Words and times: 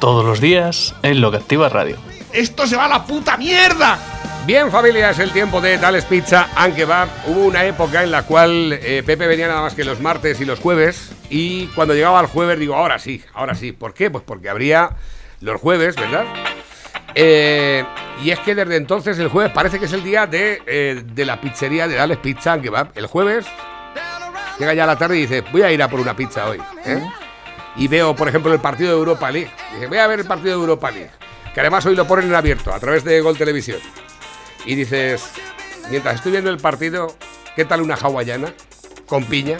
Todos 0.00 0.24
los 0.24 0.40
días 0.40 0.94
en 1.02 1.20
Lo 1.20 1.30
que 1.30 1.36
Activa 1.36 1.68
Radio. 1.68 1.98
¡Esto 2.32 2.66
se 2.66 2.74
va 2.74 2.86
a 2.86 2.88
la 2.88 3.04
puta 3.04 3.36
mierda! 3.36 3.98
Bien, 4.46 4.70
familia, 4.70 5.10
es 5.10 5.18
el 5.18 5.30
tiempo 5.30 5.60
de 5.60 5.76
Tales 5.76 6.06
Pizza 6.06 6.48
and 6.56 6.74
Kebab. 6.74 7.06
Hubo 7.26 7.44
una 7.44 7.66
época 7.66 8.02
en 8.02 8.10
la 8.10 8.22
cual 8.22 8.72
eh, 8.72 9.02
Pepe 9.04 9.26
venía 9.26 9.46
nada 9.46 9.60
más 9.60 9.74
que 9.74 9.84
los 9.84 10.00
martes 10.00 10.40
y 10.40 10.46
los 10.46 10.58
jueves. 10.58 11.12
Y 11.28 11.66
cuando 11.68 11.92
llegaba 11.92 12.18
el 12.22 12.28
jueves, 12.28 12.58
digo, 12.58 12.74
ahora 12.74 12.98
sí, 12.98 13.22
ahora 13.34 13.54
sí. 13.54 13.72
¿Por 13.72 13.92
qué? 13.92 14.10
Pues 14.10 14.24
porque 14.26 14.48
habría 14.48 14.90
los 15.40 15.60
jueves, 15.60 15.96
¿verdad? 15.96 16.24
Eh, 17.14 17.84
y 18.24 18.30
es 18.30 18.38
que 18.40 18.54
desde 18.54 18.76
entonces 18.76 19.18
el 19.18 19.28
jueves 19.28 19.52
parece 19.52 19.78
que 19.78 19.84
es 19.84 19.92
el 19.92 20.02
día 20.02 20.26
de, 20.26 20.62
eh, 20.66 21.02
de 21.04 21.24
la 21.26 21.38
pizzería 21.42 21.86
de 21.86 21.96
Tales 21.96 22.18
Pizza 22.18 22.54
and 22.54 22.62
Kebab. 22.62 22.92
El 22.94 23.06
jueves 23.06 23.44
llega 24.58 24.72
ya 24.72 24.84
a 24.84 24.86
la 24.86 24.96
tarde 24.96 25.18
y 25.18 25.20
dice, 25.22 25.44
voy 25.52 25.60
a 25.60 25.70
ir 25.70 25.82
a 25.82 25.88
por 25.88 26.00
una 26.00 26.16
pizza 26.16 26.48
hoy. 26.48 26.58
¿eh? 26.86 27.02
Y 27.80 27.88
veo, 27.88 28.14
por 28.14 28.28
ejemplo, 28.28 28.52
el 28.52 28.60
partido 28.60 28.90
de 28.90 28.98
Europa 28.98 29.28
League. 29.32 29.50
Dice, 29.74 29.88
voy 29.88 29.98
a 29.98 30.06
ver 30.06 30.20
el 30.20 30.26
partido 30.26 30.50
de 30.50 30.60
Europa 30.60 30.92
League. 30.92 31.10
Que 31.52 31.58
además 31.58 31.84
hoy 31.86 31.96
lo 31.96 32.06
ponen 32.06 32.26
en 32.26 32.36
abierto, 32.36 32.72
a 32.72 32.78
través 32.78 33.02
de 33.02 33.20
Gol 33.20 33.36
Televisión 33.36 33.80
y 34.64 34.74
dices, 34.74 35.22
mientras 35.90 36.16
estoy 36.16 36.32
viendo 36.32 36.50
el 36.50 36.58
partido, 36.58 37.14
¿qué 37.56 37.64
tal 37.64 37.80
una 37.82 37.94
hawaiana 37.94 38.52
con 39.06 39.24
piña? 39.24 39.58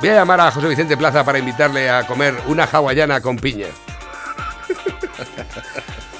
Voy 0.00 0.08
a 0.08 0.14
llamar 0.14 0.40
a 0.40 0.50
José 0.50 0.68
Vicente 0.68 0.96
Plaza 0.96 1.24
para 1.24 1.38
invitarle 1.38 1.88
a 1.88 2.06
comer 2.06 2.34
una 2.46 2.64
hawaiana 2.64 3.20
con 3.20 3.36
piña. 3.36 3.66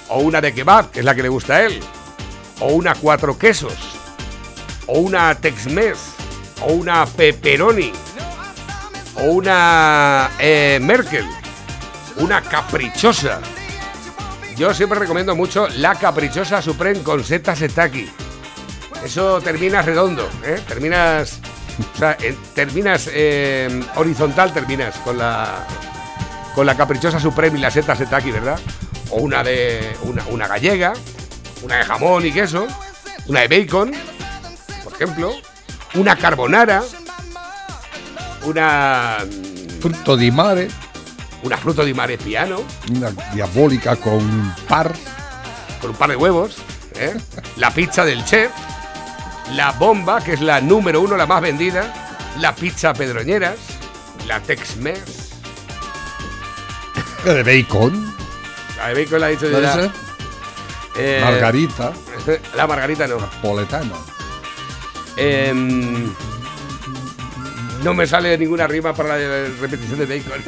O 0.08 0.20
una 0.20 0.40
de 0.40 0.52
kebab, 0.52 0.90
que 0.90 1.00
es 1.00 1.04
la 1.04 1.14
que 1.14 1.22
le 1.22 1.28
gusta 1.28 1.54
a 1.56 1.62
él. 1.62 1.80
O 2.60 2.68
una 2.68 2.94
cuatro 2.94 3.36
quesos. 3.38 3.96
O 4.86 5.00
una 5.00 5.34
Tex-Mex. 5.34 5.98
O 6.60 6.74
una 6.74 7.06
pepperoni. 7.06 7.92
O 9.22 9.26
una 9.26 10.30
eh, 10.38 10.78
Merkel. 10.82 11.26
Una 12.16 12.42
caprichosa. 12.42 13.40
Yo 14.56 14.74
siempre 14.74 14.98
recomiendo 14.98 15.34
mucho 15.34 15.68
la 15.68 15.94
caprichosa 15.94 16.60
Supreme 16.60 17.02
con 17.02 17.24
setas 17.24 17.58
setaki. 17.58 18.10
Eso 19.04 19.40
terminas 19.40 19.84
redondo, 19.84 20.28
¿eh? 20.44 20.60
Terminas. 20.66 21.40
O 21.94 21.98
sea, 21.98 22.16
terminas 22.54 23.08
eh, 23.12 23.82
horizontal, 23.96 24.52
terminas 24.52 24.96
con 24.98 25.18
la. 25.18 25.66
Con 26.54 26.66
la 26.66 26.76
caprichosa 26.76 27.18
Supreme 27.18 27.58
y 27.58 27.62
la 27.62 27.70
seta 27.70 27.96
setaki, 27.96 28.30
¿verdad? 28.30 28.60
O 29.10 29.16
una 29.16 29.42
de. 29.42 29.96
Una 30.30 30.46
gallega, 30.46 30.92
una 31.62 31.76
de 31.76 31.84
jamón 31.84 32.26
y 32.26 32.32
queso, 32.32 32.66
una 33.26 33.40
de 33.40 33.48
bacon, 33.48 33.92
por 34.84 34.92
ejemplo, 34.92 35.32
una 35.94 36.16
carbonara, 36.16 36.82
una. 38.44 39.24
Frutto 39.80 40.14
di 40.16 40.30
mare, 40.30 40.68
Una 41.42 41.56
fruto 41.56 41.82
di 41.82 41.92
mare 41.92 42.16
piano. 42.16 42.62
una 42.90 43.12
diabólica 43.32 43.96
con 43.96 44.54
par. 44.68 44.92
con 45.80 45.90
un 45.90 45.96
par 45.96 46.10
de 46.10 46.16
huevos, 46.16 46.56
¿eh? 46.94 47.16
la 47.56 47.70
pizza 47.72 48.04
del 48.04 48.24
chef, 48.24 48.52
la 49.54 49.72
bomba, 49.72 50.20
que 50.22 50.34
es 50.34 50.40
la 50.40 50.60
número 50.60 51.00
uno, 51.00 51.16
la 51.16 51.26
más 51.26 51.40
vendida, 51.42 51.92
la 52.38 52.54
pizza 52.54 52.92
pedroñeras, 52.94 53.56
la 54.28 54.38
Tex-Mex, 54.40 55.00
de 57.24 57.42
bacon. 57.42 58.14
la 58.76 58.88
de 58.88 58.94
bacon 59.04 59.20
la 59.20 59.28
he 59.28 59.32
dicho 59.32 59.50
¿Puede 59.50 59.62
ya. 59.62 59.92
Eh, 60.96 61.20
Margarita, 61.24 61.92
La 62.54 62.66
margarita 62.68 63.06
no. 63.08 63.16
poletano. 63.40 63.94
Em, 65.16 66.12
no 67.82 67.94
me 67.94 68.06
sale 68.06 68.36
ninguna 68.38 68.66
rima 68.66 68.94
para 68.94 69.16
la 69.16 69.48
repetición 69.60 69.98
de 69.98 70.06
bacon. 70.06 70.42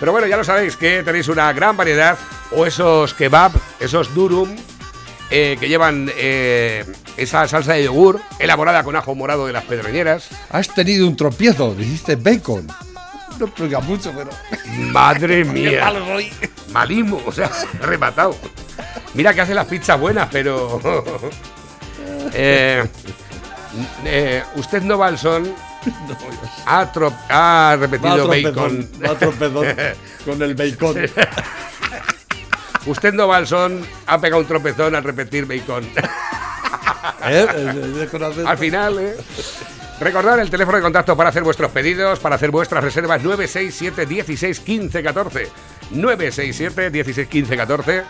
Pero 0.00 0.12
bueno, 0.12 0.26
ya 0.26 0.36
lo 0.36 0.44
sabéis 0.44 0.76
que 0.76 1.02
tenéis 1.02 1.28
una 1.28 1.52
gran 1.52 1.76
variedad. 1.76 2.18
O 2.52 2.66
esos 2.66 3.14
kebab, 3.14 3.52
esos 3.80 4.14
durum, 4.14 4.54
eh, 5.30 5.56
que 5.58 5.68
llevan 5.68 6.10
eh, 6.16 6.84
esa 7.16 7.48
salsa 7.48 7.72
de 7.74 7.84
yogur 7.84 8.20
elaborada 8.38 8.84
con 8.84 8.96
ajo 8.96 9.14
morado 9.14 9.46
de 9.46 9.52
las 9.52 9.64
pedroñeras. 9.64 10.28
Has 10.50 10.72
tenido 10.74 11.08
un 11.08 11.16
tropiezo, 11.16 11.74
dijiste 11.74 12.16
bacon. 12.16 12.66
No 13.38 13.46
explica 13.46 13.80
mucho, 13.80 14.12
pero. 14.16 14.30
Madre 14.92 15.44
mía. 15.44 15.92
Malimo, 16.72 17.20
o 17.26 17.32
sea, 17.32 17.50
rematado. 17.80 18.36
Mira 19.14 19.32
que 19.34 19.40
hace 19.40 19.54
las 19.54 19.66
pizzas 19.66 19.98
buenas, 19.98 20.28
pero. 20.30 20.80
Eh, 22.36 22.82
eh, 24.04 24.42
usted 24.56 24.82
no 24.82 24.98
va 24.98 25.08
al 25.08 25.18
son. 25.18 25.44
Ha, 26.66 26.90
tro- 26.92 27.12
ha 27.28 27.76
repetido 27.78 28.26
bacon. 28.28 28.90
Va 29.04 29.14
tropezón 29.18 29.66
con 30.24 30.42
el 30.42 30.54
bacon. 30.54 30.96
Usted 32.86 33.14
no 33.14 33.26
va 33.28 33.38
al 33.38 33.46
son, 33.46 33.80
ha 34.06 34.20
pegado 34.20 34.40
un 34.42 34.46
tropezón 34.48 34.94
al 34.94 35.02
repetir 35.04 35.46
bacon. 35.46 35.84
¿Eh? 37.26 37.46
Al 38.46 38.58
final, 38.58 38.98
¿eh? 38.98 39.16
Recordad 40.00 40.38
el 40.40 40.50
teléfono 40.50 40.76
de 40.76 40.82
contacto 40.82 41.16
para 41.16 41.30
hacer 41.30 41.42
vuestros 41.44 41.70
pedidos, 41.70 42.18
para 42.18 42.34
hacer 42.34 42.50
vuestras 42.50 42.84
reservas 42.84 43.22
967 43.22 44.06
16 44.06 44.60
15 44.60 45.02
14. 45.02 45.50
967 45.92 46.90
16 46.90 47.28
15 47.28 47.56
14. 47.56 48.02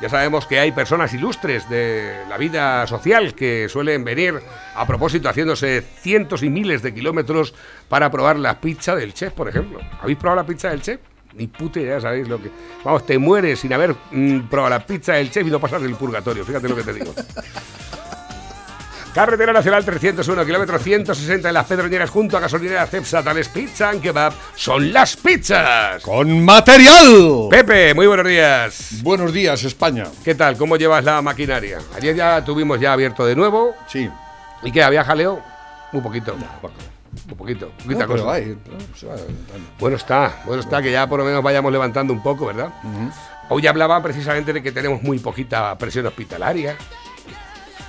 Ya 0.00 0.08
sabemos 0.08 0.46
que 0.46 0.58
hay 0.58 0.72
personas 0.72 1.14
ilustres 1.14 1.68
de 1.68 2.24
la 2.28 2.36
vida 2.36 2.86
social 2.86 3.34
que 3.34 3.68
suelen 3.68 4.04
venir 4.04 4.34
a 4.74 4.86
propósito 4.86 5.28
haciéndose 5.28 5.80
cientos 5.80 6.42
y 6.42 6.50
miles 6.50 6.82
de 6.82 6.92
kilómetros 6.92 7.54
para 7.88 8.10
probar 8.10 8.36
la 8.38 8.60
pizza 8.60 8.96
del 8.96 9.14
chef, 9.14 9.32
por 9.32 9.48
ejemplo. 9.48 9.80
¿Habéis 10.00 10.18
probado 10.18 10.42
la 10.42 10.46
pizza 10.46 10.70
del 10.70 10.82
chef? 10.82 11.00
Ni 11.34 11.46
puta 11.46 11.80
idea, 11.80 12.00
sabéis 12.00 12.28
lo 12.28 12.42
que. 12.42 12.50
Vamos, 12.84 13.06
te 13.06 13.16
mueres 13.18 13.60
sin 13.60 13.72
haber 13.72 13.94
mm, 14.10 14.48
probado 14.50 14.70
la 14.70 14.84
pizza 14.84 15.14
del 15.14 15.30
chef 15.30 15.46
y 15.46 15.50
no 15.50 15.60
pasas 15.60 15.80
del 15.80 15.94
purgatorio. 15.94 16.44
Fíjate 16.44 16.68
lo 16.68 16.76
que 16.76 16.82
te 16.82 16.92
digo. 16.92 17.14
Carretera 19.14 19.52
Nacional 19.52 19.84
301, 19.84 20.46
kilómetro 20.46 20.78
160 20.78 21.46
de 21.48 21.52
las 21.52 21.66
Pedroñeras, 21.66 22.08
junto 22.08 22.38
a 22.38 22.40
gasolinera 22.40 22.86
Cepsa, 22.86 23.22
Tales 23.22 23.48
Pizza 23.48 23.90
and 23.90 24.00
Kebab, 24.00 24.32
son 24.54 24.90
las 24.90 25.16
pizzas. 25.18 26.02
¡Con 26.02 26.42
material! 26.42 27.48
Pepe, 27.50 27.92
muy 27.92 28.06
buenos 28.06 28.26
días. 28.26 29.00
Buenos 29.02 29.30
días, 29.34 29.62
España. 29.64 30.04
¿Qué 30.24 30.34
tal? 30.34 30.56
¿Cómo 30.56 30.78
llevas 30.78 31.04
la 31.04 31.20
maquinaria? 31.20 31.78
Ayer 31.94 32.16
ya 32.16 32.42
tuvimos 32.42 32.80
ya 32.80 32.94
abierto 32.94 33.26
de 33.26 33.36
nuevo. 33.36 33.74
Sí. 33.86 34.08
¿Y 34.62 34.72
qué? 34.72 34.82
¿Había 34.82 35.04
jaleo? 35.04 35.42
Un 35.92 36.02
poquito. 36.02 36.34
Un 36.34 37.36
poquito. 37.36 37.70
Poquita 37.82 38.06
No, 38.06 38.08
cosa. 38.16 38.32
hay, 38.32 38.46
¿no? 38.46 38.78
Levantando. 39.02 39.68
Bueno 39.78 39.96
está, 39.96 40.42
bueno 40.46 40.62
está, 40.62 40.80
que 40.80 40.90
ya 40.90 41.06
por 41.06 41.18
lo 41.18 41.26
menos 41.26 41.42
vayamos 41.42 41.70
levantando 41.70 42.14
un 42.14 42.22
poco, 42.22 42.46
¿verdad? 42.46 42.70
Hoy 43.50 43.66
hablaba 43.66 44.02
precisamente 44.02 44.54
de 44.54 44.62
que 44.62 44.72
tenemos 44.72 45.02
muy 45.02 45.18
poquita 45.18 45.76
presión 45.76 46.06
hospitalaria. 46.06 46.76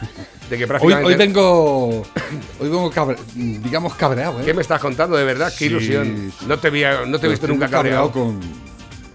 De 0.54 0.58
que 0.60 0.66
Hoy, 0.66 0.68
prácticamente... 0.68 1.08
hoy 1.08 1.16
vengo. 1.16 1.88
Hoy 2.60 2.70
vengo 2.70 2.92
cabre- 2.92 3.18
digamos 3.34 3.96
cabreado, 3.96 4.40
¿eh? 4.40 4.46
¿Qué 4.46 4.54
me 4.54 4.62
estás 4.62 4.80
contando 4.80 5.18
de 5.18 5.24
verdad? 5.24 5.50
Qué 5.52 5.58
Sí, 5.58 5.66
ilusión. 5.66 6.32
sí. 6.40 6.46
No 6.48 6.60
te, 6.60 6.70
vi- 6.70 6.84
no 7.08 7.18
te 7.20 7.26
he 7.26 7.30
visto 7.32 7.48
nunca 7.48 7.68
cabreado 7.68 8.12
cabreado. 8.12 8.12
con, 8.12 8.40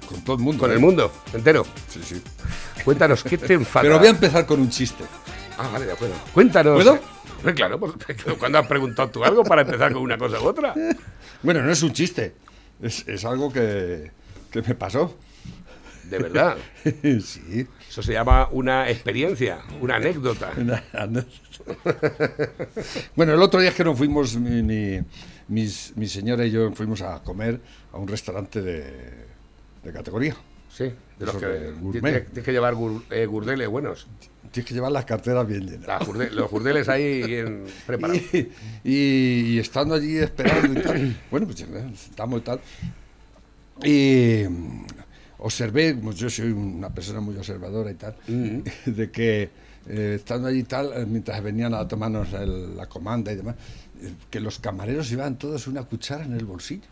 con 0.08 0.25
todo 0.25 0.35
el 0.35 0.43
mundo. 0.43 0.61
Con 0.62 0.70
¿eh? 0.73 0.75
el 0.75 0.81
mundo 0.81 1.12
entero. 1.32 1.64
Sí, 1.88 2.00
sí. 2.05 2.20
Cuéntanos, 2.85 3.23
¿qué 3.23 3.38
te 3.38 3.55
enfada? 3.55 3.85
Pero 3.85 3.99
voy 4.00 4.08
a 4.08 4.11
empezar 4.11 4.46
con 4.46 4.58
un 4.61 4.69
chiste. 4.69 5.05
Ah, 5.56 5.69
vale, 5.73 5.87
de 5.87 5.93
acuerdo. 5.93 6.17
Cuéntanos. 6.35 6.75
¿Puedo? 6.75 6.99
Pues 7.40 7.55
claro, 7.55 7.79
pues, 7.79 7.93
cuando 8.37 8.58
has 8.58 8.67
preguntado 8.67 9.08
tú 9.11 9.23
algo 9.23 9.44
para 9.44 9.62
empezar 9.62 9.93
con 9.93 10.02
una 10.02 10.19
cosa 10.19 10.40
u 10.40 10.44
otra? 10.44 10.75
Bueno, 11.44 11.62
no 11.62 11.70
es 11.70 11.81
un 11.85 11.93
chiste. 11.93 12.35
Es, 12.82 13.06
es 13.06 13.25
algo 13.25 13.52
que, 13.52 14.11
que 14.50 14.61
me 14.61 14.75
pasó. 14.75 15.14
De 16.11 16.19
verdad. 16.19 16.57
sí. 17.23 17.67
Eso 17.89 18.03
se 18.03 18.13
llama 18.13 18.49
una 18.53 18.89
experiencia, 18.91 19.61
una 19.81 19.97
anécdota. 19.97 20.53
Una 20.59 20.83
anécdota. 20.93 21.29
bueno, 23.17 23.35
el 23.35 23.43
otro 23.43 23.61
día 23.61 23.71
es 23.71 23.75
que 23.77 23.85
nos 23.85 23.97
fuimos, 23.99 24.37
mi, 24.37 24.63
mi- 24.63 25.01
mis- 25.49 25.93
mi 25.97 26.07
señora 26.07 26.45
y 26.47 26.51
yo 26.51 26.71
fuimos 26.73 27.01
a 27.03 27.23
comer 27.23 27.61
a 27.93 27.97
un 27.99 28.09
restaurante 28.09 28.61
de, 28.63 28.85
de 29.83 29.93
categoría. 29.93 30.37
Sí, 30.71 30.85
de 30.85 31.27
los 31.27 31.35
Eso 31.35 31.41
que 31.41 31.73
tienes, 32.01 32.23
que 32.45 32.53
llevar 32.53 32.75
gur- 32.75 33.03
eh, 33.11 33.27
gurdeles 33.27 33.69
buenos. 33.69 34.07
Tienes 34.53 34.69
que 34.69 34.75
llevar 34.75 34.93
las 34.93 35.05
carteras 35.05 35.47
bien 35.47 35.67
llenas. 35.67 35.87
La 35.89 35.99
jurde- 36.01 36.31
los 36.31 36.51
gurdeles 36.51 36.89
ahí 36.89 37.23
bien 37.25 37.65
preparados. 37.87 38.23
Y, 38.33 38.49
y- 38.85 39.41
y 39.55 39.59
estando 39.59 39.95
allí 39.95 40.19
esperando 40.19 40.79
y 40.79 40.83
tal, 40.83 41.17
bueno, 41.31 41.47
pues 41.47 41.59
ya, 41.59 41.67
estamos 41.93 42.41
y 42.41 42.43
tal. 42.45 42.61
Y, 43.85 44.43
observé, 45.38 45.94
pues 45.94 46.17
yo 46.17 46.29
soy 46.31 46.50
una 46.50 46.90
persona 46.90 47.20
muy 47.20 47.37
observadora 47.37 47.90
y 47.90 47.94
tal, 47.94 48.17
de 48.87 49.11
que 49.11 49.50
eh, 49.88 50.14
estando 50.17 50.49
allí 50.49 50.61
y 50.61 50.64
tal, 50.64 50.93
eh, 50.94 51.06
mientras 51.06 51.43
venían 51.43 51.73
a 51.75 51.87
tomarnos 51.88 52.32
el- 52.35 52.76
la 52.76 52.87
comanda 52.87 53.32
y 53.32 53.37
demás, 53.37 53.55
eh, 54.02 54.12
que 54.31 54.40
los 54.40 54.58
camareros 54.58 55.08
llevaban 55.08 55.38
todos 55.38 55.67
una 55.67 55.82
cuchara 55.85 56.25
en 56.25 56.35
el 56.35 56.44
bolsillo. 56.44 56.87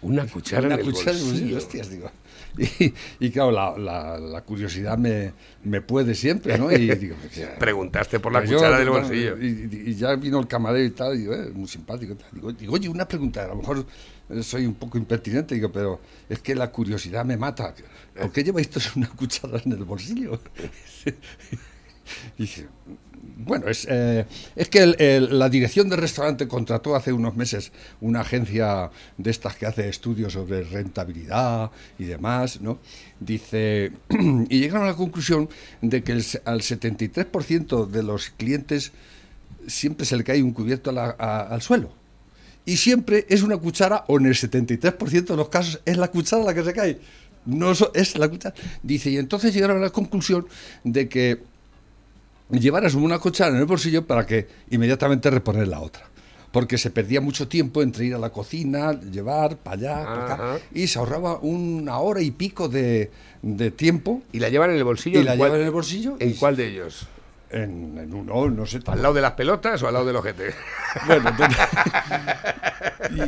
Una 0.00 0.26
cuchara 0.26 0.66
una 0.66 0.74
en 0.76 0.80
el 0.80 0.86
cuchara 0.86 1.10
en 1.10 1.16
el 1.18 1.24
bolsillo, 1.24 1.48
bolsillo. 1.50 1.56
hostias, 1.58 1.90
digo. 1.90 2.10
Y, 2.58 2.92
y 3.20 3.30
claro, 3.30 3.50
la, 3.52 3.76
la- 3.78 4.18
la 4.18 4.40
curiosidad 4.42 4.96
me, 4.98 5.32
me 5.64 5.80
puede 5.80 6.14
siempre, 6.14 6.56
¿no? 6.58 6.72
Y 6.72 6.88
digo, 6.96 7.14
pues. 7.20 7.46
Preguntaste 7.58 8.18
por 8.20 8.32
la 8.32 8.40
Pues 8.40 8.50
yo, 8.50 8.56
cuchara 8.56 8.78
del 8.78 8.90
bolsillo. 8.90 9.36
Y, 9.40 9.94
ya 9.94 10.14
vino 10.16 10.40
el 10.40 10.46
camarero 10.48 10.84
y 10.84 10.90
tal, 10.90 11.14
y 11.14 11.18
digo, 11.18 11.34
eh, 11.34 11.50
muy 11.52 11.68
simpático. 11.68 12.14
y 12.14 12.16
tal. 12.16 12.28
Digo, 12.32 12.52
digo, 12.52 12.72
oye, 12.74 12.88
una 12.88 13.06
pregunta, 13.06 13.44
a 13.44 13.48
lo 13.48 13.56
mejor 13.56 13.84
soy 14.42 14.66
un 14.66 14.74
poco 14.74 14.98
impertinente, 14.98 15.54
digo, 15.54 15.70
pero 15.72 16.00
es 16.28 16.38
que 16.40 16.54
la 16.54 16.70
curiosidad 16.70 17.24
me 17.24 17.36
mata. 17.36 17.74
¿Por 18.18 18.32
qué 18.32 18.42
lleváis 18.44 18.68
todos 18.70 18.94
una 18.96 19.08
cuchara 19.08 19.60
en 19.64 19.72
el 19.72 19.84
bolsillo? 19.84 20.40
Bueno, 23.36 23.68
es, 23.68 23.86
eh, 23.90 24.24
es 24.56 24.68
que 24.68 24.82
el- 24.96 25.38
la 25.38 25.48
dirección 25.48 25.88
del 25.88 25.98
restaurante 26.00 26.48
contrató 26.48 26.94
hace 26.96 27.12
unos 27.12 27.36
meses 27.36 27.72
una 28.00 28.20
agencia 28.20 28.90
de 29.16 29.30
estas 29.30 29.56
que 29.56 29.66
hace 29.66 29.88
estudios 29.88 30.32
sobre 30.32 30.62
rentabilidad 30.62 31.70
y 31.98 32.04
demás, 32.04 32.60
¿no? 32.60 32.78
Dice, 33.20 33.92
y 34.48 34.58
llegaron 34.60 34.84
a 34.84 34.90
la 34.90 34.96
conclusión 34.96 35.48
de 35.82 36.02
que 36.02 36.12
el 36.12 36.24
al 36.44 36.60
73% 36.62 37.86
de 37.86 38.02
los 38.02 38.30
clientes 38.30 38.92
siempre 39.66 40.06
se 40.06 40.16
le 40.16 40.24
cae 40.24 40.42
un 40.42 40.52
cubierto 40.52 40.90
a- 40.98 41.40
al 41.42 41.62
suelo. 41.62 41.92
Y 42.68 42.76
siempre 42.76 43.24
es 43.30 43.42
una 43.42 43.56
cuchara, 43.56 44.04
o 44.08 44.18
en 44.18 44.26
el 44.26 44.34
73% 44.34 45.24
de 45.24 45.36
los 45.36 45.48
casos 45.48 45.80
es 45.86 45.96
la 45.96 46.08
cuchara 46.08 46.42
la 46.44 46.52
que 46.52 46.62
se 46.62 46.72
cae. 46.74 46.98
No 47.46 47.72
es 47.72 48.18
la 48.18 48.28
cuchara. 48.28 48.54
Dice, 48.82 49.08
y 49.10 49.16
entonces 49.16 49.54
llegaron 49.54 49.78
a 49.78 49.80
la 49.80 49.90
conclusión 49.90 50.46
de 50.84 51.08
que 51.08 51.38
llevaras 52.50 52.94
una 52.94 53.18
cuchara 53.18 53.50
en 53.52 53.56
el 53.56 53.64
bolsillo 53.64 54.06
para 54.06 54.26
que 54.26 54.46
inmediatamente 54.70 55.30
reponer 55.30 55.66
la 55.68 55.80
otra. 55.80 56.04
Porque 56.52 56.78
se 56.78 56.90
perdía 56.90 57.20
mucho 57.20 57.48
tiempo 57.48 57.82
entre 57.82 58.06
ir 58.06 58.14
a 58.14 58.18
la 58.18 58.30
cocina, 58.30 58.98
llevar 59.00 59.56
para 59.58 59.76
allá, 59.76 60.04
para 60.04 60.24
acá, 60.34 60.58
y 60.74 60.86
se 60.86 60.98
ahorraba 60.98 61.38
una 61.40 61.98
hora 61.98 62.22
y 62.22 62.30
pico 62.30 62.68
de, 62.68 63.10
de 63.42 63.70
tiempo. 63.70 64.22
¿Y 64.32 64.40
la 64.40 64.48
llevan 64.48 64.70
en 64.70 64.76
el 64.76 64.84
bolsillo? 64.84 65.20
Y 65.20 65.24
la 65.24 65.32
¿En 65.32 65.38
cuál- 65.38 65.48
llevan 65.50 65.60
en 65.60 65.66
el 65.66 65.72
bolsillo. 65.72 66.16
¿En 66.20 66.30
y- 66.30 66.34
cuál 66.34 66.56
de 66.56 66.68
ellos? 66.68 67.06
En, 67.50 67.96
en 67.98 68.12
uno, 68.12 68.50
no 68.50 68.66
sé. 68.66 68.80
¿Al 68.86 69.00
lado 69.02 69.14
de 69.14 69.22
las 69.22 69.32
pelotas 69.32 69.82
o 69.82 69.88
al 69.88 69.94
lado 69.94 70.06
del 70.06 70.16
ojete? 70.16 70.54
Bueno, 71.06 71.30
entonces. 71.30 71.58
y, 73.10 73.20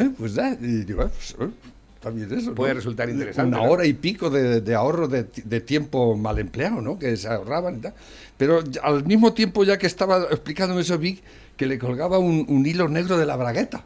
eh, 0.00 0.10
pues 0.16 0.34
da, 0.34 0.50
y 0.52 0.84
digo, 0.84 1.02
eh, 1.02 1.08
pues, 1.14 1.36
eh, 1.40 2.10
bien 2.10 2.32
eso. 2.32 2.50
¿no? 2.50 2.54
Puede 2.54 2.74
resultar 2.74 3.08
interesante, 3.10 3.56
Una 3.56 3.66
¿no? 3.66 3.70
hora 3.72 3.84
y 3.86 3.92
pico 3.92 4.30
de, 4.30 4.60
de 4.60 4.74
ahorro 4.74 5.08
de, 5.08 5.24
de 5.44 5.60
tiempo 5.60 6.16
mal 6.16 6.38
empleado, 6.38 6.80
¿no? 6.80 6.98
Que 6.98 7.16
se 7.16 7.28
ahorraban 7.28 7.76
y 7.76 7.80
tal. 7.80 7.94
Pero 8.36 8.62
al 8.82 9.04
mismo 9.04 9.32
tiempo, 9.32 9.64
ya 9.64 9.76
que 9.78 9.86
estaba 9.86 10.22
explicándome 10.30 10.82
eso, 10.82 10.96
vi 10.98 11.20
que 11.56 11.66
le 11.66 11.78
colgaba 11.78 12.18
un, 12.18 12.46
un 12.48 12.64
hilo 12.66 12.88
negro 12.88 13.18
de 13.18 13.26
la 13.26 13.36
bragueta. 13.36 13.84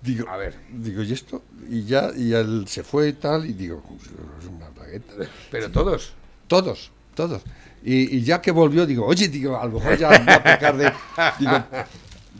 Digo, 0.00 0.28
A 0.28 0.36
ver. 0.36 0.54
Digo, 0.70 1.02
¿y 1.02 1.12
esto? 1.12 1.42
Y 1.68 1.84
ya, 1.84 2.10
y 2.16 2.32
él 2.32 2.64
se 2.68 2.82
fue 2.82 3.08
y 3.08 3.12
tal, 3.14 3.46
y 3.46 3.52
digo, 3.52 3.82
pues, 3.86 4.02
es 4.40 4.48
una 4.48 4.68
bragueta. 4.70 5.12
Pero 5.50 5.70
todos. 5.70 6.12
Todos, 6.48 6.90
todos. 7.14 7.42
Y, 7.84 8.16
y 8.16 8.22
ya 8.22 8.40
que 8.40 8.50
volvió, 8.52 8.86
digo, 8.86 9.04
oye, 9.06 9.28
digo, 9.28 9.58
a 9.60 9.66
lo 9.66 9.72
mejor 9.80 9.98
ya 9.98 10.08
va 10.08 10.34
a 10.36 10.42
pecar 10.42 10.76
de. 10.76 10.92
Digo, 11.38 11.52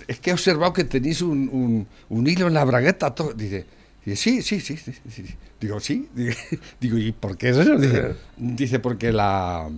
es 0.06 0.20
que 0.20 0.30
he 0.30 0.32
observado 0.32 0.72
que 0.72 0.84
tenéis 0.84 1.20
un, 1.22 1.48
un- 1.48 1.86
un 2.08 2.26
hilo 2.26 2.46
en 2.48 2.54
la 2.54 2.64
bragueta. 2.64 3.14
to-". 3.14 3.32
Dice, 3.34 3.66
dice, 4.04 4.16
sí, 4.16 4.42
sí, 4.42 4.60
sí, 4.60 4.76
sí, 4.76 4.92
sí, 4.92 5.26
sí". 5.26 5.34
Digo, 5.60 5.80
sí. 5.80 6.08
Digo, 6.14 6.32
digo, 6.80 6.98
¿y 6.98 7.12
por 7.12 7.36
qué 7.36 7.50
es 7.50 7.56
eso? 7.56 7.76
Dice, 7.76 8.14
dice 8.36 8.78
porque 8.78 9.12
la, 9.12 9.68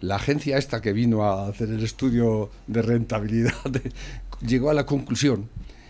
la 0.00 0.16
agencia 0.16 0.58
esta 0.58 0.80
que 0.80 0.92
vino 0.92 1.24
a 1.24 1.48
hacer 1.48 1.68
el 1.70 1.82
estudio 1.84 2.50
de 2.66 2.82
rentabilidad 2.82 3.54
llegó 4.46 4.70
a 4.70 4.74
la 4.74 4.86
conclusión 4.86 5.48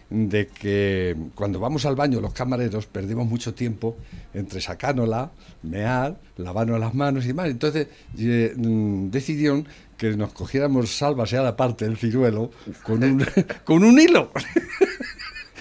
de 0.08 0.46
que 0.46 1.16
cuando 1.34 1.58
vamos 1.58 1.84
al 1.84 1.96
baño 1.96 2.20
los 2.20 2.32
camareros 2.32 2.86
perdemos 2.86 3.26
mucho 3.26 3.54
tiempo 3.54 3.96
entre 4.34 4.60
sacándola, 4.60 5.30
mear, 5.62 6.16
lavarnos 6.36 6.78
las 6.78 6.94
manos 6.94 7.24
y 7.24 7.28
demás. 7.28 7.48
Entonces 7.48 7.88
eh, 8.18 8.52
decidieron 8.56 9.66
que 9.96 10.16
nos 10.16 10.32
cogiéramos 10.32 10.94
sálvase 10.96 11.36
a 11.38 11.42
la 11.42 11.56
parte 11.56 11.84
del 11.86 11.96
ciruelo 11.96 12.50
con 12.82 13.02
un, 13.02 13.26
con 13.64 13.82
un 13.82 13.98
hilo. 14.00 14.30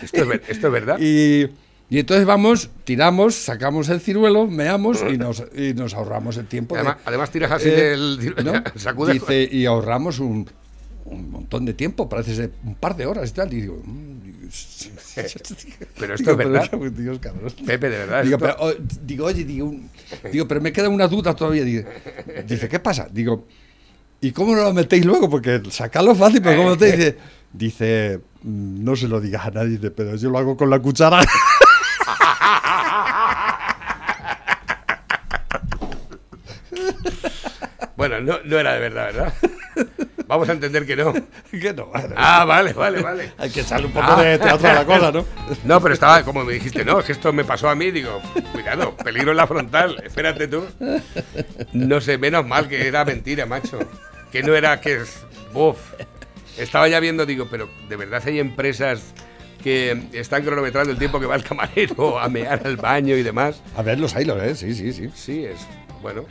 Esto 0.02 0.32
es, 0.32 0.42
esto 0.50 0.68
es 0.68 0.74
verdad. 0.74 0.98
Y, 1.00 1.48
y 1.90 2.00
entonces 2.00 2.26
vamos, 2.26 2.70
tiramos, 2.84 3.36
sacamos 3.36 3.90
el 3.90 4.02
ciruelo, 4.02 4.46
meamos 4.48 5.04
y 5.10 5.18
nos, 5.18 5.44
y 5.56 5.74
nos 5.74 5.94
ahorramos 5.94 6.38
el 6.38 6.48
tiempo. 6.48 6.76
de- 6.76 6.82
Además, 6.82 6.98
además 7.06 7.32
tiras 7.32 7.52
así 7.52 7.70
Eh, 7.70 7.72
del... 7.72 8.36
¿no? 8.44 8.54
sacudes- 8.76 9.14
Dice, 9.14 9.48
y 9.52 9.66
ahorramos 9.66 10.20
un, 10.20 10.50
un 11.06 11.30
montón 11.32 11.66
de 11.66 11.74
tiempo, 11.74 12.10
parece 12.10 12.36
ser 12.36 12.52
un 12.64 12.76
par 12.76 12.96
de 12.96 13.06
horas 13.06 13.30
y 13.30 13.34
tal. 13.34 13.54
Y 13.54 13.62
digo, 13.62 13.82
mm, 13.84 14.16
Pero 16.00 16.14
esto 16.16 16.32
es 16.32 16.38
verdad. 16.38 16.68
pero, 16.70 16.90
Dios, 16.92 17.20
cabrón. 17.20 17.52
Pepe, 17.66 17.90
de 17.90 17.98
verdad. 18.00 18.24
Digo, 18.24 18.36
esto- 18.38 18.46
pero, 18.46 18.56
oh, 18.60 18.74
digo, 19.04 19.26
oye, 19.26 19.44
digo, 19.44 19.66
un- 19.68 19.90
digo, 20.32 20.48
pero 20.48 20.62
me 20.62 20.72
queda 20.72 20.90
una 20.90 21.08
duda 21.08 21.36
todavía. 21.36 21.64
Dice, 22.46 22.68
¿qué 22.70 22.80
pasa? 22.80 23.08
Digo, 23.12 23.48
¿y 24.22 24.32
cómo 24.32 24.56
no 24.56 24.64
lo 24.64 24.74
metéis 24.74 25.06
luego? 25.06 25.30
Porque 25.30 25.62
sacarlo 25.70 26.14
fácil, 26.16 26.42
pero 26.42 26.58
¿cómo 26.58 26.70
lo 26.70 26.76
metéis? 26.76 26.96
Dice, 26.98 27.18
dice, 27.54 28.20
"Mm, 28.44 28.84
no 28.84 28.96
se 28.96 29.08
lo 29.08 29.20
digas 29.22 29.46
a 29.46 29.52
nadie, 29.52 29.72
dice, 29.78 29.92
pero 29.92 30.16
yo 30.16 30.30
lo 30.30 30.38
hago 30.38 30.58
con 30.58 30.70
la 30.70 30.80
cuchara. 30.80 31.22
Bueno, 37.96 38.20
no, 38.20 38.40
no 38.44 38.60
era 38.60 38.74
de 38.74 38.80
verdad, 38.80 39.06
¿verdad? 39.14 39.34
Vamos 40.28 40.50
a 40.50 40.54
entender 40.54 40.86
que 40.86 40.96
no. 40.96 41.14
que 41.52 41.74
no, 41.74 41.88
bueno, 41.88 42.16
Ah, 42.18 42.46
vale, 42.46 42.74
vale, 42.74 43.02
vale. 43.02 43.34
hay 43.38 43.50
que 43.50 43.62
echarle 43.62 43.88
un 43.88 43.94
poco 43.94 44.06
Ah. 44.10 44.24
de 44.24 44.38
teatro 44.40 44.70
a 44.70 44.74
la 44.74 44.86
cosa, 44.86 45.12
¿no? 45.12 45.26
No, 45.64 45.82
pero 45.82 45.94
estaba, 45.94 46.24
como 46.24 46.44
me 46.44 46.54
dijiste, 46.54 46.84
no, 46.84 47.00
es 47.00 47.06
que 47.06 47.12
esto 47.12 47.32
me 47.34 47.44
pasó 47.44 47.70
a 47.70 47.76
mí, 47.76 47.92
digo, 47.92 48.22
cuidado, 48.52 48.96
peligro 48.98 49.32
en 49.32 49.38
la 49.38 49.48
frontal, 49.48 50.02
espérate 50.04 50.48
tú. 50.48 50.66
No 51.74 52.02
sé, 52.02 52.18
menos 52.18 52.46
mal 52.46 52.68
que 52.68 52.88
era 52.88 53.06
mentira, 53.06 53.46
macho. 53.46 53.80
Que 54.32 54.42
no 54.44 54.56
era 54.56 54.80
que 54.82 54.96
es. 55.02 55.24
Uf. 55.54 55.78
Estaba 56.58 56.88
ya 56.88 57.00
viendo, 57.00 57.26
digo, 57.26 57.48
pero 57.52 57.70
de 57.90 57.96
verdad 57.96 58.24
hay 58.26 58.40
empresas 58.40 59.14
que 59.64 60.00
están 60.14 60.44
cronometrando 60.44 60.92
el 60.92 60.98
tiempo 60.98 61.20
que 61.20 61.26
va 61.26 61.36
el 61.36 61.44
camarero 61.44 62.20
a 62.20 62.30
mear 62.30 62.62
al 62.66 62.78
baño 62.78 63.16
y 63.16 63.24
demás. 63.24 63.62
A 63.76 63.82
ver, 63.82 64.00
los 64.00 64.16
hilos, 64.16 64.42
¿eh? 64.44 64.56
Sí, 64.56 64.74
sí, 64.74 64.94
sí. 64.94 65.10
Sí, 65.14 65.46
es. 65.46 65.60
Bueno. 66.02 66.26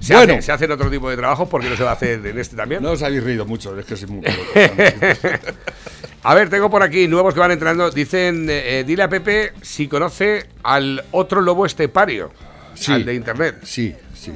Se, 0.00 0.14
Bueno. 0.14 0.34
hace- 0.34 0.42
se 0.42 0.52
hacen 0.52 0.70
otro 0.70 0.90
tipo 0.90 1.10
de 1.10 1.16
trabajos 1.16 1.48
porque 1.48 1.68
no 1.68 1.76
se 1.76 1.82
va 1.82 1.90
a 1.90 1.94
hacer 1.94 2.24
en 2.24 2.38
este 2.38 2.54
también. 2.56 2.82
No 2.82 2.92
os 2.92 3.02
habéis 3.02 3.22
reído 3.24 3.44
mucho, 3.46 3.76
es 3.78 3.84
que 3.84 3.96
soy 3.96 4.08
muy 4.08 4.22
A 6.22 6.34
ver, 6.34 6.48
tengo 6.50 6.68
por 6.70 6.82
aquí 6.82 7.06
nuevos 7.08 7.32
que 7.34 7.40
van 7.40 7.50
entrando. 7.52 7.90
Dicen, 7.90 8.48
eh, 8.50 8.80
eh, 8.80 8.84
dile 8.84 9.02
a 9.04 9.08
Pepe 9.08 9.52
si 9.62 9.88
conoce 9.88 10.46
al 10.62 11.04
otro 11.12 11.40
lobo 11.40 11.64
estepario, 11.66 12.30
Sí. 12.74 12.92
al 12.92 13.04
de 13.04 13.14
internet. 13.14 13.56
Sí, 13.64 13.94
sí. 14.14 14.32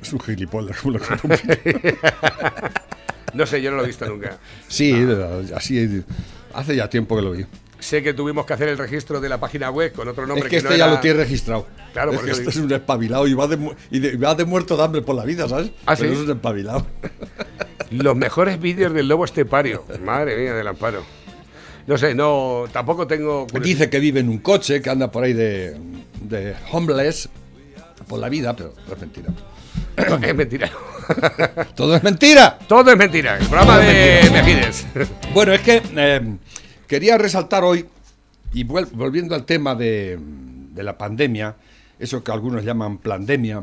Es 0.00 0.12
un 0.12 0.20
gilipollas, 0.20 0.76
No 3.34 3.46
sé, 3.46 3.62
yo 3.62 3.70
no 3.70 3.78
lo 3.78 3.84
he 3.84 3.86
visto 3.86 4.04
nunca. 4.06 4.36
Sí, 4.68 4.94
así 5.54 6.04
hace 6.54 6.76
ya 6.76 6.88
tiempo 6.90 7.16
que 7.16 7.22
lo 7.22 7.30
vi. 7.32 7.46
Sé 7.82 8.00
que 8.02 8.14
tuvimos 8.14 8.46
que 8.46 8.52
hacer 8.52 8.68
el 8.68 8.78
registro 8.78 9.20
de 9.20 9.28
la 9.28 9.38
página 9.40 9.68
web 9.70 9.92
con 9.92 10.06
otro 10.06 10.24
nombre 10.24 10.44
es 10.46 10.50
que, 10.50 10.56
no 10.62 10.68
este 10.68 10.78
ya 10.78 10.84
era- 10.86 10.94
lo 10.94 11.00
tiene 11.00 11.16
registrado. 11.18 11.66
Claro, 11.92 12.12
es 12.12 12.20
que 12.20 12.30
este 12.30 12.48
es 12.50 12.56
un 12.56 12.72
espabilado 12.72 13.26
y 13.26 13.34
va 13.34 13.48
de, 13.48 13.58
y 13.90 13.98
de- 13.98 14.16
va 14.16 14.34
de 14.36 14.44
muerto 14.44 14.76
de 14.76 14.84
hambre 14.84 15.02
por 15.02 15.16
la 15.16 15.24
vida, 15.24 15.48
¿sabes? 15.48 15.72
¿Ah, 15.84 15.94
Pero 15.98 16.14
sí? 16.14 16.20
es 16.20 16.24
un 16.28 16.30
espabilado. 16.36 16.86
Los 17.90 18.14
mejores 18.16 18.60
vídeos 18.60 18.94
del 18.94 19.08
lobo 19.08 19.24
estepario. 19.24 19.84
Madre 20.04 20.36
mía, 20.36 20.54
del 20.54 20.66
amparo. 20.68 21.02
No 21.88 21.98
sé, 21.98 22.14
no, 22.14 22.64
tampoco 22.72 23.06
tengo. 23.08 23.46
Dice 23.60 23.90
que 23.90 23.98
vive 23.98 24.20
en 24.20 24.28
un 24.28 24.38
coche, 24.38 24.80
que 24.80 24.88
anda 24.88 25.10
por 25.10 25.24
ahí 25.24 25.32
de, 25.32 25.76
de 26.22 26.54
homeless 26.70 27.28
por 28.06 28.20
la 28.20 28.28
vida, 28.28 28.54
pero 28.54 28.72
es 28.92 29.00
mentira. 29.00 29.28
es 30.22 30.34
mentira. 30.36 30.70
¡Todo 31.74 31.96
es 31.96 32.02
mentira! 32.04 32.58
Todo 32.68 32.92
es 32.92 32.96
mentira. 32.96 33.36
El 33.38 33.46
programa 33.46 33.74
Todo 33.78 33.86
de 33.86 34.30
Mejides. 34.32 34.86
Bueno, 35.34 35.52
es 35.52 35.60
que 35.62 35.82
eh, 35.96 36.36
quería 36.86 37.18
resaltar 37.18 37.64
hoy, 37.64 37.86
y 38.52 38.64
volviendo 38.64 39.34
al 39.34 39.44
tema 39.44 39.74
de, 39.74 40.18
la 40.76 40.96
pandemia, 40.98 41.56
eso 41.98 42.22
que 42.24 42.32
algunos 42.32 42.64
llaman 42.64 42.98
pandemia, 42.98 43.62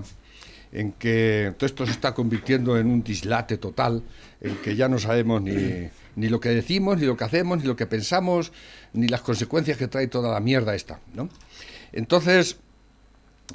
en 0.71 0.91
que 0.93 1.53
todo 1.57 1.65
esto 1.65 1.85
se 1.85 1.91
está 1.91 2.13
convirtiendo 2.13 2.77
en 2.77 2.87
un 2.87 3.03
dislate 3.03 3.57
total, 3.57 4.03
en 4.41 4.55
que 4.57 4.75
ya 4.75 4.87
no 4.87 4.99
sabemos 4.99 5.41
ni, 5.41 6.29
lo 6.29 6.39
que 6.39 6.49
decimos, 6.49 6.97
ni 6.99 7.05
lo 7.05 7.17
que 7.17 7.23
hacemos, 7.23 7.57
ni 7.59 7.63
lo 7.65 7.75
que 7.75 7.87
pensamos, 7.87 8.51
ni 8.93 9.07
las 9.07 9.21
consecuencias 9.21 9.77
que 9.77 9.87
trae 9.87 10.07
toda 10.07 10.31
la 10.31 10.39
mierda 10.39 10.75
esta, 10.75 10.99
¿no? 11.13 11.29
Entonces, 11.91 12.57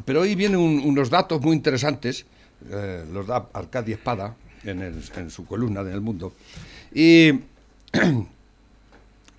pero 0.04 0.22
hoy 0.22 0.34
vienen 0.34 0.58
un- 0.58 0.80
unos 0.80 1.08
datos 1.08 1.40
muy 1.40 1.54
interesantes, 1.54 2.26
eh, 2.68 3.04
los 3.12 3.26
da 3.26 3.48
Arcadia 3.52 3.94
Espada 3.94 4.34
en, 4.64 4.82
en 4.82 5.30
su 5.30 5.46
columna 5.46 5.84
de 5.84 5.92
El 5.92 6.00
Mundo, 6.00 6.32
y 6.92 7.30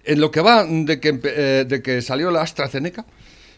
en 0.05 0.19
lo 0.19 0.31
que 0.31 0.41
va 0.41 0.65
de 0.65 0.99
que, 0.99 1.19
eh, 1.23 1.65
de 1.67 1.81
que 1.81 2.01
salió 2.01 2.31
la 2.31 2.41
AstraZeneca, 2.41 3.05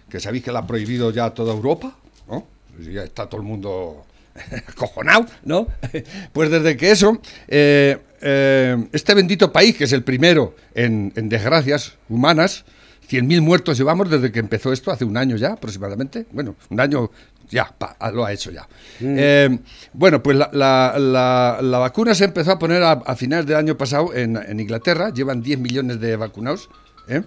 que 0.10 0.20
sabéis 0.20 0.44
que 0.44 0.52
la 0.52 0.60
ha 0.60 0.68
prohibido 0.68 1.12
ya 1.12 1.32
toda 1.32 1.54
Europa, 1.54 1.96
¿no? 2.28 2.48
Ya 2.80 3.04
está 3.04 3.28
todo 3.28 3.42
el 3.42 3.48
mundo 3.48 4.06
acojonado, 4.68 5.26
¿no? 5.44 5.68
Pues 6.34 6.50
desde 6.50 6.78
que 6.78 6.92
eso, 6.92 7.20
eh, 7.48 7.98
eh, 8.22 8.88
este 8.92 9.14
bendito 9.14 9.52
país, 9.52 9.76
que 9.76 9.84
es 9.84 9.92
el 9.92 10.04
primero 10.04 10.56
en, 10.74 11.12
en 11.16 11.30
desgracias 11.30 11.94
humanas, 12.10 12.66
100.000 13.10 13.42
muertos 13.42 13.78
llevamos 13.78 14.10
desde 14.10 14.32
que 14.32 14.40
empezó 14.40 14.74
esto, 14.74 14.92
hace 14.92 15.06
un 15.06 15.16
año 15.16 15.38
ya 15.38 15.54
aproximadamente, 15.54 16.26
bueno, 16.32 16.56
un 16.70 16.80
año 16.80 17.10
ya, 17.50 17.66
pa, 17.78 17.96
lo 18.12 18.26
ha 18.26 18.34
hecho 18.34 18.52
ya. 18.52 18.68
Eh, 19.00 19.58
bueno, 19.94 20.22
pues 20.22 20.38
la, 20.38 20.50
la- 20.54 20.96
la- 21.00 21.60
la 21.62 21.78
vacuna 21.80 22.14
se 22.16 22.26
empezó 22.26 22.52
a 22.52 22.60
poner 22.60 22.84
a, 22.84 22.92
a 22.92 23.16
finales 23.16 23.46
del 23.46 23.56
año 23.58 23.78
pasado 23.78 24.14
en, 24.14 24.36
en 24.38 24.60
Inglaterra, 24.60 25.12
llevan 25.14 25.42
10 25.42 25.60
millones 25.60 26.00
de 26.00 26.16
vacunados. 26.16 26.70
¿eh? 27.08 27.22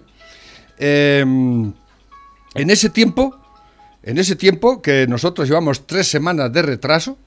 Eh, 0.77 1.21
en 1.21 2.69
ese 2.69 2.89
tiempo, 2.89 3.35
en 4.03 4.17
ese 4.17 4.35
tiempo 4.35 4.81
que 4.81 5.07
nosotros 5.07 5.47
llevamos 5.47 5.85
tres 5.87 6.07
semanas 6.07 6.51
de 6.51 6.61
retraso, 6.61 7.17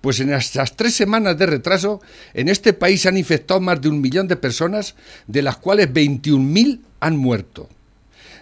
pues 0.00 0.18
en 0.20 0.32
esas 0.32 0.74
tres 0.76 0.94
semanas 0.94 1.38
de 1.38 1.46
retraso, 1.46 2.00
en 2.34 2.48
este 2.48 2.72
país 2.72 3.02
se 3.02 3.08
han 3.08 3.16
infectado 3.16 3.60
más 3.60 3.80
de 3.80 3.88
un 3.88 4.00
millón 4.00 4.26
de 4.26 4.36
personas, 4.36 4.96
de 5.28 5.42
las 5.42 5.58
cuales 5.58 5.88
21.000 5.92 6.80
han 7.00 7.16
muerto. 7.16 7.68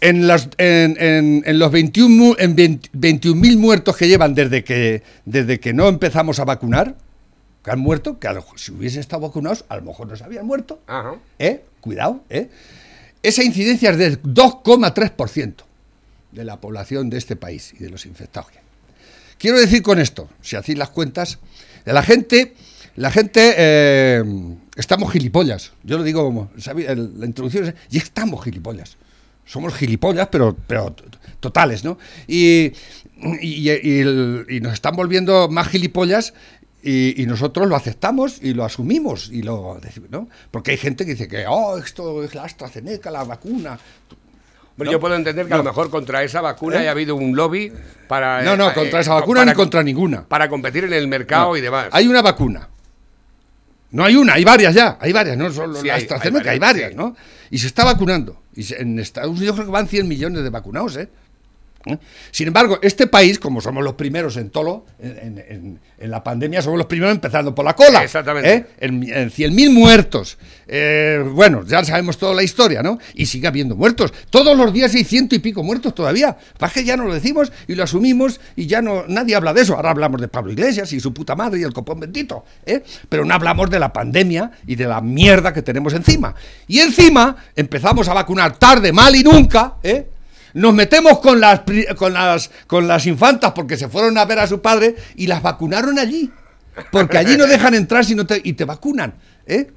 en, 0.00 0.26
las, 0.26 0.48
en, 0.58 0.96
en- 1.02 1.42
en 1.46 1.58
los 1.58 1.72
21 1.72 2.08
mu- 2.14 2.34
en 2.38 2.54
20 2.54 2.90
21.000 2.92 3.56
muertos 3.56 3.96
que 3.96 4.06
llevan 4.08 4.34
desde 4.34 4.62
que, 4.62 5.02
desde 5.24 5.58
que 5.58 5.72
no 5.72 5.88
empezamos 5.88 6.38
a 6.38 6.44
vacunar, 6.44 6.94
que 7.64 7.70
han 7.70 7.78
muerto, 7.80 8.18
que 8.18 8.28
a 8.28 8.32
lo- 8.32 8.44
si 8.56 8.72
hubiesen 8.72 9.00
estado 9.00 9.22
vacunados, 9.22 9.64
a 9.68 9.76
lo 9.76 9.82
mejor 9.82 10.08
no 10.08 10.16
se 10.16 10.24
habían 10.24 10.46
muerto. 10.46 10.80
Ajá. 10.86 11.16
¿Eh? 11.38 11.64
Cuidado, 11.80 12.22
¿eh? 12.30 12.48
Esa 13.22 13.42
incidencia 13.42 13.90
es 13.90 13.98
del 13.98 14.22
2,3% 14.22 15.64
de 16.32 16.44
la 16.44 16.60
población 16.60 17.10
de 17.10 17.18
este 17.18 17.36
país 17.36 17.74
y 17.78 17.82
de 17.84 17.90
los 17.90 18.06
infectados. 18.06 18.50
Quiero 19.38 19.58
decir 19.58 19.82
con 19.82 19.98
esto, 19.98 20.28
si 20.42 20.56
hacéis 20.56 20.78
las 20.78 20.90
cuentas, 20.90 21.38
de 21.84 21.92
la 21.92 22.02
gente, 22.02 22.54
la 22.96 23.10
gente, 23.10 23.54
eh, 23.56 24.24
estamos 24.76 25.12
gilipollas. 25.12 25.72
Yo 25.84 25.98
lo 25.98 26.04
digo 26.04 26.24
como, 26.24 26.50
la 26.74 27.26
introducción 27.26 27.66
es, 27.66 27.74
y 27.90 27.98
estamos 27.98 28.44
gilipollas. 28.44 28.96
Somos 29.46 29.74
gilipollas, 29.74 30.28
pero, 30.30 30.56
pero 30.66 30.94
totales, 31.40 31.84
¿no? 31.84 31.98
Y, 32.26 32.72
y- 33.40 33.70
y 33.70 34.00
el- 34.00 34.46
y 34.50 34.60
nos 34.60 34.74
están 34.74 34.94
volviendo 34.96 35.48
más 35.48 35.68
gilipollas 35.68 36.34
y, 36.82 37.20
y 37.22 37.26
nosotros 37.26 37.68
lo 37.68 37.74
aceptamos 37.76 38.38
y 38.42 38.54
lo 38.54 38.64
asumimos 38.64 39.30
y 39.32 39.42
lo 39.42 39.78
decimos, 39.82 40.10
¿no? 40.10 40.28
Porque 40.50 40.70
hay 40.72 40.76
gente 40.76 41.04
que 41.04 41.12
dice 41.12 41.28
que, 41.28 41.44
oh, 41.48 41.76
esto 41.78 42.22
es 42.22 42.34
la 42.34 42.44
AstraZeneca, 42.44 43.10
la 43.10 43.24
vacuna. 43.24 43.78
Bueno, 44.76 44.90
No, 44.90 44.92
yo 44.92 45.00
puedo 45.00 45.16
entender 45.16 45.46
que 45.48 45.54
a 45.54 45.56
lo 45.56 45.64
mejor 45.64 45.90
contra 45.90 46.22
esa 46.22 46.40
vacuna 46.40 46.76
¿Eh? 46.76 46.80
haya 46.80 46.92
habido 46.92 47.16
un 47.16 47.34
lobby 47.34 47.72
para... 48.06 48.42
No, 48.42 48.56
no, 48.56 48.70
eh, 48.70 48.74
contra 48.74 49.00
eh, 49.00 49.02
esa 49.02 49.14
vacuna 49.14 49.40
para 49.40 49.50
ni 49.50 49.56
contra 49.56 49.82
ninguna. 49.82 50.22
Para 50.28 50.48
competir 50.48 50.84
en 50.84 50.92
el 50.92 51.08
mercado 51.08 51.48
No, 51.48 51.56
y 51.56 51.60
demás. 51.60 51.88
Hay 51.90 52.06
una 52.06 52.22
vacuna. 52.22 52.68
No 53.90 54.04
hay 54.04 54.14
una, 54.16 54.34
hay 54.34 54.44
varias 54.44 54.74
ya, 54.74 54.98
hay 55.00 55.12
varias, 55.12 55.36
no 55.36 55.50
solo 55.50 55.80
Sí, 55.80 55.86
la 55.88 55.94
hay- 55.94 56.02
AstraZeneca, 56.02 56.50
hay 56.50 56.54
hay 56.54 56.58
varias, 56.60 56.90
sí. 56.90 56.96
¿no? 56.96 57.16
Y 57.50 57.58
se 57.58 57.66
está 57.66 57.84
vacunando. 57.84 58.42
Y 58.54 58.62
se- 58.62 58.80
en 58.80 58.98
Estados 58.98 59.30
Unidos 59.36 59.54
creo 59.56 59.66
que 59.66 59.72
van 59.72 59.88
100 59.88 60.06
millones 60.06 60.42
de 60.44 60.50
vacunados, 60.50 60.96
¿eh? 60.96 61.08
¿Eh? 61.88 61.98
Sin 62.30 62.48
embargo, 62.48 62.78
este 62.82 63.06
país, 63.06 63.38
como 63.38 63.60
somos 63.60 63.82
los 63.84 63.94
primeros 63.94 64.36
en 64.36 64.50
todo, 64.50 64.84
en, 65.00 65.18
en- 65.18 65.38
en- 65.48 65.80
en 66.00 66.10
la 66.12 66.22
pandemia 66.22 66.62
somos 66.62 66.78
los 66.78 66.86
primeros 66.86 67.12
empezando 67.12 67.52
por 67.54 67.64
la 67.64 67.74
cola. 67.74 68.04
Exactamente. 68.04 68.52
¿eh? 68.54 68.66
En, 68.78 69.02
en 69.02 69.30
100.000 69.32 69.70
muertos. 69.72 70.38
Eh, 70.68 71.24
bueno, 71.32 71.64
ya 71.66 71.82
sabemos 71.84 72.18
toda 72.18 72.34
la 72.34 72.42
historia, 72.44 72.82
¿no? 72.84 72.98
Y 73.14 73.26
sigue 73.26 73.48
habiendo 73.48 73.74
muertos. 73.74 74.12
Todos 74.30 74.56
los 74.56 74.72
días 74.72 74.94
hay 74.94 75.02
ciento 75.02 75.34
y 75.34 75.40
pico 75.40 75.64
muertos 75.64 75.94
todavía. 75.94 76.36
Pasa 76.58 76.74
que 76.74 76.84
ya 76.84 76.96
no 76.96 77.04
lo 77.06 77.14
decimos 77.14 77.50
y 77.66 77.74
lo 77.74 77.82
asumimos 77.82 78.40
y 78.54 78.66
ya 78.66 78.80
no 78.80 79.04
nadie 79.08 79.34
habla 79.34 79.52
de 79.52 79.62
eso. 79.62 79.74
Ahora 79.74 79.90
hablamos 79.90 80.20
de 80.20 80.28
Pablo 80.28 80.52
Iglesias 80.52 80.92
y 80.92 81.00
su 81.00 81.12
puta 81.12 81.34
madre 81.34 81.58
y 81.60 81.62
el 81.64 81.72
copón 81.72 81.98
bendito, 81.98 82.44
¿eh? 82.64 82.82
Pero 83.08 83.24
no 83.24 83.34
hablamos 83.34 83.68
de 83.70 83.80
la 83.80 83.92
pandemia 83.92 84.52
y 84.66 84.76
de 84.76 84.84
la 84.86 85.00
mierda 85.00 85.52
que 85.52 85.62
tenemos 85.62 85.94
encima. 85.94 86.34
Y 86.68 86.78
encima 86.78 87.36
empezamos 87.56 88.06
a 88.08 88.14
vacunar 88.14 88.56
tarde, 88.56 88.92
mal 88.92 89.16
y 89.16 89.24
nunca, 89.24 89.74
¿eh? 89.82 90.06
Nos 90.54 90.74
metemos 90.74 91.18
con 91.20 91.40
las, 91.40 91.60
con, 91.96 92.12
las, 92.12 92.50
con 92.66 92.88
las 92.88 93.06
infantas 93.06 93.52
porque 93.52 93.76
se 93.76 93.88
fueron 93.88 94.16
a 94.18 94.24
ver 94.24 94.38
a 94.38 94.46
su 94.46 94.60
padre 94.60 94.94
y 95.16 95.26
las 95.26 95.42
vacunaron 95.42 95.98
allí. 95.98 96.30
Porque 96.92 97.18
allí 97.18 97.36
no 97.36 97.46
dejan 97.46 97.74
entrar 97.74 98.04
si 98.04 98.14
no 98.14 98.26
te, 98.26 98.40
y 98.42 98.52
te 98.54 98.64
vacunan. 98.64 99.14
¿eh? 99.46 99.70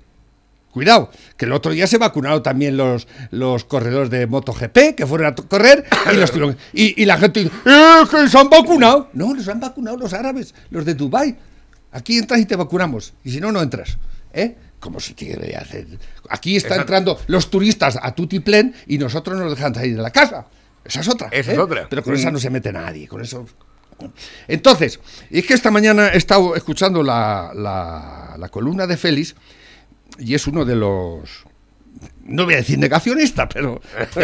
Cuidado, 0.72 1.12
que 1.36 1.44
el 1.46 1.52
otro 1.52 1.74
día 1.74 1.86
se 1.86 1.98
vacunaron 1.98 2.42
también 2.42 2.78
los, 2.78 3.06
los 3.32 3.66
corredores 3.66 4.10
de 4.10 4.26
MotoGP 4.26 4.96
que 4.96 5.06
fueron 5.06 5.28
a 5.28 5.36
correr 5.36 5.84
y, 6.14 6.16
los 6.16 6.32
tuvieron- 6.32 6.56
y, 6.72 7.02
y 7.02 7.06
la 7.06 7.18
gente 7.18 7.42
dice, 7.44 7.52
"Eh, 7.66 8.04
que 8.10 8.30
se 8.30 8.38
han 8.38 8.50
vacunado. 8.50 9.10
No, 9.14 9.34
los 9.34 9.48
han 9.50 9.60
vacunado 9.60 9.98
los 9.98 10.14
árabes, 10.14 10.56
los 10.70 10.86
de 10.86 10.94
Dubái. 10.94 11.36
Aquí 11.92 12.18
entras 12.18 12.40
y 12.40 12.46
te 12.46 12.56
vacunamos. 12.56 13.14
Y 13.26 13.32
si 13.32 13.42
no, 13.42 13.52
no 13.52 13.62
entras. 13.62 13.98
¿Eh? 14.32 14.56
Como 14.80 15.02
se 15.02 15.14
tiene 15.14 15.46
que 15.46 15.58
hacer. 15.58 15.86
Aquí 16.30 16.56
están 16.56 16.80
Exacto. 16.80 16.94
entrando 16.94 17.20
los 17.28 17.50
turistas 17.50 18.00
a 18.02 18.16
tutiplén 18.16 18.74
y 18.88 18.98
nosotros 18.98 19.38
nos 19.38 19.54
dejan 19.54 19.76
salir 19.76 19.98
de 19.98 20.02
la 20.02 20.12
casa. 20.12 20.46
Esa 20.86 21.02
es 21.02 21.08
otra. 21.08 21.28
Esa 21.32 21.52
¿eh? 21.52 21.54
es 21.54 21.60
otra. 21.60 21.88
Pero 21.90 22.04
con 22.04 22.14
Mm. 22.14 22.18
esa 22.18 22.32
no 22.32 22.40
se 22.40 22.50
mete 22.50 22.72
nadie. 22.72 23.08
Con 23.08 23.22
eso. 23.22 23.46
Entonces, 24.48 25.00
es 25.30 25.46
que 25.46 25.54
esta 25.54 25.70
mañana 25.72 26.10
he 26.10 26.18
estado 26.18 26.56
escuchando 26.56 27.04
la, 27.04 27.52
la- 27.54 28.36
la 28.38 28.50
columna 28.50 28.88
de 28.88 28.98
Félix 28.98 29.36
y 30.18 30.34
es 30.34 30.48
uno 30.48 30.66
de 30.66 30.76
los. 30.76 31.44
No 32.26 32.46
voy 32.46 32.56
a 32.56 32.58
decir 32.58 32.80
negacionista, 32.80 33.48
pero 33.48 33.80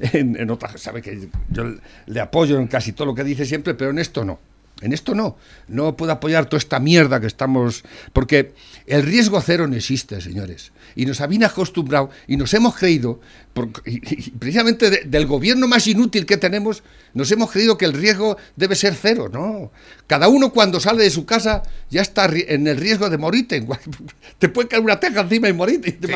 en, 0.00 0.36
en 0.40 0.50
otras. 0.50 0.80
Sabe 0.80 1.02
que 1.02 1.28
yo 1.50 1.64
le 2.06 2.20
apoyo 2.20 2.58
en 2.58 2.66
casi 2.66 2.92
todo 2.92 3.06
lo 3.06 3.14
que 3.14 3.24
dice 3.24 3.44
siempre, 3.44 3.74
pero 3.74 3.90
en 3.90 3.98
esto 3.98 4.24
no. 4.24 4.38
En 4.80 4.94
esto 4.94 5.14
no. 5.14 5.36
No 5.68 5.94
puedo 5.96 6.12
apoyar 6.12 6.46
toda 6.46 6.58
esta 6.58 6.80
mierda 6.80 7.20
que 7.20 7.26
estamos. 7.26 7.84
Porque 8.14 8.54
el 8.86 9.02
riesgo 9.02 9.38
cero 9.42 9.66
no 9.66 9.76
existe, 9.76 10.20
señores. 10.22 10.72
Y 10.96 11.06
nos 11.06 11.20
habían 11.20 11.44
acostumbrado 11.44 12.10
y 12.26 12.36
nos 12.36 12.52
hemos 12.54 12.76
creído, 12.76 13.20
por- 13.52 13.68
y- 13.86 13.96
y 14.26 14.30
precisamente 14.32 14.90
de- 14.90 15.02
del 15.04 15.26
gobierno 15.26 15.66
más 15.68 15.86
inútil 15.86 16.26
que 16.26 16.36
tenemos, 16.36 16.82
nos 17.14 17.30
hemos 17.32 17.50
creído 17.50 17.76
que 17.78 17.84
el 17.84 17.92
riesgo 17.92 18.36
debe 18.56 18.74
ser 18.76 18.94
cero. 18.94 19.28
No. 19.32 19.70
Cada 20.06 20.28
uno 20.28 20.52
cuando 20.52 20.80
sale 20.80 21.02
de 21.04 21.10
su 21.10 21.24
casa 21.26 21.62
ya 21.90 22.02
está 22.02 22.26
en 22.32 22.66
el 22.66 22.76
riesgo 22.76 23.08
de 23.10 23.18
morirte. 23.18 23.66
Te 24.38 24.48
puede 24.48 24.68
caer 24.68 24.82
una 24.82 24.98
teja 25.00 25.20
encima 25.20 25.48
y 25.48 25.52
morirte 25.52 25.90
y 25.90 25.92
te 25.92 26.06
Sí, 26.06 26.12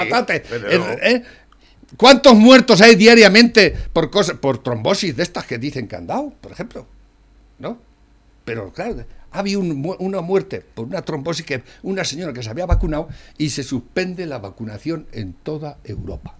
pero 0.48 0.78
no. 0.78 0.92
¿eh? 1.02 1.22
¿Cuántos 1.96 2.34
muertos 2.34 2.80
hay 2.80 2.96
diariamente 2.96 3.72
por 3.92 4.10
cosas, 4.10 4.36
por 4.38 4.62
trombosis 4.62 5.16
de 5.16 5.22
estas 5.22 5.44
que 5.46 5.58
dicen 5.58 5.86
que 5.86 5.94
han 5.96 6.06
dado, 6.06 6.30
por 6.40 6.50
ejemplo? 6.50 6.86
¿No? 7.58 7.78
Pero 8.44 8.72
claro, 8.72 9.04
había 9.34 9.58
una 9.58 10.20
muerte 10.20 10.64
por 10.74 10.86
una 10.86 11.02
trombosis 11.02 11.44
que 11.44 11.62
una 11.82 12.04
señora 12.04 12.32
que 12.32 12.42
se 12.42 12.48
había 12.50 12.66
vacunado 12.66 13.08
y 13.36 13.50
se 13.50 13.62
suspende 13.62 14.26
la 14.26 14.38
vacunación 14.38 15.06
en 15.12 15.32
toda 15.34 15.78
Europa. 15.84 16.36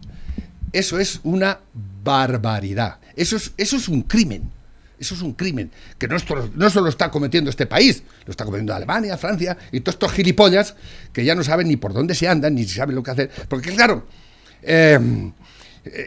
Eso 0.73 0.99
es 0.99 1.21
una 1.25 1.61
barbaridad. 2.03 2.99
Eso 3.17 3.37
es, 3.37 3.53
eso 3.57 3.77
es 3.77 3.89
un 3.89 4.03
crimen. 4.03 4.51
Eso 4.99 5.15
es 5.17 5.23
un 5.23 5.33
crimen 5.35 5.71
que 5.99 6.07
no, 6.07 6.17
no 6.55 6.71
solo 6.71 6.89
está 6.89 7.11
cometiendo 7.11 7.51
este 7.51 7.67
país, 7.67 8.05
lo 8.27 8.31
está 8.31 8.45
cometiendo 8.45 8.75
Alemania, 8.75 9.19
Francia 9.19 9.57
y 9.73 9.81
todos 9.81 9.97
estos 9.97 10.13
gilipollas 10.13 10.77
que 11.13 11.25
ya 11.25 11.35
no 11.35 11.43
saben 11.43 11.67
ni 11.69 11.77
por 11.77 11.93
dónde 11.93 12.15
se 12.15 12.29
andan 12.29 12.55
ni 12.55 12.65
saben 12.65 12.95
lo 12.95 13.03
que 13.03 13.11
hacer. 13.11 13.31
Porque 13.49 13.75
claro, 13.75 14.07
hem- 14.63 15.33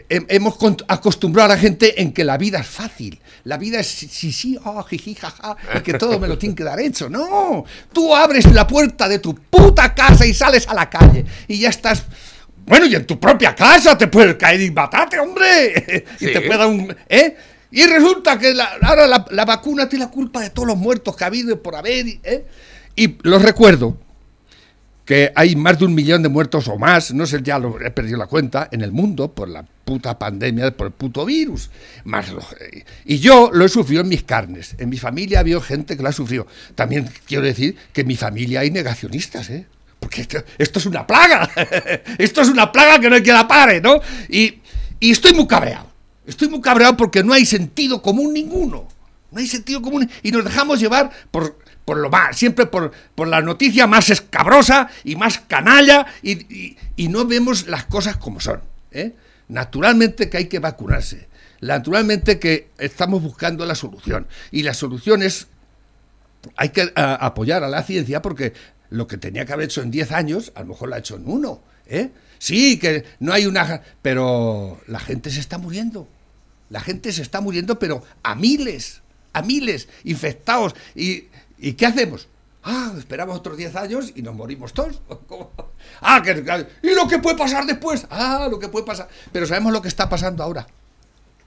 hemos 0.08 0.56
con- 0.56 0.76
acostumbrado 0.88 1.52
a 1.52 1.54
la 1.56 1.60
gente 1.60 2.00
en 2.02 2.12
que 2.12 2.24
la 2.24 2.36
vida 2.36 2.58
es 2.60 2.66
fácil. 2.66 3.20
La 3.44 3.56
vida 3.56 3.80
es 3.80 3.86
sí, 3.86 4.08
sí, 4.10 4.32
sí, 4.32 4.58
ah, 4.64 4.84
jiji, 4.88 5.14
jaja, 5.14 5.56
y 5.76 5.80
que 5.80 5.94
todo 5.94 6.18
me 6.18 6.26
lo 6.28 6.36
tiene 6.36 6.54
que 6.54 6.64
dar 6.64 6.80
hecho. 6.80 7.08
No, 7.08 7.64
tú 7.92 8.14
abres 8.14 8.50
la 8.52 8.66
puerta 8.66 9.08
de 9.08 9.18
tu 9.20 9.34
puta 9.34 9.94
casa 9.94 10.26
y 10.26 10.34
sales 10.34 10.66
a 10.68 10.74
la 10.74 10.90
calle 10.90 11.24
y 11.46 11.58
ya 11.60 11.68
estás. 11.68 12.04
Bueno, 12.66 12.86
y 12.86 12.94
en 12.94 13.06
tu 13.06 13.18
propia 13.18 13.54
casa 13.54 13.96
te 13.96 14.08
puedes 14.08 14.34
caer 14.36 14.60
y 14.60 14.70
matarte, 14.70 15.18
hombre. 15.18 16.04
y 16.20 16.26
Sí. 16.26 16.32
te 16.32 16.40
puede 16.42 16.58
dar 16.58 16.66
un. 16.68 16.94
¿Eh? 17.08 17.36
Y 17.70 17.84
resulta 17.86 18.38
que 18.38 18.52
la- 18.54 18.78
ahora 18.82 19.06
la, 19.06 19.24
la 19.30 19.44
vacuna 19.44 19.88
tiene 19.88 20.04
la 20.06 20.10
culpa 20.10 20.40
de 20.40 20.50
todos 20.50 20.66
los 20.68 20.76
muertos 20.76 21.14
que 21.16 21.24
ha 21.24 21.28
habido 21.28 21.52
y 21.52 21.56
por 21.56 21.76
haber. 21.76 22.06
¿eh? 22.24 22.44
Y 22.96 23.16
los 23.22 23.40
recuerdo 23.42 23.96
que 25.08 25.32
hay 25.34 25.56
más 25.56 25.78
de 25.78 25.86
un 25.86 25.94
millón 25.94 26.22
de 26.22 26.28
muertos 26.28 26.68
o 26.68 26.76
más, 26.76 27.14
no 27.14 27.24
sé, 27.24 27.40
ya 27.42 27.58
lo 27.58 27.80
he 27.80 27.90
perdido 27.90 28.18
la 28.18 28.26
cuenta, 28.26 28.68
en 28.70 28.82
el 28.82 28.92
mundo 28.92 29.32
por 29.32 29.48
la 29.48 29.62
puta 29.62 30.18
pandemia, 30.18 30.70
por 30.76 30.88
el 30.88 30.92
puto 30.92 31.24
virus. 31.24 31.70
Más 32.04 32.28
lo- 32.28 32.44
y 33.06 33.18
yo 33.18 33.48
lo 33.50 33.64
he 33.64 33.70
sufrido 33.70 34.02
en 34.02 34.08
mis 34.08 34.22
carnes. 34.24 34.74
En 34.76 34.90
mi 34.90 34.98
familia 34.98 35.38
ha 35.38 35.40
habido 35.40 35.62
gente 35.62 35.96
que 35.96 36.02
lo 36.02 36.10
ha 36.10 36.12
sufrido. 36.12 36.46
También 36.74 37.08
quiero 37.26 37.42
decir 37.42 37.74
que 37.94 38.02
en 38.02 38.06
mi 38.06 38.16
familia 38.16 38.60
hay 38.60 38.70
negacionistas, 38.70 39.48
¿eh? 39.48 39.64
Porque 39.98 40.20
esto, 40.58 40.78
es 40.78 40.84
una 40.84 41.06
plaga. 41.06 41.48
esto 42.18 42.42
es 42.42 42.48
una 42.50 42.70
plaga 42.70 43.00
que 43.00 43.08
no 43.08 43.16
hay 43.16 43.22
que 43.22 43.32
la 43.32 43.48
pare, 43.48 43.80
¿no? 43.80 44.02
Y, 44.28 44.58
y 45.00 45.10
estoy 45.10 45.32
muy 45.32 45.46
cabreado. 45.46 45.86
Estoy 46.26 46.48
muy 46.48 46.60
cabreado 46.60 46.98
porque 46.98 47.24
no 47.24 47.32
hay 47.32 47.46
sentido 47.46 48.02
común 48.02 48.34
ninguno. 48.34 48.86
No 49.30 49.38
hay 49.40 49.46
sentido 49.46 49.80
común. 49.80 50.10
Y 50.22 50.32
nos 50.32 50.44
dejamos 50.44 50.78
llevar 50.80 51.10
por, 51.30 51.58
por 51.88 51.96
lo 51.96 52.10
más, 52.10 52.36
siempre 52.36 52.66
por, 52.66 52.92
por 53.14 53.28
la 53.28 53.40
noticia 53.40 53.86
más 53.86 54.10
escabrosa 54.10 54.90
y 55.04 55.16
más 55.16 55.38
canalla 55.38 56.04
y, 56.22 56.76
y- 56.96 57.08
no 57.08 57.24
vemos 57.24 57.66
las 57.66 57.86
cosas 57.86 58.18
como 58.18 58.40
son. 58.40 58.60
¿eh? 58.92 59.14
Naturalmente 59.48 60.28
que 60.28 60.36
hay 60.36 60.48
que 60.48 60.58
vacunarse. 60.58 61.28
Naturalmente 61.62 62.38
que 62.38 62.68
estamos 62.76 63.22
buscando 63.22 63.64
la 63.64 63.74
solución. 63.74 64.26
Y 64.50 64.64
la 64.64 64.74
solución 64.74 65.22
es 65.22 65.46
hay 66.56 66.68
que 66.68 66.92
apoyar 66.94 67.64
a 67.64 67.68
la 67.68 67.82
ciencia 67.82 68.20
porque 68.20 68.52
lo 68.90 69.06
que 69.06 69.16
tenía 69.16 69.46
que 69.46 69.54
haber 69.54 69.64
hecho 69.64 69.80
en 69.80 69.90
10 69.90 70.12
años, 70.12 70.52
a 70.56 70.60
lo 70.60 70.66
mejor 70.66 70.90
lo 70.90 70.94
ha 70.94 70.98
hecho 70.98 71.16
en 71.16 71.26
uno. 71.26 71.62
¿eh? 71.86 72.10
Sí, 72.38 72.78
que 72.78 73.02
no 73.20 73.32
hay 73.32 73.46
una... 73.46 73.80
Pero 74.02 74.78
la 74.88 75.00
gente 75.00 75.30
se 75.30 75.40
está 75.40 75.56
muriendo. 75.56 76.06
La 76.68 76.80
gente 76.80 77.14
se 77.14 77.22
está 77.22 77.40
muriendo, 77.40 77.78
pero 77.78 78.02
a 78.22 78.34
miles, 78.34 79.00
a 79.32 79.40
miles, 79.40 79.88
infectados. 80.04 80.74
¿Y, 80.94 81.24
¿y 81.58 81.72
qué 81.74 81.86
hacemos? 81.86 82.28
Ah, 82.62 82.92
esperamos 82.98 83.38
otros 83.38 83.56
10 83.56 83.76
años 83.76 84.12
y 84.14 84.22
nos 84.22 84.34
morimos 84.34 84.72
todos. 84.72 85.00
¿Cómo? 85.26 85.52
Ah, 86.00 86.22
que, 86.22 86.44
¿y 86.82 86.94
lo 86.94 87.08
que 87.08 87.18
puede 87.18 87.36
pasar 87.36 87.64
después? 87.66 88.06
Ah, 88.10 88.48
lo 88.50 88.58
que 88.58 88.68
puede 88.68 88.84
pasar. 88.84 89.08
Pero 89.32 89.46
sabemos 89.46 89.72
lo 89.72 89.80
que 89.80 89.88
está 89.88 90.08
pasando 90.08 90.42
ahora. 90.42 90.66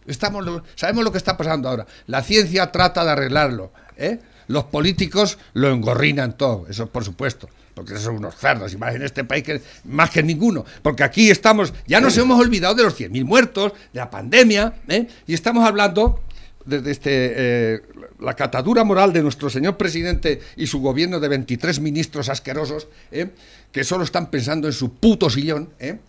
Estamos, 0.07 0.45
sabemos 0.75 1.03
lo 1.03 1.11
que 1.11 1.17
está 1.17 1.37
pasando 1.37 1.69
ahora. 1.69 1.85
La 2.07 2.23
ciencia 2.23 2.71
trata 2.71 3.03
de 3.03 3.11
arreglarlo. 3.11 3.71
¿eh? 3.97 4.19
Los 4.47 4.65
políticos 4.65 5.37
lo 5.53 5.69
engorrinan 5.69 6.37
todo, 6.37 6.65
eso 6.67 6.87
por 6.87 7.03
supuesto. 7.05 7.49
Porque 7.75 7.97
son 7.97 8.17
unos 8.17 8.35
cerdos, 8.35 8.73
y 8.73 8.77
más 8.77 8.95
en 8.95 9.03
este 9.03 9.23
país 9.23 9.43
que 9.43 9.61
más 9.85 10.09
que 10.09 10.19
en 10.19 10.27
ninguno. 10.27 10.65
Porque 10.81 11.03
aquí 11.03 11.29
estamos, 11.29 11.73
ya 11.87 12.01
nos 12.01 12.17
hemos 12.17 12.39
olvidado 12.39 12.75
de 12.75 12.83
los 12.83 12.99
100.000 12.99 13.23
muertos, 13.23 13.73
de 13.93 13.99
la 13.99 14.09
pandemia, 14.09 14.73
¿eh? 14.89 15.07
y 15.25 15.33
estamos 15.33 15.65
hablando 15.65 16.19
desde 16.65 16.91
este, 16.91 17.09
eh, 17.11 17.81
la 18.19 18.35
catadura 18.35 18.83
moral 18.83 19.13
de 19.13 19.21
nuestro 19.21 19.49
señor 19.49 19.77
presidente 19.77 20.41
y 20.55 20.67
su 20.67 20.79
gobierno 20.79 21.19
de 21.19 21.27
23 21.27 21.79
ministros 21.79 22.29
asquerosos, 22.29 22.87
¿eh? 23.11 23.29
que 23.71 23.83
solo 23.83 24.03
están 24.03 24.29
pensando 24.29 24.67
en 24.67 24.73
su 24.73 24.95
puto 24.95 25.29
sillón, 25.29 25.69
¿eh? 25.79 25.99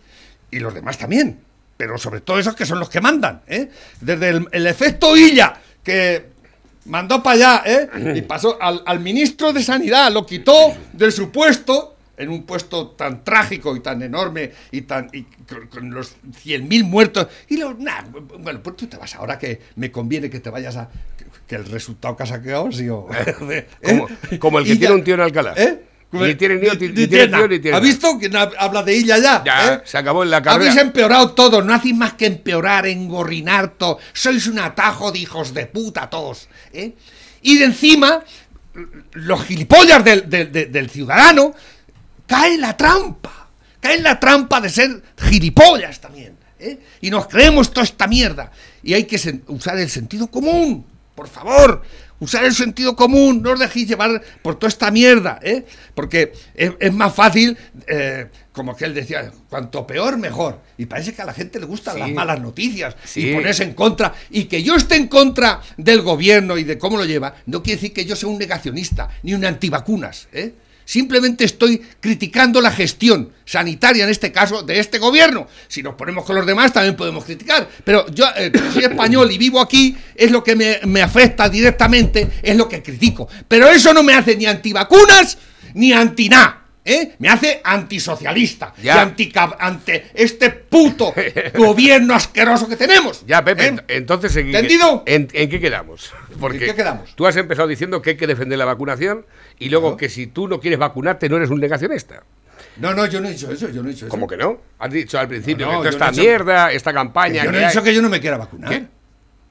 y 0.53 0.59
los 0.59 0.73
demás 0.73 0.97
también, 0.97 1.39
pero 1.77 1.97
sobre 1.97 2.21
todo 2.21 2.39
esos 2.39 2.55
que 2.55 2.65
son 2.65 2.79
los 2.79 2.89
que 2.89 3.01
mandan. 3.01 3.41
¿eh? 3.47 3.69
Desde 3.99 4.29
el, 4.51 4.67
efecto 4.67 5.17
Illa, 5.17 5.59
que 5.83 6.27
mandó 6.85 7.23
para 7.23 7.35
allá 7.35 7.63
¿eh? 7.65 8.13
y 8.15 8.21
pasó 8.21 8.61
al, 8.61 8.83
al 8.85 8.99
ministro 8.99 9.51
de 9.51 9.63
Sanidad, 9.63 10.11
lo 10.11 10.25
quitó 10.25 10.75
de 10.93 11.11
su 11.11 11.31
puesto. 11.31 11.95
En 12.15 12.29
un 12.29 12.43
puesto 12.43 12.89
tan 12.89 13.23
trágico 13.23 13.75
y 13.75 13.79
tan 13.79 14.01
enorme 14.03 14.51
y 14.71 14.81
tan 14.81 15.09
y 15.13 15.23
con, 15.23 15.67
con 15.67 15.89
los 15.91 16.15
100.000 16.45 16.83
muertos. 16.83 17.27
Y 17.49 17.57
lo, 17.57 17.73
nah, 17.73 18.01
bueno, 18.39 18.61
pues 18.61 18.75
tú 18.77 18.85
te 18.87 18.97
vas 18.97 19.15
ahora 19.15 19.39
que 19.39 19.59
me 19.77 19.91
conviene 19.91 20.29
que 20.29 20.39
te 20.39 20.51
vayas 20.51 20.75
a. 20.77 20.89
que, 21.17 21.25
que 21.47 21.55
el 21.55 21.65
resultado 21.65 22.15
que 22.15 22.23
has 22.23 22.29
sacado 22.29 22.67
ha 22.67 22.71
sido. 22.71 23.07
¿eh? 23.49 23.67
Como, 23.83 24.07
como 24.39 24.59
el 24.59 24.65
que 24.65 24.73
Y 24.73 24.77
tiene 24.77 24.93
ya- 24.93 24.95
un 24.95 25.03
tío 25.03 25.13
en 25.15 25.21
Alcalá. 25.21 25.53
¿Eh? 25.57 25.83
Ni 26.11 26.35
tiene 26.35 26.57
ni, 26.57 26.69
ni, 26.69 26.87
Ni- 26.89 27.07
tiene 27.07 27.27
tío 27.29 27.47
ni 27.47 27.57
tiene 27.59 27.75
¿Ha 27.75 27.79
visto 27.79 28.19
que 28.19 28.29
habla 28.59 28.83
de 28.83 28.95
ella 28.95 29.17
ya? 29.17 29.43
Ya, 29.43 29.73
¿eh? 29.73 29.81
se 29.83 29.97
acabó 29.97 30.21
en 30.21 30.29
la 30.29 30.43
carrera. 30.43 30.69
Habéis 30.71 30.79
empeorado 30.85 31.31
todo, 31.31 31.63
no 31.63 31.73
hacéis 31.73 31.95
más 31.95 32.13
que 32.13 32.27
empeorar, 32.27 32.85
engorrinar 32.85 33.69
todo. 33.69 33.97
Sois 34.13 34.45
un 34.45 34.59
atajo 34.59 35.11
de 35.11 35.17
hijos 35.17 35.55
de 35.55 35.65
puta 35.65 36.11
todos. 36.11 36.47
¿eh? 36.71 36.93
Y 37.41 37.57
de 37.57 37.65
encima, 37.65 38.23
los 39.13 39.43
gilipollas 39.45 40.03
del, 40.03 40.29
del- 40.29 40.51
del- 40.51 40.71
del 40.71 40.89
ciudadano 40.91 41.55
caen 42.33 42.53
en 42.55 42.61
la 42.61 42.75
trampa. 42.77 43.49
Caen 43.79 43.97
en 43.97 44.03
la 44.03 44.19
trampa 44.19 44.59
de 44.61 44.69
ser 44.69 45.01
gilipollas 45.17 45.99
también. 45.99 46.35
¿eh? 46.59 46.79
Y 47.01 47.09
nos 47.09 47.27
creemos 47.27 47.71
toda 47.71 47.83
esta 47.83 48.07
mierda. 48.07 48.51
Y 48.81 48.93
hay 48.93 49.03
que 49.05 49.17
usar 49.47 49.77
el 49.77 49.89
sentido 49.89 50.27
común, 50.27 50.85
por 51.15 51.27
favor. 51.27 51.83
Usar 52.19 52.45
el 52.45 52.53
sentido 52.55 52.95
común, 52.95 53.41
no 53.41 53.51
os 53.51 53.59
dejéis 53.59 53.87
llevar 53.89 54.21
por 54.41 54.55
toda 54.55 54.69
esta 54.69 54.89
mierda, 54.91 55.39
¿eh? 55.43 55.65
Porque 55.93 56.31
es, 56.55 56.71
es 56.79 56.93
más 56.93 57.13
fácil, 57.13 57.57
eh, 57.85 58.27
como 58.53 58.77
que 58.77 58.85
él 58.85 58.93
decía, 58.93 59.29
cuanto 59.49 59.85
peor, 59.85 60.17
mejor. 60.17 60.61
Y 60.77 60.85
parece 60.85 61.13
que 61.13 61.21
a 61.21 61.25
la 61.25 61.33
gente 61.33 61.59
le 61.59 61.65
gustan 61.65 61.95
Sí. 61.95 61.99
las 61.99 62.11
malas 62.11 62.39
noticias 62.39 62.95
Sí. 63.03 63.27
y 63.29 63.33
ponerse 63.33 63.63
en 63.63 63.73
contra. 63.73 64.13
Y 64.29 64.45
que 64.45 64.63
yo 64.63 64.75
esté 64.75 64.95
en 64.95 65.07
contra 65.09 65.59
del 65.75 66.01
gobierno 66.01 66.57
y 66.57 66.63
de 66.63 66.77
cómo 66.77 66.95
lo 66.95 67.03
lleva, 67.03 67.35
no 67.47 67.61
quiere 67.61 67.75
decir 67.81 67.93
que 67.93 68.05
yo 68.05 68.15
sea 68.15 68.29
un 68.29 68.37
negacionista 68.37 69.09
ni 69.23 69.33
un 69.33 69.43
antivacunas, 69.43 70.29
¿eh? 70.31 70.53
Simplemente 70.85 71.45
estoy 71.45 71.81
criticando 71.99 72.61
la 72.61 72.71
gestión 72.71 73.31
sanitaria, 73.45 74.03
en 74.03 74.09
este 74.09 74.31
caso, 74.31 74.63
de 74.63 74.79
este 74.79 74.99
gobierno. 74.99 75.47
Si 75.67 75.83
nos 75.83 75.95
ponemos 75.95 76.25
con 76.25 76.35
los 76.35 76.45
demás, 76.45 76.73
también 76.73 76.95
podemos 76.95 77.23
criticar. 77.25 77.67
Pero 77.83 78.05
yo, 78.11 78.25
eh, 78.35 78.51
soy 78.73 78.83
español 78.83 79.31
y 79.31 79.37
vivo 79.37 79.59
aquí, 79.59 79.95
es 80.15 80.31
lo 80.31 80.43
que 80.43 80.55
me, 80.55 80.79
me 80.85 81.01
afecta 81.01 81.49
directamente, 81.49 82.29
es 82.41 82.55
lo 82.55 82.67
que 82.67 82.81
critico. 82.81 83.27
Pero 83.47 83.69
eso 83.69 83.93
no 83.93 84.03
me 84.03 84.13
hace 84.13 84.35
ni 84.35 84.45
antivacunas 84.45 85.37
ni 85.73 85.93
anti 85.93 86.29
nada. 86.29 86.62
¿Eh? 86.85 87.15
Me 87.19 87.29
hace 87.29 87.61
antisocialista 87.63 88.73
Ya. 88.81 88.95
y 88.95 88.99
anti 88.99 89.31
ante 89.59 90.11
este 90.13 90.49
puto 90.49 91.13
gobierno 91.55 92.13
asqueroso 92.13 92.67
que 92.67 92.75
tenemos. 92.75 93.25
Ya, 93.25 93.43
Pepe, 93.43 93.67
¿Eh? 93.67 93.71
ent- 93.71 93.83
entonces 93.87 94.35
¿en, 94.35 94.47
¿Entendido? 94.47 95.03
¿en, 95.05 95.29
en 95.31 95.49
qué 95.49 95.59
quedamos? 95.61 96.11
Porque 96.39 96.59
qué 96.59 96.75
quedamos? 96.75 97.15
tú 97.15 97.25
has 97.25 97.37
empezado 97.37 97.67
diciendo 97.69 98.01
que 98.01 98.11
hay 98.11 98.17
que 98.17 98.27
defender 98.27 98.57
la 98.59 98.65
vacunación 98.65 99.25
y 99.59 99.69
luego 99.69 99.95
que 99.95 100.09
si 100.09 100.27
tú 100.27 100.47
no 100.49 100.59
quieres 100.59 100.77
vacunarte 100.79 101.29
no 101.29 101.37
eres 101.37 101.49
un 101.49 101.59
negacionista. 101.61 102.23
No, 102.77 102.93
no, 102.93 103.05
yo 103.05 103.21
no 103.21 103.27
he 103.27 103.31
dicho 103.31 103.51
eso, 103.51 103.69
yo 103.69 103.81
no 103.83 103.89
he 103.89 103.93
dicho 103.93 104.05
eso. 104.07 104.11
¿Cómo 104.11 104.27
que 104.27 104.35
no? 104.35 104.59
Has 104.79 104.91
dicho 104.91 105.17
al 105.19 105.27
principio 105.27 105.67
No, 105.67 105.73
no, 105.73 105.81
que 105.83 105.89
esta 105.89 106.09
he 106.09 106.11
mierda, 106.11 106.71
esta 106.71 106.91
campaña 106.91 107.43
yo 107.45 107.51
no 107.51 107.57
que 107.57 107.63
he 107.63 107.67
dicho 107.67 107.79
hay- 107.79 107.85
que 107.85 107.93
yo 107.93 108.01
no 108.01 108.09
me 108.09 108.19
quiera 108.19 108.37
vacunar. 108.37 108.69
¿Qué? 108.71 108.85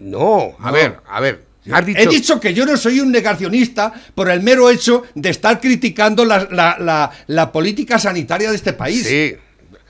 No, 0.01 0.57
a 0.61 0.71
ver, 0.73 0.99
a 1.09 1.21
ver. 1.21 1.45
Dicho, 1.65 1.99
He 2.01 2.07
dicho 2.09 2.41
que 2.41 2.53
yo 2.55 2.67
no 2.67 2.77
soy 2.77 2.99
un 3.01 3.13
negacionista 3.13 3.93
por 4.15 4.29
el 4.31 4.43
mero 4.43 4.69
hecho 4.69 5.05
de 5.15 5.31
estar 5.31 5.61
criticando 5.61 6.25
la, 6.25 6.49
la- 6.51 6.77
la- 6.81 7.11
la 7.29 7.53
política 7.53 7.99
sanitaria 7.99 8.51
de 8.51 8.57
este 8.57 8.73
país. 8.73 9.07
Sí. 9.07 9.35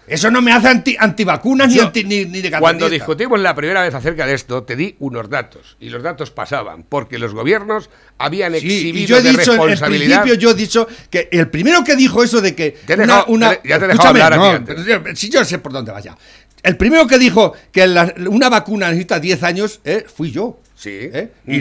Eso 0.06 0.30
no 0.30 0.42
me 0.42 0.52
hace 0.52 0.68
anti, 0.68 0.96
antivacunas 0.98 1.68
ni, 1.72 1.78
anti, 1.78 2.04
ni, 2.04 2.24
ni. 2.26 2.42
Cuando 2.50 2.90
discutimos 2.90 3.40
la 3.40 3.54
primera 3.54 3.82
vez 3.82 3.94
acerca 3.94 4.26
de 4.26 4.34
esto, 4.34 4.64
te 4.64 4.76
di 4.76 4.96
unos 4.98 5.30
datos 5.30 5.76
y 5.80 5.88
los 5.88 6.02
datos 6.02 6.30
pasaban 6.30 6.82
porque 6.86 7.18
los 7.18 7.32
gobiernos 7.32 7.88
habían 8.18 8.52
Sí, 8.52 8.58
exhibido 8.66 8.98
y 9.04 9.06
yo 9.06 9.16
he 9.18 9.22
de 9.22 9.30
dicho, 9.30 9.40
en 9.54 9.58
responsabilidad. 9.60 10.22
principio 10.22 10.34
yo 10.34 10.50
he 10.50 10.54
dicho 10.54 10.88
que 11.08 11.28
el 11.32 11.48
primero 11.48 11.82
que 11.84 11.96
dijo 11.96 12.22
eso 12.22 12.40
de 12.42 12.54
que 12.54 12.72
Te 12.72 12.92
he 12.94 12.96
dejado- 12.96 13.24
te- 13.26 13.68
ya 13.68 13.78
te 13.78 13.84
he 13.84 13.88
dejado 13.88 14.08
hablar 14.08 14.32
a 14.32 14.36
ti 14.36 14.42
no, 14.42 14.50
antes. 14.50 15.18
si 15.18 15.30
yo 15.30 15.42
sé 15.44 15.58
por 15.60 15.72
dónde 15.72 15.92
vaya. 15.92 16.16
El 16.62 16.76
primero 16.76 17.06
que 17.06 17.18
dijo 17.18 17.54
que 17.70 17.86
la- 17.86 18.12
una 18.28 18.50
vacuna 18.50 18.88
necesita 18.88 19.18
10 19.20 19.42
años 19.44 19.80
eh, 19.84 20.04
fui 20.14 20.30
yo. 20.32 20.58
Sí. 20.82 20.90
¿eh? 21.12 21.32
Y 21.46 21.60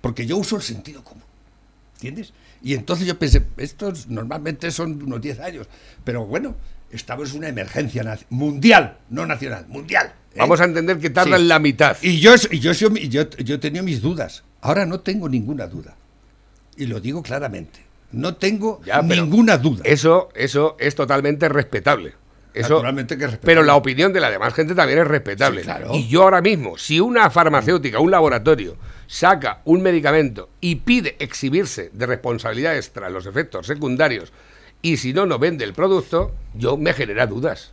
porque 0.00 0.26
yo 0.26 0.36
uso 0.38 0.56
el 0.56 0.62
sentido 0.62 1.04
común. 1.04 1.22
¿Entiendes? 1.94 2.32
Y 2.62 2.74
entonces 2.74 3.06
yo 3.06 3.16
pensé, 3.18 3.42
estos 3.58 4.08
normalmente 4.08 4.70
son 4.72 5.00
unos 5.02 5.20
10 5.20 5.38
años. 5.40 5.68
Pero 6.02 6.26
bueno, 6.26 6.56
estamos 6.90 7.30
en 7.30 7.38
una 7.38 7.48
emergencia 7.48 8.18
mundial, 8.30 8.98
no 9.08 9.24
nacional, 9.24 9.66
mundial. 9.68 10.12
¿eh? 10.34 10.38
Vamos 10.38 10.60
a 10.60 10.64
entender 10.64 10.98
que 10.98 11.10
tardan 11.10 11.40
Sí. 11.42 11.46
la 11.46 11.58
mitad. 11.60 11.96
Y 12.02 12.18
yo, 12.18 12.34
yo, 12.34 12.72
yo, 12.72 12.90
yo, 12.94 13.30
yo 13.30 13.54
he 13.54 13.58
tenido 13.58 13.84
mis 13.84 14.02
dudas. 14.02 14.42
Ahora 14.62 14.84
no 14.84 14.98
tengo 15.00 15.28
ninguna 15.28 15.68
duda. 15.68 15.94
Y 16.76 16.86
lo 16.86 16.98
digo 17.00 17.22
claramente. 17.22 17.80
No 18.12 18.34
tengo 18.36 18.80
Ya, 18.84 19.00
ninguna 19.00 19.58
duda. 19.58 19.82
Eso, 19.84 20.28
eso 20.34 20.76
es 20.80 20.94
totalmente 20.96 21.48
respetable. 21.48 22.14
Eso, 22.56 22.74
Naturalmente 22.74 23.18
que 23.18 23.24
es 23.24 23.30
respetable. 23.32 23.54
Pero 23.54 23.66
la 23.66 23.76
opinión 23.76 24.12
de 24.12 24.20
la 24.20 24.30
demás 24.30 24.54
gente 24.54 24.74
también 24.74 24.98
es 24.98 25.06
respetable. 25.06 25.60
Sí, 25.60 25.64
claro. 25.64 25.90
Y 25.94 26.08
yo 26.08 26.22
ahora 26.22 26.40
mismo, 26.40 26.78
si 26.78 27.00
una 27.00 27.30
farmacéutica, 27.30 28.00
un 28.00 28.10
laboratorio, 28.10 28.76
saca 29.06 29.60
un 29.64 29.82
medicamento 29.82 30.48
y 30.60 30.76
pide 30.76 31.16
exhibirse 31.18 31.90
de 31.92 32.06
responsabilidades 32.06 32.92
tras 32.92 33.12
los 33.12 33.26
efectos 33.26 33.66
secundarios, 33.66 34.32
y 34.82 34.96
si 34.96 35.12
no, 35.12 35.26
no 35.26 35.38
vende 35.38 35.64
el 35.64 35.74
producto, 35.74 36.34
yo 36.54 36.76
me 36.76 36.92
genera 36.92 37.26
dudas. 37.26 37.72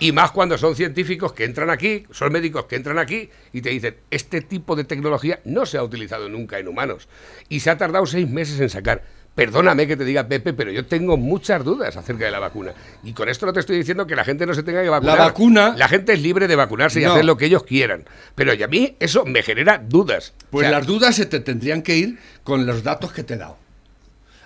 Y 0.00 0.12
más 0.12 0.32
cuando 0.32 0.58
son 0.58 0.74
científicos 0.74 1.32
que 1.32 1.44
entran 1.44 1.70
aquí, 1.70 2.06
son 2.10 2.32
médicos 2.32 2.64
que 2.64 2.76
entran 2.76 2.98
aquí 2.98 3.30
y 3.52 3.62
te 3.62 3.70
dicen, 3.70 3.96
este 4.10 4.40
tipo 4.40 4.76
de 4.76 4.84
tecnología 4.84 5.40
no 5.44 5.66
se 5.66 5.78
ha 5.78 5.82
utilizado 5.82 6.28
nunca 6.28 6.58
en 6.58 6.68
humanos. 6.68 7.08
Y 7.48 7.60
se 7.60 7.70
ha 7.70 7.78
tardado 7.78 8.06
seis 8.06 8.28
meses 8.28 8.60
en 8.60 8.70
sacar. 8.70 9.04
Perdóname 9.34 9.86
que 9.86 9.96
te 9.96 10.04
diga 10.04 10.26
Pepe, 10.28 10.52
pero 10.52 10.70
yo 10.70 10.84
tengo 10.86 11.16
muchas 11.16 11.64
dudas 11.64 11.96
acerca 11.96 12.24
de 12.26 12.30
la 12.30 12.40
vacuna. 12.40 12.72
Y 13.04 13.12
con 13.12 13.28
esto 13.28 13.46
no 13.46 13.52
te 13.52 13.60
estoy 13.60 13.78
diciendo 13.78 14.06
que 14.06 14.14
la 14.16 14.24
gente 14.24 14.44
no 14.44 14.52
se 14.54 14.62
tenga 14.62 14.82
que 14.82 14.88
vacunar. 14.88 15.16
vacuna- 15.18 15.74
La 15.78 15.88
gente 15.88 16.12
es 16.12 16.20
libre 16.20 16.46
de 16.48 16.56
vacunarse 16.56 17.00
y 17.00 17.04
hacer 17.04 17.24
lo 17.24 17.36
que 17.36 17.46
ellos 17.46 17.62
quieran. 17.62 18.04
Pero 18.34 18.52
y 18.52 18.62
a 18.62 18.68
mí 18.68 18.96
eso 19.00 19.24
me 19.24 19.42
genera 19.42 19.78
dudas. 19.78 20.34
Pues 20.50 20.66
O 20.66 20.68
sea, 20.68 20.78
las 20.78 20.86
dudas 20.86 21.14
se 21.16 21.26
te 21.26 21.40
tendrían 21.40 21.82
que 21.82 21.96
ir 21.96 22.18
con 22.44 22.66
los 22.66 22.82
datos 22.82 23.12
que 23.12 23.22
te 23.22 23.34
he 23.34 23.36
dado. 23.38 23.56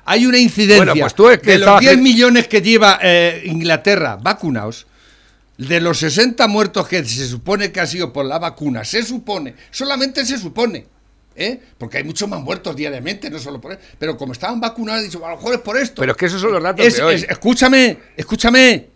Hay 0.05 0.27
una 0.27 0.38
incidencia 0.38 0.85
Bueno, 0.85 1.01
pues 1.01 1.14
tú 1.14 1.31
es 1.31 1.38
que 1.40 1.53
de 1.53 1.59
los 1.59 1.62
estabas 1.62 1.81
10 1.81 1.94
cri- 1.97 2.03
millones 2.03 2.47
que 2.47 2.61
lleva 2.61 2.99
eh, 3.03 3.42
Inglaterra 3.47 4.16
vacunados, 4.20 4.87
de 5.57 5.81
los 5.81 5.99
60 5.99 6.47
muertos 6.47 6.87
que 6.88 7.03
se 7.05 7.27
supone 7.27 7.73
que 7.73 7.81
ha 7.81 7.87
sido 7.87 8.12
por 8.12 8.27
la 8.27 8.38
vacuna, 8.38 8.85
se 8.85 9.03
supone, 9.03 9.55
solamente 9.70 10.27
se 10.27 10.37
supone, 10.37 10.87
¿eh? 11.37 11.61
Porque 11.79 11.99
hay 11.99 12.05
muchos 12.05 12.29
más 12.29 12.40
muertos 12.40 12.75
diariamente, 12.77 13.31
no 13.31 13.38
solo 13.38 13.61
por 13.61 13.73
eso. 13.73 13.81
Pero 13.99 14.16
como 14.16 14.33
estaban 14.33 14.61
vacunados, 14.61 15.03
he 15.03 15.07
dicho, 15.07 15.25
a 15.25 15.31
lo 15.31 15.37
mejor 15.37 15.55
es 15.55 15.61
por 15.61 15.77
esto. 15.77 16.01
Pero 16.01 16.12
es 16.12 16.18
que 16.18 16.27
esos 16.27 16.40
son 16.40 16.53
los 16.53 16.62
datos 16.62 16.87
Es- 16.87 16.97
de 16.97 17.03
hoy. 17.03 17.14
es- 17.16 17.27
escúchame, 17.29 17.99
escúchame. 18.16 18.88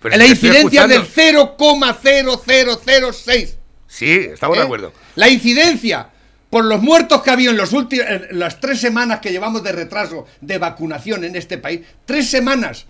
Pero 0.00 0.16
la 0.16 0.26
incidencia 0.26 0.86
del 0.88 1.02
escuchando. 1.02 1.54
0,0006. 1.56 3.56
Sí, 3.86 4.10
estamos 4.32 4.56
de 4.56 4.62
¿eh? 4.62 4.64
acuerdo. 4.64 4.92
La 5.16 5.28
incidencia 5.28 6.08
por 6.50 6.64
los 6.64 6.82
muertos 6.82 7.22
que 7.22 7.30
ha 7.30 7.34
habido 7.34 7.50
en, 7.52 7.56
los 7.56 7.72
últimos, 7.72 8.06
en 8.08 8.38
las 8.38 8.60
tres 8.60 8.80
semanas 8.80 9.20
que 9.20 9.30
llevamos 9.30 9.62
de 9.62 9.72
retraso 9.72 10.26
de 10.40 10.58
vacunación 10.58 11.24
en 11.24 11.36
este 11.36 11.56
país, 11.58 11.80
tres 12.04 12.28
semanas, 12.28 12.86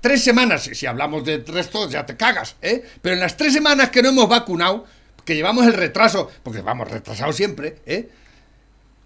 tres 0.00 0.22
semanas, 0.24 0.68
si 0.72 0.86
hablamos 0.86 1.24
de 1.24 1.44
resto 1.46 1.88
ya 1.88 2.06
te 2.06 2.16
cagas, 2.16 2.56
¿eh? 2.62 2.82
pero 3.02 3.14
en 3.14 3.20
las 3.20 3.36
tres 3.36 3.52
semanas 3.52 3.90
que 3.90 4.02
no 4.02 4.08
hemos 4.08 4.28
vacunado, 4.28 4.84
que 5.24 5.36
llevamos 5.36 5.66
el 5.66 5.74
retraso, 5.74 6.28
porque 6.42 6.60
vamos 6.60 6.90
retrasados 6.90 7.36
siempre, 7.36 7.76
¿eh? 7.86 8.08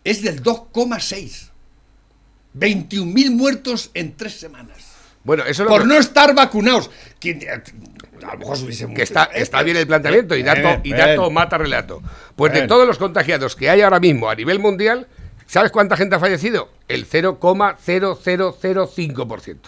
Es 0.05 0.23
del 0.23 0.43
2,6. 0.43 1.51
21.000 2.55 3.31
muertos 3.31 3.91
en 3.95 4.15
tres 4.17 4.39
semanas. 4.39 4.77
Bueno, 5.25 5.45
eso 5.45 5.65
lo 5.65 5.71
Por 5.71 5.83
que- 5.83 5.89
no 5.89 5.95
estar 5.97 6.35
vacunados. 6.35 6.91
Que, 7.21 7.49
a 7.49 7.63
lo 8.33 8.39
mejor 8.39 8.57
se 8.59 8.65
hubiese 8.65 8.93
que 8.93 9.03
está, 9.03 9.21
muerto, 9.21 9.37
¿eh? 9.39 9.43
está 9.43 9.63
bien 9.63 9.77
el 9.77 9.87
planteamiento 9.87 10.35
y 10.37 10.43
dato, 10.43 10.81
y 10.85 10.93
mata 11.31 11.57
relato. 11.59 12.03
Pues 12.37 12.53
de 12.53 12.67
todos 12.67 12.87
los 12.87 12.99
contagiados 12.99 13.57
que 13.57 13.71
hay 13.71 13.81
ahora 13.81 14.01
mismo 14.01 14.29
a 14.29 14.35
nivel 14.35 14.59
mundial, 14.59 15.07
¿sabes 15.47 15.71
cuánta 15.71 15.97
gente 15.97 16.17
ha 16.17 16.21
fallecido? 16.21 16.71
El 16.89 17.07
0,0005% 17.09 19.59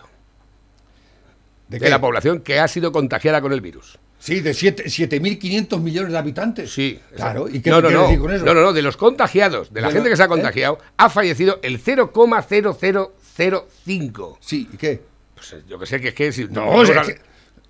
¿De 1.69 1.79
de 1.79 1.91
la 1.91 2.01
población 2.01 2.41
que 2.41 2.59
ha 2.61 2.69
sido 2.69 2.93
contagiada 2.93 3.41
con 3.41 3.53
el 3.53 3.61
virus. 3.61 3.99
Sí, 4.25 4.41
de 4.41 4.55
siete- 4.55 4.85
7.500 4.89 5.81
millones 5.83 6.11
de 6.13 6.17
habitantes. 6.19 6.73
Sí. 6.73 6.99
Claro. 7.15 7.47
¿Y 7.47 7.61
qué 7.61 7.69
no, 7.69 7.83
no, 7.83 7.91
no. 7.91 8.03
decir 8.05 8.19
con 8.19 8.33
eso? 8.33 8.43
No, 8.47 8.55
no, 8.55 8.63
no, 8.63 8.73
de 8.73 8.81
los 8.81 8.97
contagiados, 8.97 9.71
de 9.71 9.83
la 9.83 9.89
Bueno, 9.89 9.99
gente 9.99 10.09
que 10.11 10.17
se 10.17 10.23
ha 10.23 10.25
¿eh? 10.25 10.29
contagiado, 10.29 10.79
ha 10.97 11.11
fallecido 11.11 11.61
el 11.63 11.79
0,0005. 11.79 14.39
Sí, 14.41 14.69
¿y 14.73 14.77
qué? 14.77 15.03
Pues 15.35 15.53
eh, 15.53 15.63
yo 15.69 15.79
que 15.79 15.87
sé 15.87 16.01
que 16.01 16.09
es 16.09 16.15
que 16.15 16.33
si, 16.33 16.45
No, 16.45 16.67
vamos 16.67 16.89
es 16.89 16.97
a- 16.97 17.03
que- 17.03 17.19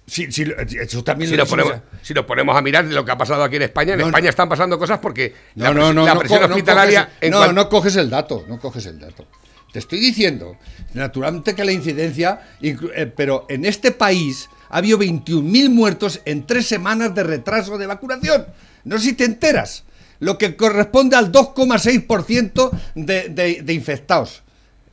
sí, 0.07 0.31
sí, 0.31 0.45
eso 0.81 1.03
también 1.03 1.29
si 1.31 1.37
lo 1.37 1.45
ponemos, 1.47 1.75
si 2.03 2.15
nos 2.15 2.25
ponemos 2.25 2.57
a 2.57 2.63
mirar 2.63 2.85
lo 2.85 3.05
que 3.05 3.11
ha 3.11 3.19
pasado 3.19 3.43
aquí 3.43 3.57
en 3.57 3.63
España, 3.63 3.95
en 3.95 3.99
No, 4.01 4.07
España 4.07 4.31
están 4.31 4.49
pasando 4.49 4.79
cosas 4.79 4.99
porque 5.01 5.35
No, 5.57 5.65
la, 5.65 5.75
no, 5.75 5.81
presi- 5.91 5.95
no, 5.95 6.07
la 6.07 6.19
presión 6.19 6.45
hospitalaria... 6.45 7.09
coges- 7.09 7.13
en 7.23 7.31
no, 7.33 7.53
no 7.53 7.69
coges 7.69 7.97
el 7.97 8.11
dato, 8.11 8.45
no 8.49 8.61
coges 8.61 8.87
el 8.87 9.01
dato. 9.01 9.27
Te 9.73 9.81
estoy 9.81 9.99
diciendo, 9.99 10.57
naturalmente 10.93 11.57
que 11.57 11.65
la 11.65 11.73
incidencia, 11.73 12.41
eh, 12.63 13.13
pero 13.17 13.45
en 13.49 13.65
este 13.65 13.91
país 13.91 14.49
ha 14.69 14.79
habido 14.79 14.99
21.000 14.99 15.71
muertos 15.71 16.21
en 16.25 16.47
tres 16.47 16.67
semanas 16.67 17.15
de 17.15 17.23
retraso 17.23 17.79
de 17.79 17.87
vacunación. 17.87 18.47
No 18.85 18.99
sé 18.99 19.05
si 19.05 19.13
te 19.15 19.25
enteras. 19.25 19.85
Lo 20.21 20.39
que 20.39 20.57
corresponde 20.57 21.17
al 21.17 21.33
2,6% 21.33 22.71
de, 22.95 23.29
de, 23.29 23.63
de 23.63 23.73
infectados, 23.73 24.43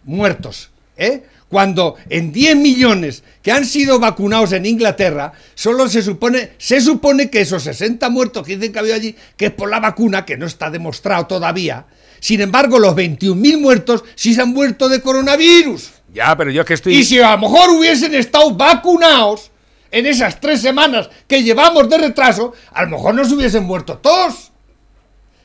muertos. 0.04 0.72
¿eh? 0.98 1.24
Cuando 1.48 1.96
en 2.10 2.32
10 2.32 2.56
millones 2.56 3.24
que 3.42 3.52
han 3.52 3.66
sido 3.66 4.00
vacunados 4.00 4.54
en 4.54 4.66
Inglaterra, 4.66 5.34
solo 5.54 5.90
se 5.90 6.02
supone, 6.02 6.52
se 6.58 6.80
supone 6.80 7.30
que 7.30 7.42
esos 7.42 7.64
60 7.64 8.10
muertos 8.10 8.48
que 8.48 8.56
dicen 8.56 8.72
que 8.72 8.80
ha 8.80 8.82
habido 8.82 8.96
allí, 8.96 9.16
que 9.36 9.48
es 9.48 9.52
por 9.52 9.70
la 9.70 9.80
vacuna, 9.80 10.26
que 10.26 10.38
no 10.38 10.46
está 10.46 10.70
demostrado 10.70 11.28
todavía. 11.28 11.86
Sin 12.22 12.40
embargo, 12.40 12.80
los 12.80 12.96
21.000 12.96 13.60
muertos 13.60 14.04
sí 14.16 14.34
se 14.34 14.42
han 14.42 14.50
muerto 14.50 14.88
de 14.88 15.02
coronavirus. 15.02 15.92
Ya, 16.14 16.36
pero 16.38 16.52
yo 16.52 16.62
es 16.62 16.68
que 16.68 16.74
estoy... 16.76 16.96
Y 16.96 17.04
si 17.04 17.20
a 17.20 17.32
lo 17.32 17.40
mejor 17.40 17.70
hubiesen 17.72 18.14
estado 18.16 18.52
vacunados 18.52 19.51
en 19.92 20.06
esas 20.06 20.40
tres 20.40 20.62
semanas 20.62 21.10
que 21.28 21.44
llevamos 21.44 21.90
de 21.90 21.98
retraso, 21.98 22.54
a 22.74 22.84
lo 22.84 22.90
mejor 22.92 23.14
no 23.16 23.26
se 23.26 23.34
hubiesen 23.36 23.64
muerto 23.64 23.98
todos. 23.98 24.52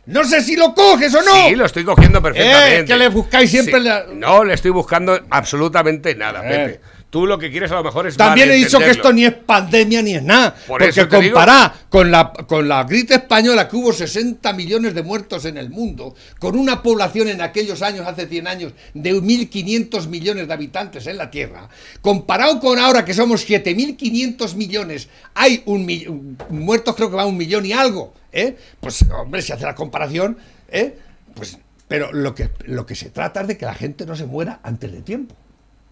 No 0.06 0.22
sé 0.24 0.40
si 0.40 0.54
lo 0.54 0.72
coges 0.72 1.12
o 1.16 1.22
no. 1.22 1.48
Sí, 1.48 1.56
lo 1.56 1.66
estoy 1.66 1.84
cogiendo 1.84 2.22
perfectamente. 2.22 2.78
Eh, 2.80 2.84
que 2.84 2.96
le 2.96 3.08
buscáis 3.08 3.50
siempre 3.50 3.78
Sí. 3.80 3.84
la- 3.86 4.04
No 4.12 4.44
le 4.44 4.54
estoy 4.54 4.70
buscando 4.70 5.18
absolutamente 5.30 6.14
nada, 6.14 6.42
Eh. 6.44 6.48
Pepe. 6.48 6.80
Tú 7.16 7.24
lo 7.24 7.38
que 7.38 7.50
quieres 7.50 7.72
a 7.72 7.76
lo 7.76 7.82
mejor 7.84 8.06
es 8.06 8.14
También 8.18 8.50
he 8.50 8.56
dicho 8.56 8.78
que 8.78 8.90
esto 8.90 9.10
ni 9.10 9.24
es 9.24 9.32
pandemia 9.32 10.02
ni 10.02 10.16
es 10.16 10.22
nada. 10.22 10.54
Por 10.54 10.82
porque 10.82 10.92
compará 11.30 11.72
con 11.88 12.10
la, 12.10 12.30
con 12.30 12.68
la 12.68 12.84
gripe 12.84 13.14
española, 13.14 13.66
que 13.70 13.76
hubo 13.76 13.90
60 13.90 14.52
millones 14.52 14.92
de 14.94 15.02
muertos 15.02 15.46
en 15.46 15.56
el 15.56 15.70
mundo, 15.70 16.14
con 16.38 16.58
una 16.58 16.82
población 16.82 17.28
en 17.28 17.40
aquellos 17.40 17.80
años, 17.80 18.06
hace 18.06 18.26
100 18.26 18.46
años, 18.46 18.72
de 18.92 19.14
1.500 19.14 20.08
millones 20.08 20.46
de 20.46 20.52
habitantes 20.52 21.06
en 21.06 21.16
la 21.16 21.30
Tierra, 21.30 21.70
comparado 22.02 22.60
con 22.60 22.78
ahora 22.78 23.02
que 23.02 23.14
somos 23.14 23.48
7.500 23.48 24.54
millones, 24.54 25.08
hay 25.32 25.62
un, 25.64 25.86
mi- 25.86 26.06
un- 26.06 26.36
muertos, 26.50 26.94
creo 26.96 27.08
que 27.08 27.16
va 27.16 27.22
a 27.22 27.26
un 27.26 27.38
millón 27.38 27.64
y 27.64 27.72
algo. 27.72 28.12
¿eh? 28.30 28.58
Pues, 28.78 29.06
hombre, 29.10 29.40
si 29.40 29.54
hace 29.54 29.64
la 29.64 29.74
comparación, 29.74 30.36
¿eh? 30.68 30.98
pues, 31.32 31.56
pero 31.88 32.12
lo 32.12 32.34
que, 32.34 32.50
lo 32.66 32.84
que 32.84 32.94
se 32.94 33.08
trata 33.08 33.40
es 33.40 33.46
de 33.48 33.56
que 33.56 33.64
la 33.64 33.74
gente 33.74 34.04
no 34.04 34.16
se 34.16 34.26
muera 34.26 34.60
antes 34.62 34.92
de 34.92 35.00
tiempo 35.00 35.34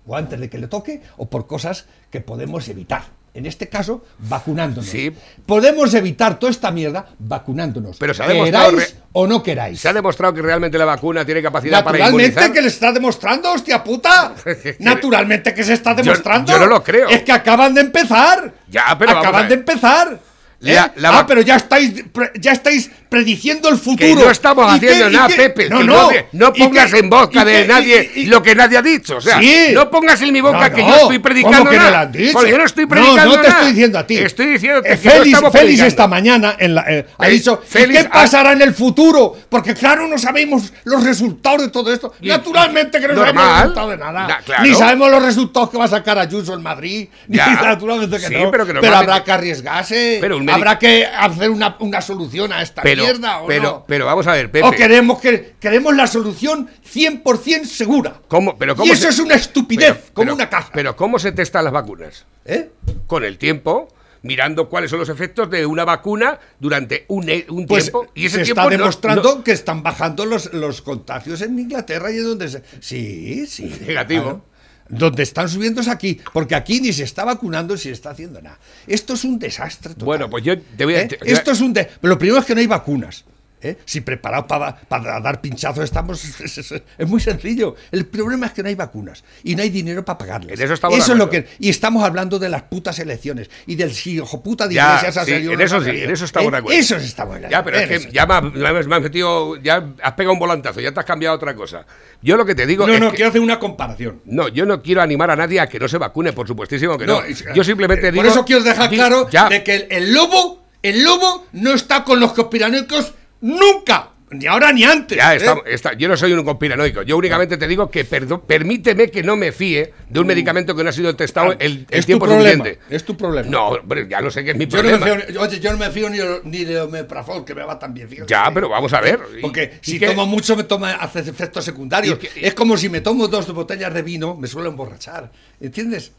o 0.07 0.17
antes 0.17 0.39
de 0.39 0.49
que 0.51 0.59
le 0.59 0.69
toque, 0.69 1.03
o 1.17 1.29
por 1.29 1.47
cosas 1.47 1.87
que 2.11 2.21
podemos 2.21 2.69
evitar. 2.69 3.03
En 3.35 3.47
este 3.47 3.69
caso, 3.69 4.05
vacunándonos. 4.19 4.89
Sí. 4.89 5.11
Podemos 5.45 5.93
evitar 5.95 6.39
toda 6.39 6.53
esta 6.53 6.71
mierda 6.71 7.07
vacunándonos. 7.19 7.97
Pero 7.99 8.15
se 8.15 8.23
ha 8.23 8.29
demostrado 8.29 8.71
queráis 8.71 8.97
o 9.13 9.27
no 9.27 9.43
queráis. 9.43 9.81
Se 9.81 9.89
ha 9.89 9.93
demostrado 9.93 10.33
que 10.35 10.41
realmente 10.41 10.79
la 10.79 10.85
vacuna 10.85 11.25
tiene 11.25 11.43
capacidad 11.43 11.83
para 11.83 11.99
Naturalmente 11.99 12.29
inmunizar. 12.33 12.53
que 12.53 12.63
le 12.63 12.69
está 12.69 12.93
demostrando, 12.93 13.51
hostia 13.53 13.83
puta. 13.83 14.35
Naturalmente 14.79 15.53
que 15.53 15.65
se 15.65 15.73
está 15.73 15.95
demostrando. 15.95 16.53
yo 16.53 16.61
no 16.61 16.67
lo 16.67 16.85
creo. 16.85 17.09
Es 17.09 17.23
que 17.23 17.33
acaban 17.33 17.75
de 17.75 17.81
empezar. 17.81 18.55
Ya, 18.69 18.97
pero 18.97 19.19
acaban 19.19 19.49
de 19.49 19.55
empezar. 19.55 20.21
¿eh? 20.63 20.73
La- 20.73 20.93
la 20.97 21.19
ah, 21.19 21.27
pero 21.27 21.41
ya 21.41 21.57
estáis, 21.57 22.05
ya 22.41 22.53
estáis 22.53 22.91
prediciendo 23.15 23.69
el 23.69 23.77
futuro. 23.79 23.97
Que 23.99 24.15
no 24.15 24.31
estamos 24.31 24.73
¿Y 24.73 24.77
haciendo 24.77 25.11
nada? 25.11 25.29
Pepe. 25.29 25.69
No, 25.71 25.83
no. 25.85 26.11
no 26.33 26.53
¿Y 26.55 26.59
pongas 26.63 26.93
en 26.95 27.09
boca 27.09 27.45
de 27.45 27.67
nadie 27.67 28.11
y- 28.15 28.21
y- 28.23 28.27
lo 28.27 28.43
que 28.43 28.55
nadie 28.55 28.79
ha 28.79 28.83
dicho. 28.83 29.17
O 29.19 29.21
sea, 29.21 29.39
Sí. 29.41 29.69
no 29.73 29.89
pongas 29.91 30.21
en 30.23 30.33
mi 30.33 30.41
boca 30.41 30.69
No, 30.69 30.75
que 30.75 30.83
yo 30.83 30.95
estoy 30.97 31.19
predicando 31.21 31.59
¿Cómo 31.59 31.71
que 31.71 31.77
no 31.77 31.83
nada. 31.85 32.11
Porque 32.33 32.51
yo 32.51 32.59
no 32.59 32.65
estoy 32.65 32.85
No, 32.85 32.89
predicando 32.91 33.25
no 33.37 33.41
te 33.41 33.49
nada. 33.49 33.49
estoy 33.61 33.69
diciendo 33.73 33.99
a 33.99 34.07
ti. 34.07 34.19
Estoy 34.19 34.47
diciendo 34.47 34.81
Eh, 34.85 34.99
que 35.01 35.31
no 35.41 35.51
Félix, 35.53 35.81
esta 35.83 36.07
mañana 36.09 36.57
en 36.59 36.75
la, 36.75 36.83
eh, 36.89 37.07
ha 37.19 37.29
Eh, 37.29 37.31
dicho, 37.31 37.61
¿y 37.65 37.71
Félix 37.71 38.01
qué 38.03 38.07
ha- 38.09 38.11
pasará 38.11 38.53
en 38.53 38.63
el 38.63 38.75
futuro? 38.75 39.37
Porque 39.49 39.75
claro, 39.75 40.09
no 40.09 40.19
sabemos 40.19 40.73
los 40.85 41.05
resultados 41.05 41.63
de 41.63 41.69
todo 41.69 41.93
esto. 41.93 42.13
Naturalmente 42.21 43.01
que 43.01 43.09
no 43.09 43.15
sabemos 43.15 43.45
los 43.45 43.59
resultados 43.61 43.91
de 43.91 43.97
nada. 43.99 44.41
Claro. 44.45 44.63
Ni 44.65 44.75
sabemos 44.75 45.11
los 45.11 45.23
resultados 45.23 45.71
que 45.71 45.79
va 45.79 45.85
a 45.85 45.89
sacar 45.89 46.19
Ayuso 46.19 46.55
en 46.55 46.63
Madrid. 46.63 47.09
Ni 47.29 47.39
naturalmente 47.39 48.19
que 48.19 48.27
Sí, 48.27 48.35
no. 48.35 48.51
pero 48.51 48.65
que 48.67 48.73
pero 48.73 48.83
normalmente- 48.83 49.13
habrá 49.13 49.25
que 49.25 49.33
arriesgarse. 49.33 50.19
Pero 50.21 50.41
habrá 50.53 50.79
que 50.79 51.07
hacer 51.07 51.51
una, 51.51 51.77
una 51.81 52.01
solución 52.01 52.53
a 52.53 52.63
esta 52.63 52.83
Pero, 52.83 53.04
mierda 53.05 53.43
o 53.43 53.47
pero, 53.47 53.63
no. 53.63 53.85
pero 53.87 54.07
vamos 54.07 54.27
a 54.27 54.33
ver, 54.33 54.51
Pepe. 54.51 54.67
o 54.67 54.71
queremos 54.73 55.21
que 55.21 55.55
queremos 55.61 55.95
la 55.95 56.07
solución 56.07 56.69
100% 56.83 57.65
segura. 57.65 58.21
¿Cómo- 58.29 58.57
pero 58.59 58.75
cómo 58.75 58.87
y 58.87 58.91
eso 58.93 59.03
se- 59.05 59.09
es 59.11 59.19
una 59.19 59.35
estupidez, 59.35 59.93
pero- 59.95 60.15
como 60.15 60.25
pero- 60.27 60.35
una 60.35 60.51
casa. 60.51 60.71
Pero 60.73 60.97
¿cómo 60.97 61.19
se 61.19 61.33
testan 61.33 61.65
las 61.65 61.73
vacunas? 61.73 62.25
¿Eh? 62.45 62.71
Con 63.07 63.25
el 63.25 63.39
tiempo, 63.39 63.89
mirando 64.23 64.69
cuáles 64.69 64.91
son 64.91 64.99
los 65.01 65.09
efectos 65.09 65.51
de 65.51 65.67
una 65.67 65.85
vacuna 65.85 66.39
durante 66.59 67.05
un, 67.09 67.29
e- 67.29 67.47
un 67.51 67.67
Pues 67.67 67.85
tiempo. 67.85 68.07
Y 68.15 68.27
ese 68.27 68.39
se 68.39 68.45
tiempo 68.45 68.63
está 68.63 68.71
demostrando 68.71 69.35
no- 69.37 69.45
que 69.45 69.53
están 69.53 69.83
bajando 69.83 70.25
los, 70.27 70.53
los 70.55 70.81
contagios 70.83 71.43
en 71.43 71.59
Inglaterra 71.59 72.11
y 72.11 72.17
en 72.19 72.25
donde 72.25 72.49
se... 72.49 72.63
Sí, 72.81 73.47
sí. 73.47 73.65
Negativo. 73.87 74.45
Donde 74.89 75.23
están 75.23 75.49
subiendo 75.49 75.81
es 75.81 75.89
aquí, 75.89 76.21
porque 76.33 76.55
aquí 76.55 76.81
ni 76.81 76.93
se 76.93 77.05
está 77.05 77.25
vacunando 77.25 77.75
ni 77.75 77.81
se 77.81 77.91
está 77.91 78.11
haciendo 78.11 78.41
nada. 78.43 78.59
Esto 78.87 79.15
es 79.15 79.25
un 79.25 79.39
desastre 79.39 79.95
total. 79.95 80.05
Bueno, 80.07 80.31
pues 80.31 80.45
yo 80.45 80.61
te 80.61 80.85
voy 80.85 80.95
a... 80.95 81.01
¿Eh? 81.03 81.19
Esto 81.23 81.53
es 81.53 81.61
un... 81.61 81.73
de- 81.73 81.89
Lo 82.03 82.19
primero 82.19 82.39
es 82.41 82.45
que 82.47 82.55
no 82.55 82.61
hay 82.61 82.67
vacunas. 82.67 83.25
¿Eh? 83.65 83.79
Si 83.85 84.01
preparados 84.03 84.47
para, 84.47 84.77
para 84.77 85.21
dar 85.21 85.41
pinchazos 85.41 85.85
estamos... 85.85 86.23
Es, 86.45 86.59
es- 86.59 86.83
es 86.99 87.09
muy 87.09 87.21
sencillo. 87.21 87.75
El 87.91 88.07
problema 88.07 88.47
es 88.47 88.53
que 88.53 88.63
no 88.63 88.69
hay 88.69 88.75
vacunas 88.75 89.25
y 89.43 89.55
no 89.57 89.63
hay 89.63 89.71
dinero 89.71 90.05
para 90.05 90.19
pagarles. 90.19 90.59
En 90.59 90.65
eso 90.65 90.75
estamos 90.75 90.99
de 91.07 91.13
es 91.13 91.19
lo 91.19 91.31
que... 91.31 91.47
Y 91.59 91.69
estamos 91.71 92.05
hablando 92.05 92.39
de 92.39 92.49
las 92.49 92.63
putas 92.63 92.99
elecciones 92.99 93.51
y 93.67 93.75
del 93.77 93.93
si 93.93 94.17
hijo 94.17 94.43
puta 94.43 94.69
de 94.69 94.75
Ya, 94.75 94.89
Iglesias 94.97 95.17
ha 95.17 95.25
sí, 95.25 95.33
en 95.33 95.61
eso 95.61 95.83
sí, 95.83 95.91
en 95.91 96.11
eso 96.11 96.25
estamos 96.25 96.49
¿Eh? 96.49 96.51
de 96.53 96.57
acuerdo. 96.59 96.79
Eso 96.79 96.97
estamos 96.97 97.41
de 97.41 97.49
Ya, 97.51 97.65
pero 97.65 97.79
es 97.79 97.89
que 97.89 97.95
eso. 97.97 98.09
ya 98.11 98.27
me, 98.27 98.35
has- 98.35 98.87
me 98.87 98.97
has 98.97 99.03
metido, 99.03 99.57
ya 99.57 99.85
has 100.03 100.13
pegado 100.13 100.33
un 100.35 100.39
volantazo, 100.39 100.81
ya 100.81 100.93
te 100.93 101.01
has 101.01 101.07
cambiado 101.07 101.33
a 101.35 101.37
otra 101.37 101.55
cosa. 101.55 101.87
Yo 102.23 102.37
lo 102.37 102.45
que 102.45 102.55
te 102.55 102.67
digo 102.67 102.87
No, 102.87 102.93
es 102.95 103.01
no, 103.01 103.11
que- 103.11 103.17
quiero 103.17 103.29
hacer 103.31 103.41
una 103.41 103.59
comparación. 103.59 104.21
no, 104.27 104.49
yo 104.49 104.67
no 104.67 104.83
quiero 104.83 105.01
animar 105.03 105.31
a 105.31 105.37
nadie 105.37 105.61
a 105.61 105.67
que 105.69 105.79
no 105.79 105.89
se 105.89 105.99
vacune, 105.99 106.33
por 106.33 106.47
supuestísimo 106.47 106.99
que 106.99 107.07
no. 107.07 107.23
es- 107.23 107.45
yo 107.55 107.65
simplemente 107.65 108.09
eh, 108.09 108.13
digo... 108.13 108.23
Por 108.23 108.31
eso 108.31 108.45
quiero 108.45 108.63
dejar 108.63 108.91
claro 108.91 109.29
ya, 109.31 109.49
de 109.49 109.63
que 109.65 109.75
el, 109.77 109.87
el 109.91 110.13
lobo, 110.15 110.63
el 110.83 111.03
lobo 111.05 111.47
no 111.53 111.73
está 111.75 112.05
con 112.05 112.21
los 112.21 112.33
conspiranoicos 112.33 113.15
nunca. 113.45 114.11
Ni 114.31 114.47
ahora 114.47 114.73
ni 114.73 114.83
antes. 114.83 115.17
Ya, 115.17 115.33
¿eh? 115.35 115.37
está- 115.37 115.57
está- 115.67 115.93
yo 115.93 116.09
no 116.09 116.17
soy 116.17 116.33
un 116.33 116.45
conspiranoico. 116.45 117.03
Yo 117.03 117.17
únicamente 117.17 117.57
te 117.57 117.69
digo 117.69 117.89
que 117.89 118.05
permíteme 118.05 119.09
que 119.09 119.23
no 119.23 119.37
me 119.37 119.53
fíe 119.53 119.93
de 120.09 120.19
un 120.19 120.27
medicamento 120.27 120.75
que 120.75 120.83
no 120.83 120.89
ha 120.91 120.93
sido 120.93 121.15
testado 121.15 121.53
el, 121.53 121.59
el 121.61 121.79
Mm. 121.83 121.87
es 121.91 122.01
tu 122.01 122.07
tiempo 122.07 122.25
problema. 122.27 122.65
suficiente. 122.65 122.81
Es 122.97 123.05
tu 123.05 123.17
problema. 123.17 123.49
No, 123.49 123.69
hombre, 123.69 124.09
ya 124.09 124.21
lo 124.21 124.31
sé 124.33 124.43
que 124.43 124.51
es 124.53 124.57
mi 124.57 124.67
Yo 124.67 124.83
no, 124.83 124.89
problema. 124.99 125.21
fío, 125.27 125.41
oye, 125.41 125.61
yo 125.61 125.71
no 125.71 125.77
me 125.79 125.89
fío 125.91 126.11
ni, 126.11 126.19
de- 126.19 126.41
ni 126.45 126.65
de 126.65 126.81
omeprazol, 126.81 127.45
que 127.45 127.55
me 127.55 127.63
va 127.63 127.79
tan 127.79 127.95
bien. 127.95 128.09
fíjate. 128.09 128.29
Ya, 128.29 128.51
pero 128.53 128.69
vamos 128.69 128.93
a 128.93 129.01
ver. 129.01 129.21
¿Y- 129.39 129.41
Porque 129.43 129.79
y 129.85 129.91
si 129.93 129.99
qué? 130.01 130.07
tomo 130.09 130.27
mucho, 130.27 130.57
me 130.57 130.65
toma, 130.65 130.95
hace 130.95 131.21
efectos 131.21 131.65
secundarios. 131.65 132.17
¿Y 132.21 132.27
qué- 132.27 132.47
Es 132.49 132.55
como 132.55 132.77
si 132.77 132.89
me 132.89 133.03
tomo 133.03 133.29
dos 133.29 133.53
botellas 133.53 133.95
de 133.95 134.03
vino, 134.03 134.35
me 134.35 134.49
suelo 134.49 134.69
emborrachar. 134.71 135.31
¿Entiendes? 135.61 136.11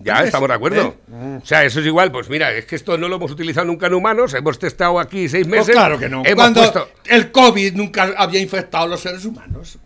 Ya, 0.00 0.16
¿Ves? 0.18 0.26
estamos 0.26 0.48
de 0.48 0.54
acuerdo. 0.54 0.96
¿Eh? 1.12 1.38
O 1.42 1.46
sea, 1.46 1.64
eso 1.64 1.80
es 1.80 1.86
igual, 1.86 2.10
pues 2.10 2.28
mira, 2.28 2.52
es 2.52 2.66
que 2.66 2.76
esto 2.76 2.98
no 2.98 3.08
lo 3.08 3.16
hemos 3.16 3.30
utilizado 3.30 3.66
nunca 3.66 3.86
en 3.86 3.94
humanos, 3.94 4.34
hemos 4.34 4.58
testado 4.58 4.98
aquí 4.98 5.28
seis 5.28 5.46
Pues 5.46 5.60
meses. 5.60 5.74
claro 5.74 5.98
que 5.98 6.08
no. 6.08 6.22
Hemos 6.24 6.34
Cuando 6.34 6.60
puesto- 6.60 6.88
el 7.06 7.30
COVID 7.30 7.74
nunca 7.74 8.12
había 8.16 8.40
infectado 8.40 8.84
a 8.84 8.88
los 8.88 9.00
seres 9.00 9.24
humanos. 9.24 9.78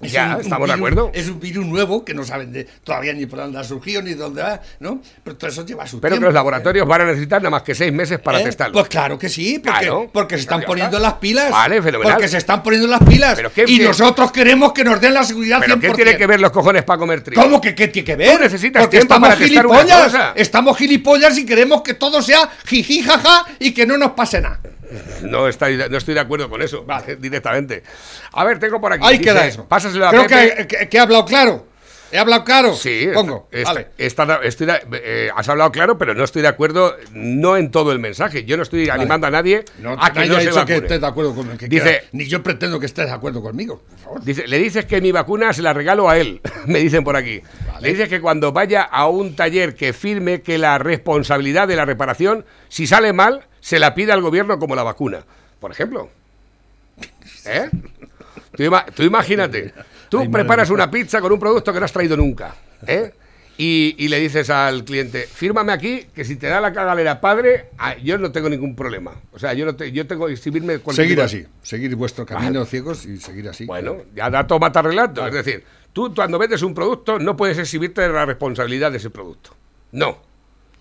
Es 0.00 0.12
Ya, 0.12 0.38
estamos 0.40 0.68
de 0.68 0.74
virus- 0.74 0.90
acuerdo. 0.92 1.10
Es 1.12 1.28
un 1.28 1.40
virus 1.40 1.66
nuevo 1.66 2.04
que 2.04 2.14
no 2.14 2.24
saben 2.24 2.52
de- 2.52 2.64
todavía 2.84 3.12
ni 3.14 3.26
por 3.26 3.40
dónde 3.40 3.58
ha 3.58 3.64
surgido 3.64 4.00
ni 4.00 4.14
dónde 4.14 4.42
va, 4.42 4.60
¿no? 4.78 5.00
Pero 5.24 5.36
todo 5.36 5.50
eso 5.50 5.66
lleva 5.66 5.88
su 5.88 5.98
Pero 6.00 6.12
que 6.12 6.14
tiempo. 6.18 6.26
los 6.26 6.34
laboratorios 6.34 6.86
van 6.86 7.00
a 7.00 7.04
necesitar 7.06 7.42
nada 7.42 7.50
más 7.50 7.62
que 7.62 7.74
seis 7.74 7.92
meses 7.92 8.20
para 8.20 8.40
¿Eh? 8.40 8.44
testarlo. 8.44 8.74
Pues 8.74 8.86
claro 8.88 9.18
que 9.18 9.28
sí, 9.28 9.58
porque, 9.58 9.80
Claro. 9.80 10.10
porque 10.12 10.36
se 10.36 10.42
están 10.42 10.62
poniendo 10.62 10.98
está. 10.98 11.08
las 11.08 11.18
pilas. 11.18 11.50
Vale, 11.50 11.82
fenomenal. 11.82 12.12
Porque 12.14 12.28
se 12.28 12.36
están 12.38 12.62
poniendo 12.62 12.86
las 12.86 13.02
pilas. 13.02 13.34
Pero 13.34 13.52
¿qué- 13.52 13.64
y 13.66 13.78
qué- 13.78 13.84
nosotros 13.84 14.30
queremos 14.30 14.72
que 14.72 14.84
nos 14.84 15.00
den 15.00 15.14
la 15.14 15.24
seguridad 15.24 15.58
¿Pero 15.60 15.74
100%. 15.74 15.80
qué 15.96 16.02
tiene 16.04 16.16
que 16.16 16.26
ver 16.28 16.40
los 16.40 16.52
cojones 16.52 16.84
para 16.84 16.98
comer 16.98 17.20
trigo? 17.22 17.42
¿Cómo 17.42 17.60
que 17.60 17.74
qué 17.74 17.88
tiene 17.88 18.06
que 18.06 18.14
ver? 18.14 18.36
Tú 18.36 18.42
necesitas 18.44 18.82
Porque 18.84 18.98
tiempo 18.98 19.14
estamos 19.14 19.28
para 19.30 19.38
testar 19.40 19.66
una 19.66 19.78
gilipollas. 19.78 20.04
cosa. 20.12 20.32
Estamos 20.36 20.76
gilipollas 20.78 21.38
y 21.38 21.44
queremos 21.44 21.82
que 21.82 21.94
todo 21.94 22.22
sea 22.22 22.48
jiji, 22.66 23.02
jaja 23.02 23.46
y 23.58 23.72
que 23.72 23.84
no 23.84 23.98
nos 23.98 24.12
pase 24.12 24.40
nada. 24.40 24.60
No, 25.22 25.46
está- 25.48 25.68
no 25.68 25.96
estoy 25.98 26.14
de 26.14 26.20
acuerdo 26.20 26.48
con 26.48 26.60
eso, 26.62 26.84
directamente. 27.18 27.82
A 28.32 28.44
ver, 28.44 28.58
tengo 28.58 28.80
por 28.80 28.92
aquí. 28.92 29.04
Ahí 29.06 29.18
dice, 29.18 29.30
queda 29.30 29.46
eso. 29.46 29.66
Pásaselo 29.68 30.06
a 30.06 30.10
Creo 30.10 30.26
Pepe. 30.26 30.66
que, 30.66 30.66
que- 30.78 30.88
que 30.88 30.96
he 30.96 31.00
hablado 31.00 31.24
claro. 31.24 31.67
He 32.10 32.18
hablado 32.18 32.42
claro. 32.44 32.74
Sí, 32.74 33.08
Pongo. 33.12 33.48
está- 33.52 33.72
vale. 33.74 33.88
está- 33.98 34.40
estoy 34.42 34.66
eh, 34.92 35.30
has 35.36 35.48
hablado 35.48 35.70
claro, 35.70 35.98
pero 35.98 36.14
no 36.14 36.24
estoy 36.24 36.40
de 36.42 36.48
acuerdo, 36.48 36.96
no 37.12 37.56
en 37.58 37.70
todo 37.70 37.92
el 37.92 37.98
mensaje. 37.98 38.44
Yo 38.44 38.56
no 38.56 38.62
estoy 38.62 38.88
animando 38.88 39.26
a 39.26 39.30
nadie 39.30 39.64
No, 39.78 39.92
a 39.92 40.10
que 40.12 40.26
no 40.26 40.40
se 40.40 40.64
que 40.64 40.76
estés 40.76 41.00
de 41.00 41.06
acuerdo 41.06 41.34
con 41.34 41.50
el 41.50 41.58
que 41.58 41.68
Dice- 41.68 41.82
quiera. 41.84 42.04
Ni 42.12 42.26
yo 42.26 42.42
pretendo 42.42 42.80
que 42.80 42.86
estés 42.86 43.06
de 43.06 43.12
acuerdo 43.12 43.42
conmigo. 43.42 43.82
Por 43.90 43.98
favor. 43.98 44.24
Dice, 44.24 44.46
le 44.48 44.58
dices 44.58 44.86
que 44.86 45.00
mi 45.02 45.12
vacuna 45.12 45.52
se 45.52 45.60
la 45.62 45.72
regalo 45.74 46.08
a 46.08 46.16
él, 46.16 46.40
me 46.66 46.78
dicen 46.78 47.04
por 47.04 47.16
aquí. 47.16 47.42
Le 47.80 47.90
dices 47.90 48.08
que 48.08 48.20
cuando 48.20 48.52
vaya 48.52 48.82
a 48.82 49.06
un 49.08 49.36
taller 49.36 49.74
que 49.74 49.92
firme 49.92 50.40
que 50.40 50.56
la 50.58 50.78
responsabilidad 50.78 51.68
de 51.68 51.76
la 51.76 51.84
reparación, 51.84 52.44
si 52.68 52.86
sale 52.86 53.12
mal, 53.12 53.44
se 53.60 53.78
la 53.78 53.94
pide 53.94 54.12
al 54.12 54.22
gobierno 54.22 54.58
como 54.58 54.74
la 54.74 54.82
vacuna. 54.82 55.24
Por 55.60 55.70
ejemplo. 55.72 56.08
¿Eh? 57.44 57.68
Tú, 58.56 58.62
ima- 58.64 58.86
tú 58.94 59.02
imagínate, 59.02 59.72
tú 60.08 60.20
Ay, 60.20 60.28
preparas 60.28 60.70
una 60.70 60.90
pizza 60.90 61.20
con 61.20 61.32
un 61.32 61.38
producto 61.38 61.72
que 61.72 61.78
no 61.78 61.84
has 61.84 61.92
traído 61.92 62.16
nunca. 62.16 62.54
¿eh? 62.86 63.12
Y, 63.60 63.96
y 63.98 64.06
le 64.06 64.20
dices 64.20 64.50
al 64.50 64.84
cliente, 64.84 65.22
fírmame 65.26 65.72
aquí 65.72 66.06
que 66.14 66.24
si 66.24 66.36
te 66.36 66.46
da 66.46 66.60
la 66.60 66.72
cagalera 66.72 67.20
padre, 67.20 67.70
yo 68.04 68.16
no 68.16 68.30
tengo 68.30 68.48
ningún 68.48 68.76
problema. 68.76 69.14
O 69.32 69.38
sea, 69.40 69.52
yo 69.52 69.64
no 69.66 69.74
te, 69.74 69.90
yo 69.90 70.06
tengo 70.06 70.28
que 70.28 70.34
exhibirme 70.34 70.78
Seguir 70.92 71.16
tipo- 71.16 71.22
así. 71.22 71.44
Seguir 71.62 71.96
vuestro 71.96 72.24
camino 72.24 72.64
ciegos 72.64 73.04
y 73.04 73.18
seguir 73.18 73.48
así. 73.48 73.64
bueno, 73.66 73.96
ya 74.14 74.30
dato 74.30 74.58
mata 74.60 74.80
relato. 74.80 75.26
Es 75.26 75.34
decir, 75.34 75.64
tú 75.92 76.14
cuando 76.14 76.38
vendes 76.38 76.62
un 76.62 76.72
producto 76.72 77.18
no 77.18 77.36
puedes 77.36 77.58
exhibirte 77.58 78.00
de 78.02 78.10
la 78.10 78.24
responsabilidad 78.26 78.92
de 78.92 78.98
ese 78.98 79.10
producto. 79.10 79.50
No. 79.90 80.18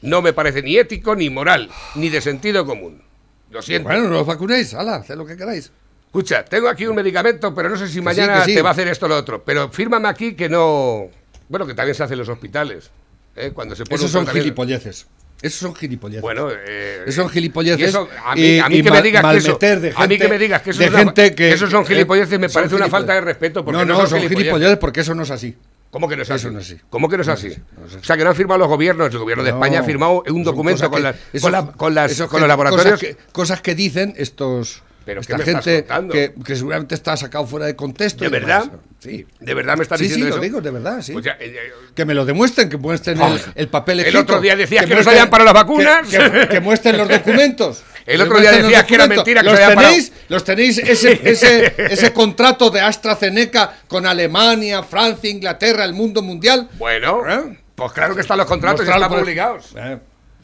No 0.04 0.22
me 0.22 0.32
parece 0.34 0.62
ni 0.62 0.78
ético, 0.78 1.16
ni 1.16 1.32
moral, 1.32 1.72
ni 1.96 2.10
de 2.10 2.22
sentido 2.22 2.63
común. 2.63 3.02
Lo 3.50 3.63
siento. 3.63 3.90
Bueno, 3.90 4.08
no 4.08 4.20
os 4.20 4.28
vacunéis. 4.28 4.76
Hala, 4.76 4.98
haced 4.98 5.16
lo 5.16 5.26
que 5.26 5.36
queráis. 5.36 5.72
Escucha, 6.08 6.43
tengo 6.46 6.67
aquí 6.70 6.88
un 6.88 6.96
medicamento, 6.96 7.54
pero 7.54 7.70
no 7.70 7.78
sé 7.78 7.88
si 7.88 8.02
mañana 8.02 8.43
sí. 8.43 8.56
te 8.56 8.62
va 8.62 8.70
a 8.70 8.72
hacer 8.72 8.88
esto 8.88 9.06
o 9.06 9.10
lo 9.10 9.17
otro. 9.17 9.43
Pero 9.43 9.70
fírmame 9.70 10.08
aquí 10.08 10.34
que 10.34 10.50
no. 10.50 11.08
Bueno, 11.50 11.67
que 11.67 11.74
también 11.74 11.96
se 11.96 12.04
hace 12.04 12.13
en 12.13 12.20
los 12.20 12.30
hospitales. 12.30 12.89
¿eh? 13.36 13.52
Cuando 13.54 13.76
se 13.76 13.84
pone 13.84 13.96
Esos 13.96 14.12
son 14.12 14.24
tratamiento- 14.26 14.43
gilipolleces. 14.46 15.08
Esos 15.41 15.60
son 15.60 15.76
gilipolleces. 15.76 16.22
Bueno, 16.24 16.50
eh, 16.52 17.04
Esos 17.06 17.15
son 17.24 17.30
gilipolleces. 17.30 17.89
eso, 17.89 18.10
a 18.26 18.34
mí, 18.36 18.58
a 18.58 18.67
mí 18.70 18.78
y 18.78 18.84
que 18.84 18.89
me 18.89 19.02
digas 19.04 19.24
que 19.24 19.38
eso, 19.38 19.58
de 19.60 19.93
a 19.96 20.08
mí 20.08 20.15
que 20.17 20.24
gente- 20.24 20.28
me 20.30 20.39
digas 20.39 20.62
que 20.63 20.70
eso, 20.72 20.80
de 20.80 20.89
gente 20.89 21.36
que, 21.36 21.52
esos 21.54 21.70
son 21.70 21.84
eh, 21.84 21.88
gilipolleces 21.88 22.39
me 22.39 22.50
parece 22.50 22.74
una 22.74 22.88
falta 22.88 23.13
de 23.13 23.22
respeto. 23.22 23.63
Porque 23.63 23.78
no, 23.78 23.86
no, 23.86 23.93
no, 23.93 24.00
son 24.00 24.10
son 24.10 24.17
gilipolleces. 24.22 24.43
gilipolleces 24.46 24.78
porque 24.80 25.02
eso 25.02 25.13
no 25.13 25.22
es 25.24 25.30
así. 25.30 25.56
¿Cómo 25.91 26.08
que 26.10 26.15
no 26.17 26.24
es 26.24 26.32
así? 26.32 26.48
Eso 26.48 26.52
no 26.52 26.60
es 26.60 26.65
así. 26.72 26.82
¿Cómo 26.89 27.08
que 27.08 27.17
no 27.17 27.22
es 27.22 27.28
No 27.28 27.34
así? 27.34 27.48
es 27.48 27.54
así, 27.54 27.62
no 27.80 27.86
es 27.86 27.91
así. 27.93 28.02
O 28.02 28.04
sea, 28.04 28.17
que 28.17 28.24
no 28.24 28.30
han 28.32 28.36
firmado 28.36 28.58
los 28.60 28.67
gobiernos. 28.67 29.12
El 29.13 29.20
gobierno 29.20 29.43
de 29.43 29.52
España 29.52 29.82
ha 29.82 29.84
firmado 29.84 30.24
un 30.28 30.43
documento 30.43 30.89
con, 30.89 31.04
las- 31.04 31.15
con, 31.39 31.52
la- 31.52 31.67
con 31.72 31.93
las- 31.93 32.22
con 32.24 32.39
los 32.39 32.48
laboratorios. 32.48 32.86
Cosas 32.86 33.00
que, 33.00 33.17
cosas 33.32 33.62
que 33.62 33.76
dicen 33.76 34.13
estos. 34.17 34.84
¿Pero 35.08 35.22
esta 35.22 35.34
qué 35.38 35.38
me 35.38 35.43
estás 35.50 35.65
gente 35.65 35.80
contando? 35.88 36.13
que, 36.13 36.34
que 36.46 36.56
seguramente 36.56 36.93
está 36.93 37.17
sacado 37.17 37.48
fuera 37.48 37.65
de 37.65 37.76
contexto. 37.76 38.24
¿De 38.24 38.28
y 38.28 38.39
demás. 38.39 38.65
verdad? 38.70 38.80
Sí. 39.00 39.26
¿De 39.39 39.54
verdad 39.56 39.78
me 39.78 39.84
estás 39.84 39.98
Sí, 39.98 40.04
sí, 40.06 40.10
diciendo 40.10 40.30
lo 40.30 40.36
eso? 40.36 40.43
digo, 40.43 40.62
de 40.62 40.70
verdad, 40.72 41.02
sí. 41.02 41.13
Pues 41.13 41.26
ya, 41.26 41.32
eh, 41.39 41.56
eh, 41.56 41.72
Que 41.96 42.06
me 42.06 42.13
lo 42.13 42.26
demuestren, 42.26 42.70
que 42.70 42.78
muestren 42.78 43.20
el, 43.22 43.41
el 43.56 43.67
papel 43.70 44.02
El 44.02 44.06
escrito. 44.08 44.24
otro 44.34 44.41
día 44.41 44.56
decías 44.56 44.86
que 44.86 44.89
no 44.93 44.98
muestren- 45.02 45.04
salían 45.06 45.30
para 45.32 45.43
las 45.46 45.54
vacunas. 45.54 46.08
Que, 46.08 46.17
que- 46.20 46.48
que 46.50 46.60
muestren 46.60 46.98
los 46.98 47.08
documentos. 47.10 47.84
El 48.08 48.17
Que 48.17 48.24
otro 48.24 48.39
día 48.39 48.52
decías 48.54 48.86
que 48.86 48.96
era 48.96 49.06
mentira 49.08 49.41
que 49.41 49.50
los 49.50 49.60
se 49.60 49.65
tenéis, 49.67 50.13
Los 50.30 50.43
tenéis 50.46 50.78
ese, 50.78 51.20
ese, 51.30 51.74
ese 51.78 52.13
contrato 52.13 52.70
de 52.70 52.80
AstraZeneca 52.80 53.80
con 53.89 54.06
Alemania, 54.06 54.82
Francia, 54.84 55.30
Inglaterra, 55.30 55.84
el 55.84 55.91
mundo 55.93 56.22
mundial. 56.22 56.70
bueno, 56.78 57.24
¿Eh? 57.30 57.60
pues 57.76 57.91
claro 57.91 58.15
que 58.15 58.22
están 58.22 58.38
los 58.38 58.48
contratos 58.48 58.86
y 58.88 58.89
están 58.89 59.10
publicados. 59.10 59.74
Eh, 59.78 59.98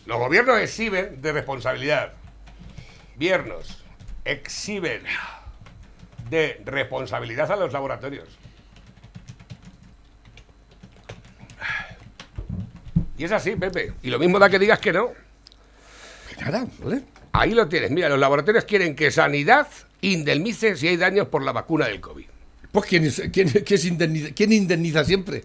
Los 0.06 0.18
gobiernos 0.20 0.60
exhiben 0.60 1.22
de 1.22 1.32
responsabilidad. 1.32 2.12
Gobiernos 3.16 3.83
exhiben 4.26 5.04
de 6.30 6.62
responsabilidad 6.66 7.52
a 7.52 7.56
los 7.56 7.74
laboratorios. 7.74 8.28
Y 13.18 13.26
es 13.26 13.32
así, 13.32 13.56
Pepe. 13.56 13.94
Y 14.02 14.10
lo 14.10 14.20
mismo 14.20 14.40
da 14.40 14.50
que 14.50 14.60
digas 14.60 14.80
que 14.80 14.92
no. 14.92 15.12
que 16.30 16.44
nada, 16.44 16.66
¿vale? 16.80 17.04
Ahí 17.32 17.52
lo 17.54 17.68
tienes. 17.68 17.92
Mira, 17.92 18.10
los 18.10 18.20
laboratorios 18.20 18.66
quieren 18.66 18.96
que 18.96 19.12
Sanidad 19.12 19.68
indemnice 20.02 20.76
si 20.76 20.88
hay 20.88 20.98
daños 20.98 21.28
por 21.28 21.44
la 21.44 21.52
vacuna 21.52 21.88
del 21.88 22.00
COVID. 22.02 22.26
Pues 22.72 22.86
¿quién, 22.88 23.06
es- 23.06 23.22
quién, 23.32 23.50
quién 23.50 23.66
es 23.70 23.86
indemniza, 23.86 24.30
quién 24.36 24.52
indemniza 24.52 25.04
siempre? 25.06 25.44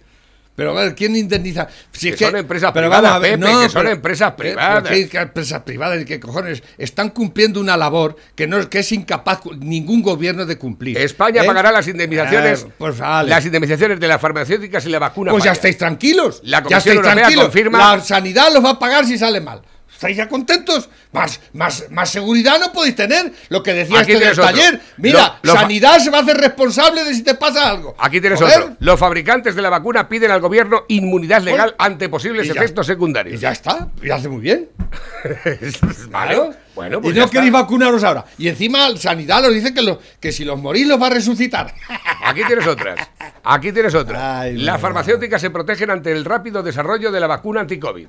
Pero 0.59 0.77
a 0.77 0.83
ver, 0.83 0.97
¿quién 0.97 1.15
indemniza? 1.15 1.69
Si 1.93 2.09
Que 2.09 2.15
es 2.15 2.21
son 2.21 2.35
empresas 2.37 2.73
pero 2.75 2.87
privadas, 2.89 3.03
vamos 3.13 3.17
a 3.17 3.19
ver, 3.21 3.39
Pepe, 3.39 3.53
que 3.63 3.69
son 3.69 3.87
empresas 3.87 4.31
eh, 4.33 4.35
privadas. 4.37 4.89
¿qué- 4.93 5.09
qué 5.09 5.19
empresas 5.19 5.63
privadas? 5.63 6.05
¿Qué 6.05 6.19
cojones? 6.19 6.65
Están 6.77 7.11
cumpliendo 7.11 7.61
una 7.61 7.77
labor 7.77 8.17
que 8.35 8.49
no 8.49 8.69
que 8.69 8.81
es 8.81 8.91
incapaz 8.91 9.39
ningún 9.61 10.03
gobierno 10.03 10.47
de 10.47 10.59
cumplir. 10.59 10.99
España 10.99 11.45
¿eh? 11.45 11.47
pagará 11.47 11.71
las 11.71 11.87
indemnizaciones, 11.87 12.65
Eh, 12.65 12.73
pues 12.77 12.99
vale. 12.99 13.31
las 13.31 13.47
indemnizaciones 13.47 14.01
de 14.01 14.09
las 14.09 14.21
farmacéuticas 14.21 14.85
y 14.85 14.89
la 14.89 14.99
vacuna. 14.99 15.31
Pues 15.31 15.45
ya 15.45 15.53
estáis 15.53 15.79
tranquilos. 15.79 16.41
La 16.43 16.59
ya 16.59 16.63
Comisión 16.65 16.79
estáis 16.79 16.97
Europea 16.97 17.15
tranquilos. 17.15 17.45
confirma- 17.45 17.97
La 17.97 18.01
sanidad 18.03 18.53
los 18.53 18.65
va 18.65 18.71
a 18.71 18.79
pagar 18.81 19.07
si 19.07 19.17
sale 19.17 19.41
mal. 19.41 19.63
¿Estáis 19.99 20.17
ya 20.17 20.29
contentos? 20.29 20.89
Más, 21.11 21.41
más, 21.55 21.87
más 21.91 22.09
seguridad 22.09 22.61
no 22.61 22.73
podéis 22.73 22.95
tener. 22.95 23.33
Lo 23.49 23.65
que 23.65 23.75
decía 23.75 23.99
Aquí 23.99 24.13
este 24.13 24.25
del 24.25 24.33
tienes 24.35 24.39
otro. 24.39 24.51
taller. 24.63 24.81
Mira, 24.97 25.41
Lo- 25.43 25.51
lo 25.51 25.55
fa- 25.57 25.63
sanidad 25.63 25.99
se 25.99 26.09
va 26.11 26.19
a 26.19 26.21
hacer 26.21 26.37
responsable 26.37 27.03
de 27.03 27.15
si 27.15 27.25
te 27.25 27.35
pasa 27.35 27.69
algo. 27.69 27.97
Aquí 27.99 28.21
tienes 28.21 28.39
Joder. 28.39 28.61
otro. 28.61 28.77
Los 28.79 29.01
fabricantes 29.01 29.57
de 29.57 29.63
la 29.63 29.71
vacuna 29.71 30.09
piden 30.09 30.31
al 30.31 30.41
gobierno 30.41 30.85
inmunidad 30.87 31.43
legal 31.43 31.75
ante 31.81 32.09
posibles 32.09 32.47
y 32.47 32.51
ya- 32.51 32.61
efectos 32.61 32.87
secundarios. 32.87 33.35
Y 33.35 33.39
ya 33.39 33.51
está. 33.51 33.89
Y 34.01 34.09
hace 34.11 34.29
muy 34.29 34.41
bien. 34.41 34.69
vale. 36.11 36.35
Claro. 36.35 36.55
Bueno, 36.77 37.01
pues 37.01 37.17
y 37.17 37.19
no 37.19 37.29
queréis 37.29 37.51
vacunaros 37.51 38.05
ahora. 38.05 38.25
Y 38.39 38.47
encima 38.47 38.97
sanidad 38.97 39.45
os 39.47 39.53
dice 39.53 39.75
que, 39.75 39.83
lo- 39.83 39.99
que 40.21 40.31
si 40.31 40.45
los 40.45 40.61
morís 40.61 40.87
los 40.87 41.03
va 41.03 41.09
a 41.09 41.11
resucitar. 41.11 41.75
Aquí 42.25 42.43
tienes 42.47 42.69
otras. 42.69 43.01
Aquí 43.43 43.73
tienes 43.73 43.97
otras. 43.97 44.23
Ay, 44.23 44.59
Las 44.59 44.81
farmacéuticas 44.81 45.41
se 45.41 45.51
protegen 45.51 45.91
ante 45.91 46.13
el 46.13 46.25
rápido 46.25 46.63
desarrollo 46.63 47.11
de 47.11 47.19
la 47.19 47.27
vacuna 47.27 47.63
anti-COVID. 47.63 48.07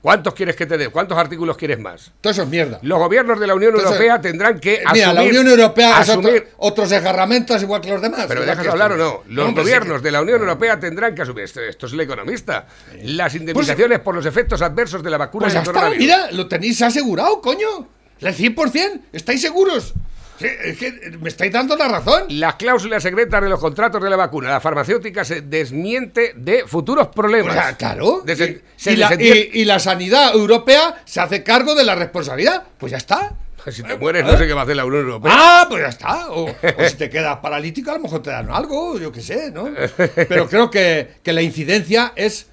¿Cuántos 0.00 0.32
quieres 0.34 0.54
que 0.54 0.64
te 0.64 0.78
dé? 0.78 0.88
¿Cuántos 0.90 1.18
artículos 1.18 1.56
quieres 1.56 1.80
más? 1.80 2.12
Todo 2.20 2.30
eso 2.30 2.42
es 2.44 2.48
mierda. 2.48 2.78
Los 2.82 2.98
gobiernos 3.00 3.40
de 3.40 3.46
la 3.48 3.54
Unión 3.54 3.70
Entonces, 3.74 3.90
Europea 4.00 4.20
tendrán 4.20 4.60
que 4.60 4.74
Eh, 4.74 4.82
Mira, 4.92 5.12
la 5.12 5.22
asumir- 5.22 5.28
Unión 5.30 5.48
Europea 5.48 6.00
es 6.02 6.08
otro- 6.08 6.30
asumir- 6.30 6.46
otros 6.58 6.90
desgarramentos 6.90 7.60
igual 7.62 7.80
que 7.80 7.90
los 7.90 8.00
demás. 8.00 8.26
Pero 8.28 8.42
dejas 8.42 8.60
que 8.60 8.68
hablar 8.70 8.92
o 8.92 8.96
no. 8.96 9.22
Los 9.28 9.46
Hombre, 9.48 9.62
sí 9.64 9.68
gobiernos 9.70 9.98
que- 9.98 10.04
de 10.04 10.10
la 10.12 10.22
Unión 10.22 10.40
Europea 10.40 10.78
tendrán 10.78 11.14
que 11.14 11.22
asumir. 11.22 11.44
Esto, 11.44 11.60
esto 11.60 11.86
es 11.86 11.92
el 11.92 12.00
economista. 12.00 12.66
Las 13.02 13.34
indemnizaciones 13.34 13.98
por 13.98 14.14
los 14.14 14.24
efectos 14.24 14.62
adversos 14.62 15.02
de 15.02 15.10
la 15.10 15.18
vacuna 15.18 15.46
Pues 15.46 15.54
del 15.54 15.64
coronavirus. 15.64 15.98
mira, 15.98 16.30
lo 16.30 16.46
tenéis 16.46 16.80
asegurado, 16.80 17.40
coño. 17.40 17.88
El 18.20 18.34
100%, 18.34 19.00
¿estáis 19.12 19.40
seguros? 19.40 19.94
Sí, 20.38 20.46
es 20.64 20.78
que 20.78 20.92
me 21.20 21.28
estáis 21.28 21.52
dando 21.52 21.76
la 21.76 21.88
razón. 21.88 22.24
Las 22.28 22.54
cláusulas 22.54 23.02
secretas 23.02 23.42
de 23.42 23.48
los 23.48 23.58
contratos 23.60 24.02
de 24.02 24.08
la 24.10 24.16
vacuna, 24.16 24.50
la 24.50 24.60
farmacéutica 24.60 25.24
se 25.24 25.40
desmiente 25.42 26.32
de 26.36 26.64
futuros 26.66 27.08
problemas. 27.08 27.56
O 27.56 27.58
sea, 27.60 27.76
claro. 27.76 28.22
Y, 28.26 28.36
se 28.76 28.92
y 28.92 28.96
la, 28.96 29.08
desentiende- 29.10 29.50
y- 29.52 29.60
y 29.60 29.64
la 29.64 29.78
sanidad 29.78 30.34
europea 30.34 31.02
se 31.04 31.20
hace 31.20 31.42
cargo 31.42 31.74
de 31.74 31.84
la 31.84 31.94
responsabilidad. 31.94 32.62
Pues 32.78 32.92
ya 32.92 32.98
está. 32.98 33.34
Si 33.72 33.82
te 33.82 33.98
mueres, 33.98 34.24
no 34.24 34.38
sé 34.38 34.46
qué 34.46 34.54
va 34.54 34.60
a 34.60 34.64
hacer 34.64 34.76
la 34.76 34.84
Unión 34.86 35.02
Europea. 35.02 35.32
Ah, 35.34 35.66
pues 35.68 35.82
ya 35.82 35.88
está. 35.88 36.30
O, 36.30 36.44
o 36.46 36.88
si 36.88 36.96
te 36.96 37.10
quedas 37.10 37.36
paralítico, 37.38 37.90
a 37.90 37.94
lo 37.94 38.00
mejor 38.00 38.22
te 38.22 38.30
dan 38.30 38.48
algo, 38.50 38.98
yo 38.98 39.12
qué 39.12 39.20
sé, 39.20 39.50
¿no? 39.50 39.68
Pero 40.28 40.48
creo 40.48 40.70
que, 40.70 41.16
que 41.22 41.32
la 41.34 41.42
incidencia 41.42 42.12
es 42.16 42.46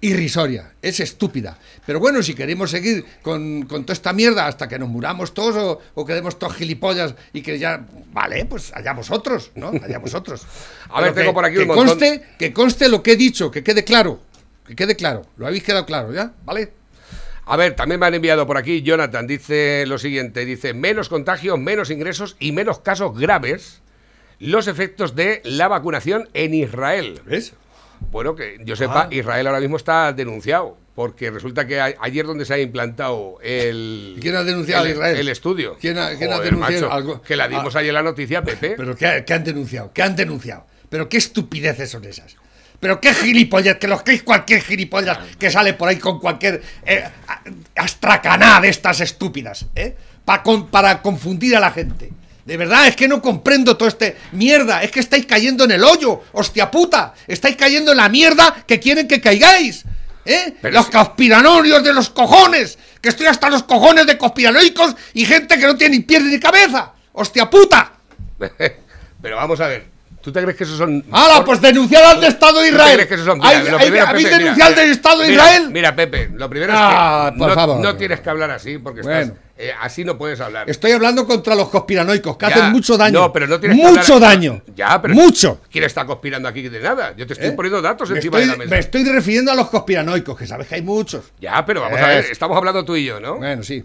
irrisoria, 0.00 0.74
es 0.80 1.00
estúpida. 1.00 1.58
Pero 1.84 1.98
bueno, 1.98 2.22
si 2.22 2.34
queremos 2.34 2.70
seguir 2.70 3.04
con, 3.22 3.62
con 3.62 3.84
toda 3.84 3.94
esta 3.94 4.12
mierda 4.12 4.46
hasta 4.46 4.68
que 4.68 4.78
nos 4.78 4.88
muramos 4.88 5.34
todos 5.34 5.56
o, 5.56 5.80
o 5.94 6.06
quedemos 6.06 6.38
todos 6.38 6.54
gilipollas 6.54 7.14
y 7.32 7.42
que 7.42 7.58
ya, 7.58 7.84
vale, 8.12 8.44
pues 8.44 8.72
allá 8.74 8.92
vosotros, 8.92 9.50
¿no? 9.56 9.68
Allá 9.68 9.98
vosotros. 9.98 10.46
A 10.90 11.00
ver, 11.00 11.14
tengo 11.14 11.34
por 11.34 11.44
aquí 11.44 11.56
que 11.56 11.62
un 11.62 11.68
montón. 11.68 11.86
Conste, 11.86 12.22
que 12.38 12.52
conste 12.52 12.88
lo 12.88 13.02
que 13.02 13.12
he 13.12 13.16
dicho, 13.16 13.50
que 13.50 13.64
quede 13.64 13.84
claro, 13.84 14.20
que 14.66 14.76
quede 14.76 14.94
claro. 14.94 15.26
Lo 15.36 15.46
habéis 15.46 15.64
quedado 15.64 15.84
claro, 15.84 16.12
¿ya? 16.12 16.32
¿Vale? 16.44 16.72
A 17.50 17.56
ver, 17.56 17.74
también 17.74 17.98
me 17.98 18.06
han 18.06 18.14
enviado 18.14 18.46
por 18.46 18.58
aquí, 18.58 18.82
Jonathan 18.82 19.26
dice 19.26 19.84
lo 19.86 19.96
siguiente, 19.96 20.44
dice, 20.44 20.74
menos 20.74 21.08
contagios, 21.08 21.58
menos 21.58 21.90
ingresos 21.90 22.36
y 22.38 22.52
menos 22.52 22.80
casos 22.80 23.18
graves, 23.18 23.80
los 24.38 24.68
efectos 24.68 25.16
de 25.16 25.40
la 25.44 25.66
vacunación 25.66 26.28
en 26.34 26.52
Israel. 26.52 27.22
¿Ves? 27.24 27.54
Bueno, 28.10 28.34
que 28.34 28.58
yo 28.64 28.76
sepa, 28.76 29.02
Ah. 29.02 29.08
Israel 29.14 29.46
ahora 29.46 29.60
mismo 29.60 29.76
está 29.76 30.12
denunciado, 30.12 30.76
porque 30.94 31.30
resulta 31.30 31.66
que 31.66 31.80
a- 31.80 31.94
ayer 32.00 32.26
donde 32.26 32.44
se 32.44 32.54
ha 32.54 32.58
implantado 32.58 33.38
el... 33.42 34.14
¿Y 34.16 34.20
quién 34.20 34.34
ha 34.36 34.44
denunciado 34.44 34.84
el, 34.84 34.90
a 34.90 34.94
Israel? 34.94 35.16
El 35.18 35.28
estudio. 35.28 35.76
¿Quién 35.80 35.98
ha- 35.98 36.16
quién 36.16 36.32
ha 36.32 36.36
Joder, 36.36 36.50
denunciado 36.52 36.86
macho, 36.88 36.92
algo? 36.94 37.22
Que 37.22 37.36
la 37.36 37.48
dimos 37.48 37.76
Ah. 37.76 37.80
ayer 37.80 37.92
la 37.92 38.02
noticia, 38.02 38.42
Pepe. 38.42 38.74
¿Pero 38.76 38.96
qué, 38.96 39.24
qué 39.26 39.34
han 39.34 39.44
denunciado? 39.44 39.92
¿Qué 39.92 40.02
han 40.02 40.16
denunciado? 40.16 40.66
¿Pero 40.88 41.08
qué 41.08 41.18
estupideces 41.18 41.90
son 41.90 42.04
esas? 42.04 42.36
¿Pero 42.80 43.00
qué 43.00 43.12
gilipollas? 43.12 43.76
Que 43.76 43.88
los 43.88 44.02
que 44.02 44.12
es 44.14 44.22
cualquier 44.22 44.62
gilipollas 44.62 45.18
que 45.38 45.50
sale 45.50 45.74
por 45.74 45.88
ahí 45.88 45.96
con 45.96 46.20
cualquier 46.20 46.62
eh, 46.86 47.04
astracaná 47.74 48.60
de 48.60 48.68
estas 48.68 49.00
estúpidas, 49.00 49.66
¿eh? 49.74 49.96
Pa 50.24 50.42
con- 50.42 50.68
para 50.68 51.00
confundir 51.02 51.56
a 51.56 51.60
la 51.60 51.70
gente. 51.70 52.10
De 52.48 52.56
verdad, 52.56 52.86
es 52.86 52.96
que 52.96 53.06
no 53.06 53.20
comprendo 53.20 53.76
todo 53.76 53.90
este 53.90 54.16
mierda. 54.32 54.82
Es 54.82 54.90
que 54.90 55.00
estáis 55.00 55.26
cayendo 55.26 55.64
en 55.64 55.70
el 55.72 55.84
hoyo, 55.84 56.22
hostia 56.32 56.70
puta. 56.70 57.12
Estáis 57.26 57.56
cayendo 57.56 57.90
en 57.92 57.98
la 57.98 58.08
mierda 58.08 58.64
que 58.66 58.80
quieren 58.80 59.06
que 59.06 59.20
caigáis. 59.20 59.84
¿Eh? 60.24 60.54
Pero 60.62 60.74
los 60.78 60.86
conspiranorios 60.88 61.84
de 61.84 61.92
los 61.92 62.08
cojones. 62.08 62.78
Que 63.02 63.10
estoy 63.10 63.26
hasta 63.26 63.50
los 63.50 63.64
cojones 63.64 64.06
de 64.06 64.16
conspiranoicos 64.16 64.96
y 65.12 65.26
gente 65.26 65.58
que 65.58 65.66
no 65.66 65.76
tiene 65.76 65.98
ni 65.98 66.02
pies 66.04 66.22
ni 66.22 66.40
cabeza. 66.40 66.92
¡Hostia 67.12 67.50
puta! 67.50 67.92
Pero 69.20 69.36
vamos 69.36 69.60
a 69.60 69.66
ver. 69.66 69.84
¿Tú 70.22 70.32
te 70.32 70.40
crees 70.42 70.56
que 70.56 70.64
esos 70.64 70.78
son... 70.78 71.04
¡Hala, 71.12 71.44
pues 71.44 71.60
denunciar 71.60 72.02
al 72.02 72.20
de 72.20 72.28
Estado 72.28 72.60
de 72.60 72.70
¿Tú 72.70 72.76
te 72.76 72.82
Israel! 72.82 72.94
crees 72.94 73.08
que 73.08 73.14
esos 73.14 73.26
son... 73.26 73.38
Mira, 73.38 73.50
¿Hay- 73.50 73.56
hay- 73.68 73.76
primero, 73.82 74.06
¿Habéis 74.06 74.26
Pepe, 74.28 74.38
denunciado 74.38 74.74
del 74.74 74.90
Estado 74.90 75.18
de 75.20 75.28
mira, 75.28 75.44
Israel? 75.44 75.70
Mira, 75.70 75.96
Pepe, 75.96 76.30
lo 76.34 76.48
primero 76.50 76.72
Ah, 76.74 77.26
es 77.28 77.32
que 77.34 77.38
por 77.38 77.48
no, 77.48 77.54
favor. 77.54 77.80
no 77.80 77.96
tienes 77.96 78.20
que 78.20 78.30
hablar 78.30 78.50
así, 78.50 78.78
porque 78.78 79.02
Bueno. 79.02 79.20
estás, 79.20 79.38
eh, 79.58 79.72
así 79.80 80.04
no 80.04 80.16
puedes 80.16 80.40
hablar. 80.40 80.70
Estoy 80.70 80.92
hablando 80.92 81.26
contra 81.26 81.54
los 81.56 81.68
conspiranoicos, 81.68 82.36
que 82.36 82.46
Ya, 82.48 82.54
hacen 82.54 82.72
mucho 82.72 82.96
daño. 82.96 83.20
No, 83.20 83.32
pero 83.32 83.46
no 83.48 83.58
tienes 83.58 83.76
que 83.78 83.84
¡Mucho 83.84 84.14
hablar- 84.14 84.30
daño! 84.30 84.62
Ya, 84.76 85.02
pero 85.02 85.14
¡Mucho! 85.14 85.60
¿Quién 85.70 85.84
está 85.84 86.06
conspirando 86.06 86.48
aquí 86.48 86.62
de 86.68 86.80
nada? 86.80 87.14
Yo 87.16 87.26
te 87.26 87.32
estoy 87.32 87.48
¿Eh? 87.48 87.52
poniendo 87.52 87.82
datos 87.82 88.08
Me 88.10 88.16
encima 88.16 88.38
estoy, 88.38 88.46
de 88.50 88.52
la 88.52 88.58
mesa. 88.64 88.70
me 88.74 88.78
estoy 88.80 89.04
refiriendo 89.04 89.50
a 89.50 89.54
los 89.56 89.68
conspiranoicos, 89.68 90.38
que 90.38 90.46
sabes 90.46 90.68
que 90.68 90.76
hay 90.76 90.82
muchos. 90.82 91.32
Ya, 91.40 91.66
pero 91.66 91.80
vamos 91.80 91.98
a 92.00 92.06
ver, 92.06 92.24
Es. 92.24 92.30
estamos 92.30 92.56
hablando 92.56 92.84
tú 92.84 92.94
y 92.96 93.04
yo, 93.04 93.18
¿no? 93.20 93.36
Bueno, 93.36 93.62
sí. 93.62 93.84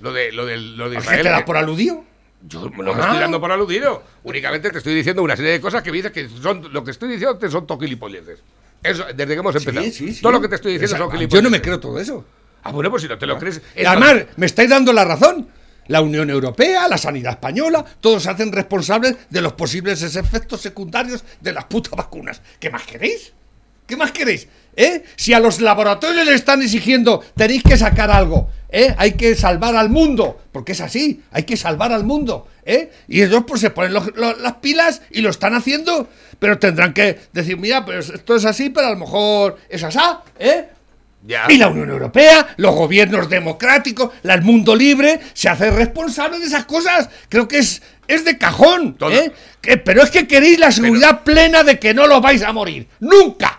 Lo 0.00 0.12
de, 0.12 0.32
lo 0.32 0.46
de, 0.46 0.56
lo 0.56 0.88
de 0.90 0.96
¿A 0.96 1.00
qué 1.00 1.04
Israel. 1.06 1.22
te 1.22 1.28
das 1.30 1.42
por 1.42 1.56
aludido? 1.56 2.04
Yo 2.48 2.68
no 2.76 2.82
me 2.94 3.00
Ah. 3.02 3.04
estoy 3.06 3.18
dando 3.20 3.40
por 3.40 3.52
aludido. 3.52 4.02
Únicamente 4.24 4.70
te 4.70 4.78
estoy 4.78 4.94
diciendo 4.94 5.22
una 5.22 5.36
serie 5.36 5.52
de 5.52 5.60
cosas 5.60 5.82
que 5.82 5.90
me 5.92 5.98
dices 5.98 6.10
que 6.12 6.28
son. 6.28 6.72
Lo 6.72 6.82
que 6.82 6.90
estoy 6.90 7.08
diciendo 7.08 7.38
te 7.38 7.48
son 7.48 7.66
toquilipolleces. 7.66 8.40
Eso, 8.82 9.04
desde 9.14 9.26
que 9.26 9.34
hemos 9.34 9.54
empezado. 9.54 9.84
Sí, 9.84 9.92
sí, 9.92 10.12
sí. 10.14 10.22
Todo 10.22 10.32
lo 10.32 10.40
que 10.40 10.48
te 10.48 10.56
estoy 10.56 10.72
diciendo 10.72 10.96
Esa- 10.96 11.04
son 11.04 11.12
gilipolleces. 11.12 11.38
Yo 11.38 11.42
no 11.42 11.50
me 11.50 11.62
creo 11.62 11.78
todo 11.78 12.00
eso. 12.00 12.24
Ah, 12.64 12.70
bueno, 12.72 12.90
pues 12.90 13.02
si 13.02 13.08
no 13.08 13.18
te 13.18 13.26
lo 13.26 13.38
crees. 13.38 13.60
Y 13.76 13.84
además, 13.84 14.14
me 14.36 14.46
estáis 14.46 14.70
dando 14.70 14.92
la 14.92 15.04
razón. 15.04 15.48
La 15.88 16.00
Unión 16.00 16.30
Europea, 16.30 16.86
la 16.86 16.96
sanidad 16.96 17.32
española, 17.32 17.84
todos 18.00 18.22
se 18.22 18.30
hacen 18.30 18.52
responsables 18.52 19.16
de 19.30 19.40
los 19.40 19.54
posibles 19.54 20.00
efectos 20.14 20.60
secundarios 20.60 21.24
de 21.40 21.52
las 21.52 21.64
putas 21.64 21.92
vacunas. 21.96 22.40
¿Qué 22.60 22.70
más 22.70 22.84
queréis? 22.84 23.32
¿Qué 23.84 23.96
más 23.96 24.12
queréis? 24.12 24.46
¿Eh? 24.76 25.02
Si 25.16 25.32
a 25.34 25.40
los 25.40 25.60
laboratorios 25.60 26.24
le 26.24 26.34
están 26.34 26.62
exigiendo, 26.62 27.22
tenéis 27.36 27.64
que 27.64 27.76
sacar 27.76 28.12
algo, 28.12 28.48
¿eh? 28.70 28.94
Hay 28.96 29.14
que 29.14 29.34
salvar 29.34 29.74
al 29.74 29.90
mundo, 29.90 30.40
porque 30.52 30.70
es 30.72 30.80
así, 30.80 31.20
hay 31.32 31.42
que 31.42 31.56
salvar 31.56 31.92
al 31.92 32.04
mundo, 32.04 32.46
¿eh? 32.64 32.90
Y 33.08 33.20
ellos 33.20 33.42
pues 33.46 33.60
se 33.60 33.70
ponen 33.70 33.92
los- 33.92 34.14
los- 34.16 34.38
las 34.40 34.54
pilas 34.54 35.02
y 35.10 35.20
lo 35.20 35.30
están 35.30 35.52
haciendo, 35.54 36.08
pero 36.38 36.58
tendrán 36.60 36.94
que 36.94 37.18
decir, 37.32 37.58
mira, 37.58 37.84
pues 37.84 38.08
esto 38.08 38.36
es 38.36 38.44
así, 38.44 38.70
pero 38.70 38.86
a 38.86 38.90
lo 38.90 38.96
mejor 38.96 39.58
es 39.68 39.82
asá, 39.82 40.22
¿eh? 40.38 40.68
Ya. 41.24 41.46
Y 41.48 41.56
la 41.56 41.68
Unión 41.68 41.88
Europea, 41.90 42.48
los 42.56 42.74
gobiernos 42.74 43.28
democráticos, 43.28 44.10
la- 44.22 44.34
el 44.34 44.42
mundo 44.42 44.74
libre, 44.74 45.20
se 45.34 45.48
hace 45.48 45.70
responsable 45.70 46.38
de 46.40 46.46
esas 46.46 46.64
cosas. 46.64 47.08
Creo 47.28 47.46
que 47.46 47.58
es, 47.58 47.80
es 48.08 48.24
de 48.24 48.38
cajón. 48.38 48.96
¿eh? 49.12 49.30
Que- 49.60 49.76
pero 49.76 50.02
es 50.02 50.10
que 50.10 50.26
queréis 50.26 50.58
la 50.58 50.72
seguridad 50.72 51.22
plena 51.22 51.62
de 51.62 51.78
que 51.78 51.94
no 51.94 52.06
lo 52.08 52.20
vais 52.20 52.42
a 52.42 52.52
morir. 52.52 52.88
¡Nunca! 53.00 53.58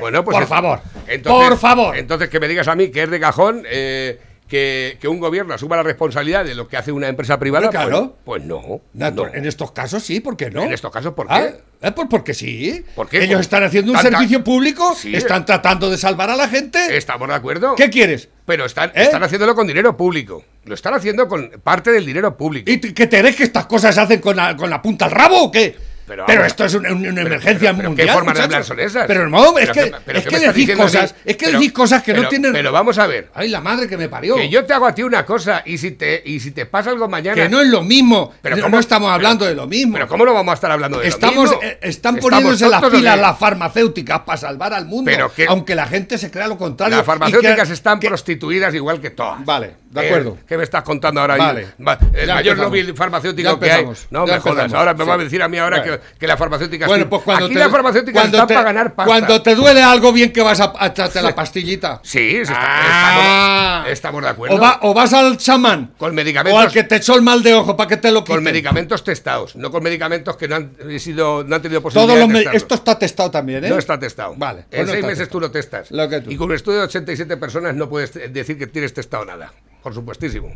Bueno, 0.00 0.24
pues 0.24 0.36
por 0.36 0.46
favor. 0.48 0.80
entonces- 1.06 1.48
por 1.48 1.58
favor. 1.58 1.96
Entonces, 1.96 2.28
que 2.28 2.40
me 2.40 2.48
digas 2.48 2.66
a 2.66 2.74
mí 2.74 2.90
que 2.90 3.04
es 3.04 3.10
de 3.10 3.20
cajón 3.20 3.62
eh, 3.70 4.20
que, 4.48 4.98
que 5.00 5.08
un 5.08 5.18
gobierno 5.18 5.54
asuma 5.54 5.76
la 5.76 5.82
responsabilidad 5.82 6.44
de 6.44 6.54
lo 6.54 6.68
que 6.68 6.76
hace 6.76 6.92
una 6.92 7.08
empresa 7.08 7.38
privada. 7.38 7.66
Hombre, 7.66 7.80
claro. 7.80 8.16
Pues, 8.24 8.42
pues 8.42 9.12
no. 9.14 9.26
En 9.34 9.46
estos 9.46 9.72
casos 9.72 10.02
sí, 10.02 10.20
¿por 10.20 10.36
qué 10.36 10.50
no? 10.50 10.62
En 10.62 10.72
estos 10.72 10.90
casos, 10.92 11.14
¿por 11.14 11.26
Ah, 11.28 11.40
qué? 11.42 11.86
eh, 11.88 11.92
pues 11.92 12.06
porque 12.10 12.32
sí. 12.34 12.84
¿Por 12.94 13.08
qué? 13.08 13.24
Ellos 13.24 13.40
están 13.40 13.64
haciendo 13.64 13.92
un 13.92 13.96
tanta- 13.98 14.10
servicio 14.18 14.44
público, 14.44 14.94
Sí. 14.94 15.14
están 15.14 15.44
tratando 15.44 15.90
de 15.90 15.98
salvar 15.98 16.30
a 16.30 16.36
la 16.36 16.48
gente. 16.48 16.96
¿Estamos 16.96 17.28
de 17.28 17.34
acuerdo? 17.34 17.74
¿Qué 17.74 17.90
quieres? 17.90 18.28
Pero 18.44 18.64
están, 18.64 18.90
¿Eh? 18.90 19.02
están 19.02 19.22
haciéndolo 19.22 19.54
con 19.54 19.66
dinero 19.66 19.96
público. 19.96 20.44
Lo 20.64 20.74
están 20.74 20.94
haciendo 20.94 21.26
con 21.28 21.50
parte 21.64 21.90
del 21.90 22.06
dinero 22.06 22.36
público. 22.36 22.70
¿Y 22.70 22.78
que 22.80 23.06
te 23.06 23.18
crees 23.20 23.36
que 23.36 23.42
estas 23.44 23.66
cosas 23.66 23.94
se 23.94 24.00
hacen 24.00 24.20
con 24.20 24.36
la, 24.36 24.56
con 24.56 24.70
la 24.70 24.80
punta 24.82 25.06
al 25.06 25.10
rabo 25.10 25.44
o 25.44 25.50
qué? 25.50 25.76
Pero 26.06 26.44
esto 26.44 26.64
es 26.64 26.74
una, 26.74 26.88
emergencia 26.90 27.58
pero- 27.70 27.76
pero 27.76 27.88
mundial. 27.90 28.08
¿qué 28.08 28.12
formas 28.14 28.36
de 28.36 28.42
hablar 28.44 28.64
son 28.64 28.80
esas? 28.80 29.06
Pero 29.06 29.24
es 29.58 29.70
que, 29.72 29.80
es 29.80 30.24
¿qué 30.24 30.28
que 30.28 30.38
decís 30.38 30.68
mí? 30.68 30.74
cosas, 30.74 31.14
es 31.24 31.36
que 31.36 31.50
decís 31.52 31.72
cosas 31.72 32.02
que 32.02 32.14
no 32.14 32.28
tienen. 32.28 32.52
Pero 32.52 32.70
vamos 32.72 32.98
a 32.98 33.06
ver. 33.06 33.28
Ay, 33.34 33.48
la 33.48 33.60
madre 33.60 33.88
que 33.88 33.96
me 33.96 34.08
parió. 34.08 34.36
Que 34.36 34.48
yo 34.48 34.64
te 34.64 34.72
hago 34.72 34.86
a 34.86 34.94
ti 34.94 35.02
una 35.02 35.24
cosa 35.26 35.62
y 35.66 35.78
si 35.78 35.92
te, 35.92 36.22
y 36.24 36.40
si 36.40 36.52
te 36.52 36.66
pasa 36.66 36.90
algo 36.90 37.08
mañana. 37.08 37.34
Que 37.42 37.48
no 37.48 37.60
es 37.60 37.68
lo 37.68 37.82
mismo. 37.82 38.32
Pero 38.42 38.56
no, 38.56 38.62
¿cómo- 38.62 38.76
no 38.76 38.80
estamos 38.80 39.10
hablando 39.10 39.44
de 39.44 39.54
lo 39.54 39.66
mismo. 39.66 39.94
Pero 39.94 40.08
¿cómo 40.08 40.24
no 40.24 40.32
vamos 40.32 40.52
a 40.52 40.54
estar 40.54 40.70
hablando 40.70 40.98
de 41.00 41.08
Estamos, 41.08 41.50
lo 41.50 41.56
mismo? 41.56 41.62
eh, 41.62 41.78
están 41.82 42.16
¿Estamos 42.16 42.20
poniéndose 42.20 42.68
las 42.68 42.84
pilas 42.84 43.18
las 43.18 43.38
farmacéuticas 43.38 44.20
para 44.20 44.36
salvar 44.38 44.74
al 44.74 44.86
mundo. 44.86 45.10
Pero 45.10 45.32
que- 45.32 45.46
aunque 45.46 45.74
la 45.74 45.86
gente 45.86 46.18
se 46.18 46.30
crea 46.30 46.46
lo 46.46 46.56
contrario. 46.58 46.96
Las 46.96 47.06
farmacéuticas 47.06 47.66
que- 47.68 47.74
están 47.74 47.98
prostituidas 48.00 48.74
igual 48.74 49.00
que 49.00 49.10
todas. 49.10 49.44
Vale, 49.44 49.74
de 49.90 50.02
Eh, 50.02 50.06
acuerdo. 50.08 50.38
¿Qué 50.46 50.56
me 50.58 50.64
estás 50.64 50.82
contando 50.82 51.20
ahora? 51.20 51.36
Vale. 51.36 51.68
Va- 51.86 51.98
El 52.12 52.26
Ya 52.26 52.34
mayor 52.34 52.58
lobby 52.58 52.82
farmacéutico 52.94 53.52
Ya 53.54 53.58
que 53.58 53.72
hay. 53.72 53.84
No 54.10 54.26
Ya 54.26 54.34
me 54.34 54.40
jodas. 54.40 54.72
Ahora 54.74 54.94
me 54.94 55.04
va 55.04 55.14
a 55.14 55.18
Sí. 55.18 55.24
decir 55.24 55.42
a 55.42 55.48
mí 55.48 55.58
ahora 55.58 55.82
que, 55.82 56.00
que 56.18 56.26
las 56.26 56.38
farmacéuticas. 56.38 56.88
Bueno, 56.88 57.04
sí. 57.04 57.08
pues 57.10 57.22
cuando 57.22 57.44
Aquí 57.46 57.54
te, 57.54 57.60
las 57.60 57.70
farmacéuticas 57.70 58.20
cuando 58.22 58.36
están 58.36 58.48
te- 58.48 58.54
para 58.54 58.64
ganar 58.66 58.94
pasta. 58.94 59.10
Cuando 59.10 59.42
te 59.42 59.54
duele 59.54 59.82
algo 59.82 60.12
bien 60.12 60.32
que 60.32 60.42
vas 60.42 60.60
a, 60.60 60.72
a 60.78 60.86
echarte 60.88 61.22
la 61.22 61.34
pastillita. 61.34 62.00
Sí, 62.02 62.30
sí, 62.30 62.36
está- 62.42 62.54
Ah. 62.58 63.76
estamos, 63.86 63.92
estamos 63.92 64.22
de 64.22 64.28
acuerdo. 64.28 64.56
O, 64.56 64.60
va- 64.60 64.78
o 64.82 64.92
vas 64.94 65.12
al 65.12 65.36
chamán. 65.38 65.92
Con 65.98 66.14
medicamentos- 66.14 66.58
O 66.58 66.60
al 66.60 66.72
que 66.72 66.84
te 66.84 66.96
echó 66.96 67.14
el 67.14 67.22
mal 67.22 67.42
de 67.42 67.54
ojo 67.54 67.76
para 67.76 67.88
que 67.88 67.96
te 67.96 68.10
lo 68.10 68.22
quiten. 68.22 68.36
Con 68.36 68.44
medicamentos 68.44 69.02
testados, 69.04 69.56
no 69.56 69.70
con 69.70 69.82
medicamentos 69.82 70.36
que 70.36 70.48
no 70.48 70.56
han 70.56 70.72
sido, 70.98 71.44
no 71.44 71.56
han 71.56 71.62
tenido 71.62 71.80
posibilidad 71.82 72.20
los 72.28 72.32
de. 72.52 72.56
Esto 72.56 72.74
está 72.74 72.98
testado 72.98 73.30
también, 73.30 73.64
¿eh? 73.64 73.68
No 73.68 73.78
está 73.78 73.98
testado. 73.98 74.34
Vale, 74.36 74.64
pues 74.68 74.80
En 74.80 74.86
seis 74.86 74.96
está 74.96 75.06
meses 75.06 75.18
testado. 75.20 75.32
tú 75.32 75.40
lo 75.40 75.50
testas. 75.50 75.90
Lo 75.90 76.08
que 76.08 76.20
tú. 76.20 76.30
Y 76.30 76.36
con 76.36 76.48
un 76.50 76.54
estudio 76.54 76.78
de 76.80 76.84
87 76.84 77.36
personas 77.36 77.74
no 77.74 77.88
puedes 77.88 78.12
decir 78.32 78.58
que 78.58 78.66
tienes 78.66 78.92
testado 78.92 79.24
nada. 79.24 79.52
Por 79.86 79.94
supuestísimo. 79.94 80.52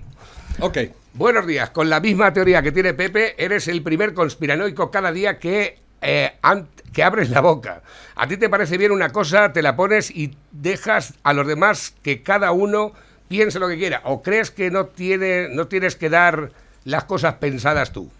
Ok. 0.59 0.77
Buenos 1.14 1.47
días. 1.47 1.71
Con 1.71 1.88
la 1.88 2.01
misma 2.01 2.33
teoría 2.33 2.62
que 2.62 2.73
tiene 2.73 2.95
Pepe, 2.95 3.37
eres 3.38 3.69
el 3.69 3.81
primer 3.81 4.12
conspiranoico 4.12 4.90
cada 4.90 5.12
día 5.12 5.38
que, 5.38 5.79
eh, 6.03 6.33
que 6.93 7.05
abres 7.05 7.31
la 7.31 7.40
boca. 7.40 7.81
A 8.16 8.27
ti 8.27 8.37
te 8.38 8.49
parece 8.49 8.77
bien 8.77 8.90
una 8.90 9.11
cosa, 9.11 9.53
te 9.53 9.62
la 9.62 9.77
pones 9.77 10.11
y 10.11 10.37
dejas 10.51 11.14
a 11.23 11.33
los 11.33 11.47
demás 11.47 11.95
que 12.03 12.25
cada 12.25 12.51
uno 12.51 12.90
piense 13.29 13.61
lo 13.61 13.69
que 13.69 13.79
quiera. 13.79 14.01
¿O 14.03 14.21
crees 14.21 14.51
que 14.51 14.69
no, 14.69 14.87
tiene, 14.87 15.47
no 15.49 15.69
tienes 15.69 15.95
que 15.95 16.11
dar 16.11 16.51
las 16.83 17.05
cosas 17.05 17.35
pensadas 17.35 17.93
tú? 17.93 18.11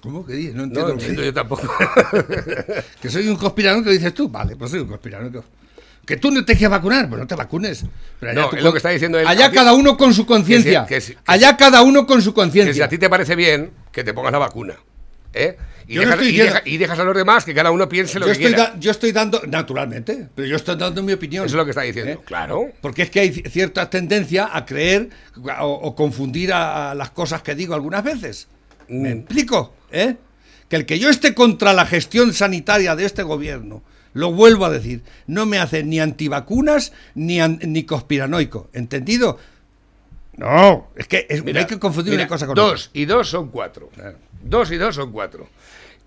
¿Cómo 0.00 0.24
que 0.24 0.32
dices? 0.32 0.54
No 0.54 0.62
No 0.62 0.68
entiendo. 0.68 0.86
que 0.86 0.92
entiendo 1.02 1.22
yo 1.22 1.34
tampoco. 1.34 1.68
Que 3.02 3.10
soy 3.10 3.28
un 3.28 3.36
conspiranoico, 3.36 3.90
dices 3.90 4.14
tú. 4.14 4.30
Vale, 4.30 4.56
pues 4.56 4.70
soy 4.70 4.80
un 4.80 4.88
conspiranoico. 4.88 5.44
Que 6.10 6.16
tú 6.16 6.32
no 6.32 6.44
te 6.44 6.54
quieres 6.54 6.70
vacunar, 6.70 7.08
pues 7.08 7.20
no 7.20 7.26
te 7.28 7.36
vacunes. 7.36 7.84
Pero 8.18 8.32
No, 8.34 8.40
tú 8.50 8.56
es 8.56 8.62
con- 8.62 8.64
lo 8.64 8.72
que 8.72 8.78
está 8.78 8.88
diciendo 8.90 9.16
él. 9.20 9.28
Allá 9.28 9.52
cada 9.52 9.74
uno 9.74 9.96
con 9.96 10.12
su 10.12 10.26
conciencia. 10.26 10.84
si- 11.00 11.14
Allá 11.24 11.56
cada 11.56 11.82
uno 11.82 12.04
con 12.04 12.20
su 12.20 12.30
que 12.34 12.40
si 12.40 12.42
conciencia. 12.42 12.84
a 12.86 12.88
ti 12.88 12.98
te 12.98 13.08
parece 13.08 13.36
bien, 13.36 13.70
que 13.92 14.02
te 14.02 14.12
pongas 14.12 14.32
la 14.32 14.38
vacuna. 14.38 14.74
¿eh? 15.32 15.56
Y, 15.86 15.94
no 15.94 16.00
dejas, 16.02 16.22
y 16.26 16.36
deja- 16.36 16.62
y 16.64 16.76
dejas 16.78 16.98
a 16.98 17.04
los 17.04 17.14
demás 17.16 17.44
que 17.44 17.54
cada 17.54 17.70
uno 17.70 17.88
piense 17.88 18.18
lo 18.18 18.26
Yo 18.26 18.32
que 18.32 18.38
estoy, 18.38 18.54
quiera. 18.54 18.70
da- 18.70 18.80
yo 18.80 18.90
estoy 18.90 19.12
dando, 19.12 19.40
naturalmente, 19.46 20.26
pero 20.34 20.48
yo 20.48 20.56
estoy 20.56 20.74
dando 20.76 21.00
mi 21.04 21.12
opinión. 21.12 21.44
Eso 21.46 21.54
es 21.54 21.58
lo 21.58 21.64
que 21.64 21.70
está 21.70 21.82
diciendo. 21.82 22.10
¿Eh? 22.12 22.18
Claro. 22.24 22.72
Porque 22.80 23.02
es 23.02 23.10
que 23.10 23.20
hay 23.20 23.30
ci- 23.30 23.48
cierta 23.48 23.88
tendencia 23.88 24.50
a 24.52 24.66
creer 24.66 25.10
o, 25.60 25.66
o 25.68 25.94
confundir 25.94 26.52
a, 26.52 26.90
a 26.90 26.94
las 26.96 27.10
cosas 27.10 27.42
que 27.42 27.54
digo 27.54 27.74
algunas 27.76 28.02
veces. 28.02 28.48
¿Me 28.88 29.14
Mm. 29.14 29.18
explico? 29.20 29.74
¿Eh? 29.92 30.16
Que 30.68 30.74
el 30.74 30.86
que 30.86 30.98
yo 30.98 31.08
esté 31.08 31.32
contra 31.34 31.72
la 31.72 31.86
gestión 31.86 32.32
sanitaria 32.34 32.96
de 32.96 33.04
este 33.04 33.22
gobierno, 33.22 33.84
lo 34.12 34.32
vuelvo 34.32 34.64
a 34.64 34.70
decir, 34.70 35.02
no 35.26 35.46
me 35.46 35.58
hace 35.58 35.82
ni 35.84 36.00
antivacunas 36.00 36.92
ni, 37.14 37.40
an- 37.40 37.60
ni 37.62 37.84
conspiranoico. 37.84 38.68
¿Entendido? 38.72 39.38
No, 40.36 40.88
es 40.96 41.06
que 41.06 41.26
es- 41.28 41.44
Mira, 41.44 41.60
hay 41.60 41.66
que 41.66 41.78
confundir 41.78 42.12
mira, 42.12 42.22
una 42.24 42.28
cosa 42.28 42.46
con 42.46 42.54
Dos 42.54 42.90
y 42.92 43.04
dos 43.04 43.28
son 43.28 43.48
cuatro. 43.48 43.90
Dos 44.42 44.70
y 44.70 44.76
dos 44.76 44.94
son 44.94 45.12
cuatro. 45.12 45.48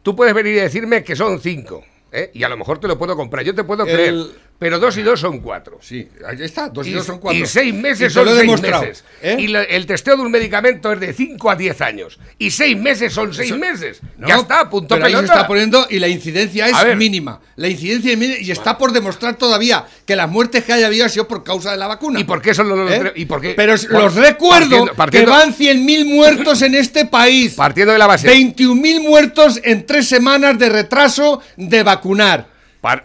Tú 0.02 0.16
puedes 0.16 0.34
venir 0.34 0.54
y 0.54 0.60
decirme 0.60 1.04
que 1.04 1.16
son 1.16 1.40
cinco. 1.40 1.84
¿eh? 2.12 2.32
Y 2.34 2.44
a 2.44 2.50
lo 2.50 2.58
mejor 2.58 2.80
te 2.80 2.88
lo 2.88 2.98
puedo 2.98 3.16
comprar. 3.16 3.44
Yo 3.46 3.54
te 3.56 3.64
puedo 3.64 3.86
El- 3.86 3.94
creer. 3.94 4.26
Pero 4.60 4.80
dos 4.80 4.96
y 4.98 5.02
dos 5.02 5.20
son 5.20 5.40
cuatro. 5.42 5.78
Sí, 5.82 6.08
ahí 6.26 6.38
está, 6.40 6.70
dos 6.70 6.88
y, 6.88 6.92
Y, 6.92 6.94
dos 6.94 7.06
son 7.06 7.20
cuatro. 7.20 7.38
y 7.38 7.46
seis 7.46 7.74
meses 7.74 8.14
son 8.14 8.24
lo 8.24 8.32
seis 8.32 8.42
demostrado, 8.44 8.84
meses. 8.84 9.04
¿eh? 9.22 9.36
Y 9.38 9.48
la- 9.48 9.64
el 9.64 9.86
testeo 9.86 10.16
de 10.16 10.22
un 10.22 10.32
medicamento 10.32 10.94
es 10.94 11.02
de 11.02 11.12
5 11.12 11.52
a 11.52 11.56
10 11.58 11.82
años. 11.82 12.18
Y 12.38 12.50
seis 12.52 12.78
meses 12.78 13.12
son 13.12 13.34
seis 13.34 13.50
Eso- 13.50 13.58
meses. 13.58 14.00
No, 14.18 14.26
ya 14.30 14.36
está, 14.38 14.70
punto 14.70 14.96
pero 14.96 15.06
ahí 15.06 15.12
se 15.12 15.18
pelota. 15.18 15.34
está 15.34 15.48
poniendo 15.48 15.86
y 15.90 16.00
la 16.00 16.08
incidencia 16.08 16.68
es 16.70 16.82
ver. 16.82 16.96
mínima. 16.96 17.42
La 17.58 17.68
incidencia 17.68 18.14
es 18.14 18.18
mínima 18.18 18.40
y 18.40 18.52
está 18.52 18.78
por 18.78 18.94
demostrar 18.94 19.36
todavía 19.36 19.84
que 20.06 20.16
las 20.16 20.30
muertes 20.30 20.64
que 20.64 20.72
haya 20.72 20.88
habido 20.88 21.06
ha 21.08 21.10
sido 21.10 21.28
por 21.28 21.44
causa 21.44 21.72
de 21.72 21.78
la 21.78 21.88
vacuna. 21.88 22.22
¿Y 22.22 22.24
por 22.24 22.42
qué 22.42 22.52
eso 22.52 22.64
no 22.64 22.78
lo 22.78 22.90
¿Eh? 22.90 23.12
y 23.18 23.26
por 23.26 23.42
qué? 23.42 23.56
Pero 23.56 23.74
los 23.90 24.16
recuerdo 24.16 24.70
partiendo- 24.86 24.94
partiendo- 24.94 25.32
que 25.32 25.38
van 25.38 25.54
100.000 25.54 26.06
muertos 26.06 26.62
en 26.62 26.76
este 26.76 27.06
país. 27.06 27.56
Partiendo 27.56 27.92
de 27.92 28.00
la 28.00 28.08
base. 28.08 28.28
21.000 28.30 29.02
muertos 29.02 29.60
en 29.62 29.86
tres 29.86 30.08
semanas 30.08 30.58
de 30.58 30.70
retraso 30.70 31.42
de 31.58 31.84
vacunar. 31.84 32.53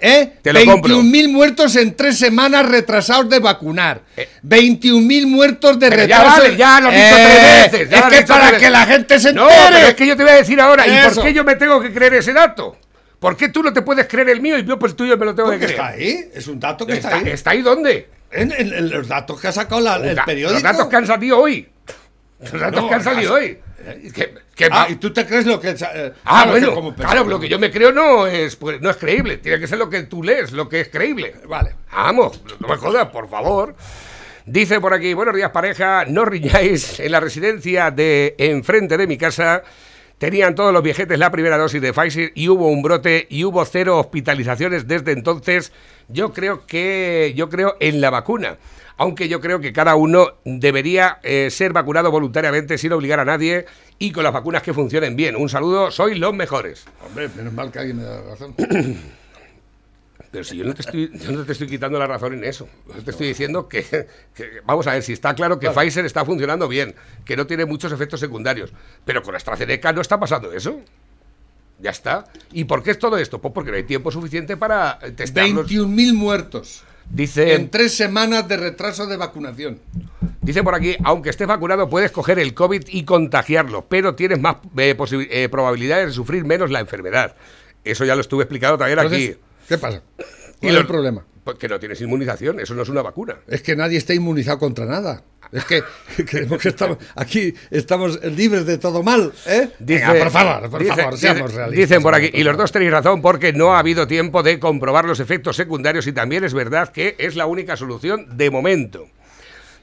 ¿Eh? 0.00 0.32
Te 0.42 0.52
lo 0.52 0.64
compro. 0.64 0.96
21.000 1.02 1.28
muertos 1.30 1.76
en 1.76 1.94
tres 1.94 2.18
semanas 2.18 2.66
retrasados 2.68 3.28
de 3.28 3.38
vacunar. 3.38 4.00
Eh. 4.16 4.28
21.000 4.42 5.26
muertos 5.26 5.78
de 5.78 5.88
ya 5.90 5.96
retraso. 5.96 6.42
vale, 6.42 6.56
ya 6.56 6.80
lo 6.80 6.90
dicho 6.90 7.00
Eh, 7.00 7.12
tres 7.22 7.72
veces. 7.72 7.90
ya 7.90 7.98
es 7.98 8.04
que 8.18 8.26
para 8.26 8.44
veces. 8.46 8.58
que 8.58 8.70
la 8.70 8.86
gente 8.86 9.20
se 9.20 9.32
No, 9.32 9.42
entere. 9.48 9.68
pero 9.72 9.86
es 9.88 9.94
que 9.94 10.06
yo 10.06 10.16
te 10.16 10.22
voy 10.24 10.32
a 10.32 10.36
decir 10.36 10.60
ahora. 10.60 10.86
¿Y 10.86 10.90
Eso. 10.90 11.14
por 11.14 11.24
qué 11.24 11.32
yo 11.34 11.44
me 11.44 11.54
tengo 11.56 11.80
que 11.80 11.92
creer 11.92 12.14
ese 12.14 12.32
dato? 12.32 12.76
¿Por 13.20 13.36
qué 13.36 13.48
tú 13.48 13.62
no 13.62 13.72
te 13.72 13.82
puedes 13.82 14.06
creer 14.06 14.28
el 14.30 14.40
mío 14.40 14.58
y 14.58 14.64
yo 14.64 14.78
pues 14.78 14.92
el 14.92 14.96
tuyo 14.96 15.16
me 15.16 15.26
lo 15.26 15.34
tengo 15.34 15.50
que 15.50 15.56
creer? 15.58 15.70
está 15.72 15.86
ahí, 15.88 16.28
es 16.34 16.46
un 16.48 16.58
dato 16.60 16.86
que 16.86 16.94
está, 16.94 17.08
¿Está, 17.16 17.18
ahí. 17.26 17.32
está 17.32 17.50
ahí 17.50 17.62
dónde? 17.62 18.08
En, 18.30 18.52
en- 18.52 18.72
en 18.74 18.90
los 18.90 19.08
datos 19.08 19.40
que 19.40 19.48
ha 19.48 19.52
sacado 19.52 19.80
la- 19.80 19.96
el 19.96 20.16
periódico. 20.26 20.54
Los 20.54 20.62
datos 20.62 20.86
que 20.88 20.96
han 20.96 21.06
salido 21.06 21.38
hoy. 21.40 21.68
Los 22.40 22.60
datos 22.60 22.82
No, 22.82 22.88
que 22.88 22.94
han 22.94 23.02
salido 23.04 23.34
hoy. 23.34 23.58
Que- 24.14 24.68
Ah, 24.70 24.86
y 24.90 24.96
tú 24.96 25.12
te 25.12 25.24
crees 25.24 25.46
lo 25.46 25.60
que. 25.60 25.70
eh, 25.70 26.12
Ah, 26.24 26.46
bueno, 26.48 26.74
como 26.74 26.94
claro, 26.94 27.24
lo 27.24 27.38
que 27.38 27.48
yo 27.48 27.58
me 27.60 27.70
creo 27.70 27.92
no 27.92 28.26
es, 28.26 28.56
pues, 28.56 28.80
no 28.80 28.90
es 28.90 28.96
creíble. 28.96 29.36
Tiene 29.38 29.60
que 29.60 29.68
ser 29.68 29.78
lo 29.78 29.88
que 29.88 30.02
tú 30.02 30.22
lees, 30.22 30.50
lo 30.52 30.68
que 30.68 30.80
es 30.80 30.88
creíble. 30.88 31.34
Vale. 31.46 31.74
Vamos, 31.92 32.42
no 32.60 32.66
me 32.68 32.76
jodas, 32.76 33.06
por 33.08 33.28
favor. 33.28 33.76
Dice 34.44 34.80
por 34.80 34.94
aquí, 34.94 35.14
buenos 35.14 35.34
días 35.36 35.50
pareja, 35.50 36.04
no 36.06 36.24
riñáis, 36.24 36.98
en 37.00 37.12
la 37.12 37.20
residencia 37.20 37.90
de 37.90 38.34
enfrente 38.38 38.96
de 38.96 39.06
mi 39.06 39.16
casa 39.18 39.62
tenían 40.18 40.54
todos 40.54 40.72
los 40.72 40.82
viejetes 40.82 41.18
la 41.18 41.30
primera 41.30 41.56
dosis 41.56 41.80
de 41.80 41.92
Pfizer 41.92 42.32
y 42.34 42.48
hubo 42.48 42.68
un 42.68 42.82
brote 42.82 43.26
y 43.30 43.44
hubo 43.44 43.64
cero 43.64 43.98
hospitalizaciones 43.98 44.86
desde 44.86 45.12
entonces. 45.12 45.72
Yo 46.08 46.32
creo 46.32 46.66
que, 46.66 47.32
yo 47.36 47.48
creo 47.48 47.76
en 47.80 48.00
la 48.00 48.10
vacuna. 48.10 48.58
Aunque 48.96 49.28
yo 49.28 49.40
creo 49.40 49.60
que 49.60 49.72
cada 49.72 49.94
uno 49.94 50.38
debería 50.44 51.20
eh, 51.22 51.50
ser 51.50 51.72
vacunado 51.72 52.10
voluntariamente 52.10 52.78
sin 52.78 52.92
obligar 52.92 53.20
a 53.20 53.24
nadie 53.24 53.66
y 53.98 54.10
con 54.10 54.24
las 54.24 54.32
vacunas 54.32 54.62
que 54.62 54.74
funcionen 54.74 55.14
bien. 55.14 55.36
Un 55.36 55.48
saludo, 55.48 55.92
sois 55.92 56.18
los 56.18 56.34
mejores. 56.34 56.84
Hombre, 57.06 57.28
menos 57.36 57.52
mal 57.52 57.70
que 57.70 57.78
alguien 57.78 57.98
me 57.98 58.02
da 58.02 58.20
razón. 58.22 58.54
Pero 60.30 60.44
si 60.44 60.56
yo 60.56 60.64
no 60.64 60.74
te 60.74 60.82
estoy, 60.82 61.10
yo 61.18 61.32
no 61.32 61.44
te 61.44 61.52
estoy 61.52 61.66
quitando 61.66 61.98
la 61.98 62.06
razón 62.06 62.34
en 62.34 62.44
eso. 62.44 62.68
Yo 62.94 63.02
te 63.02 63.10
estoy 63.10 63.28
diciendo 63.28 63.68
que, 63.68 63.82
que- 64.34 64.60
vamos 64.64 64.86
a 64.86 64.92
ver, 64.92 65.02
si 65.02 65.12
está 65.14 65.34
claro 65.34 65.58
que 65.58 65.70
Pfizer 65.70 66.04
está 66.04 66.24
funcionando 66.24 66.68
bien, 66.68 66.94
que 67.24 67.36
no 67.36 67.46
tiene 67.46 67.64
muchos 67.64 67.90
efectos 67.92 68.20
secundarios, 68.20 68.72
pero 69.04 69.22
con 69.22 69.34
AstraZeneca 69.34 69.92
no 69.92 70.00
está 70.02 70.20
pasando 70.20 70.52
eso. 70.52 70.80
Ya 71.80 71.90
está. 71.90 72.24
¿Y 72.52 72.64
por 72.64 72.82
qué 72.82 72.90
es 72.90 72.98
todo 72.98 73.16
esto? 73.18 73.40
Pues 73.40 73.54
porque 73.54 73.70
no 73.70 73.76
hay 73.76 73.84
tiempo 73.84 74.10
suficiente 74.10 74.56
para 74.56 74.98
eh, 75.00 75.12
testarlos. 75.12 75.70
21.000 75.70 76.12
muertos. 76.14 76.82
Dice, 77.08 77.54
En 77.54 77.70
tres 77.70 77.94
semanas 77.94 78.46
de 78.48 78.56
retraso 78.58 79.06
de 79.06 79.16
vacunación. 79.16 79.78
dice 80.42 80.62
por 80.62 80.74
aquí, 80.74 80.94
aunque 81.04 81.30
estés 81.30 81.46
vacunado 81.46 81.88
puedes 81.88 82.10
coger 82.10 82.38
el 82.38 82.52
COVID 82.52 82.82
y 82.88 83.04
contagiarlo, 83.04 83.86
pero 83.88 84.14
tienes 84.14 84.40
más 84.40 84.56
eh, 84.76 84.94
eh, 85.30 85.48
probabilidades 85.48 86.08
de 86.08 86.12
sufrir 86.12 86.44
menos 86.44 86.70
la 86.70 86.80
enfermedad. 86.80 87.34
Eso 87.84 88.04
ya 88.04 88.14
lo 88.14 88.20
estuve 88.20 88.42
explicado 88.42 88.76
también 88.76 88.98
Entonces, 88.98 89.30
aquí. 89.30 89.38
¿Qué 89.68 89.78
pasa? 89.78 90.02
Y 90.18 90.22
¿Cuál 90.22 90.26
es 90.62 90.72
los- 90.72 90.80
el 90.80 90.86
problema? 90.86 91.24
Pues 91.44 91.56
que 91.56 91.68
no 91.68 91.78
tienes 91.78 92.00
inmunización, 92.02 92.60
eso 92.60 92.74
no 92.74 92.82
es 92.82 92.88
una 92.90 93.00
vacuna. 93.00 93.36
Es 93.46 93.62
que 93.62 93.74
nadie 93.74 93.96
está 93.96 94.12
inmunizado 94.12 94.58
contra 94.58 94.84
nada. 94.84 95.22
Es 95.50 95.64
que 95.64 95.82
creemos 96.26 96.60
que 96.60 96.68
estamos 96.68 96.98
aquí 97.16 97.54
estamos 97.70 98.22
libres 98.22 98.66
de 98.66 98.76
todo 98.76 99.02
mal, 99.02 99.32
¿eh? 99.46 99.70
Venga, 99.78 100.12
por 100.14 100.30
favor, 100.30 100.68
por 100.70 100.80
dice- 100.82 100.94
favor, 100.94 101.14
dice- 101.14 101.26
seamos 101.26 101.54
realistas. 101.54 101.88
Dicen 101.88 102.02
por 102.02 102.14
aquí, 102.14 102.30
y 102.34 102.42
los 102.42 102.56
dos 102.58 102.70
tenéis 102.70 102.90
razón 102.92 103.22
porque 103.22 103.54
no 103.54 103.72
ha 103.74 103.78
habido 103.78 104.06
tiempo 104.06 104.42
de 104.42 104.58
comprobar 104.58 105.06
los 105.06 105.20
efectos 105.20 105.56
secundarios 105.56 106.06
y 106.06 106.12
también 106.12 106.44
es 106.44 106.52
verdad 106.52 106.90
que 106.90 107.16
es 107.18 107.34
la 107.34 107.46
única 107.46 107.76
solución 107.78 108.36
de 108.36 108.50
momento. 108.50 109.06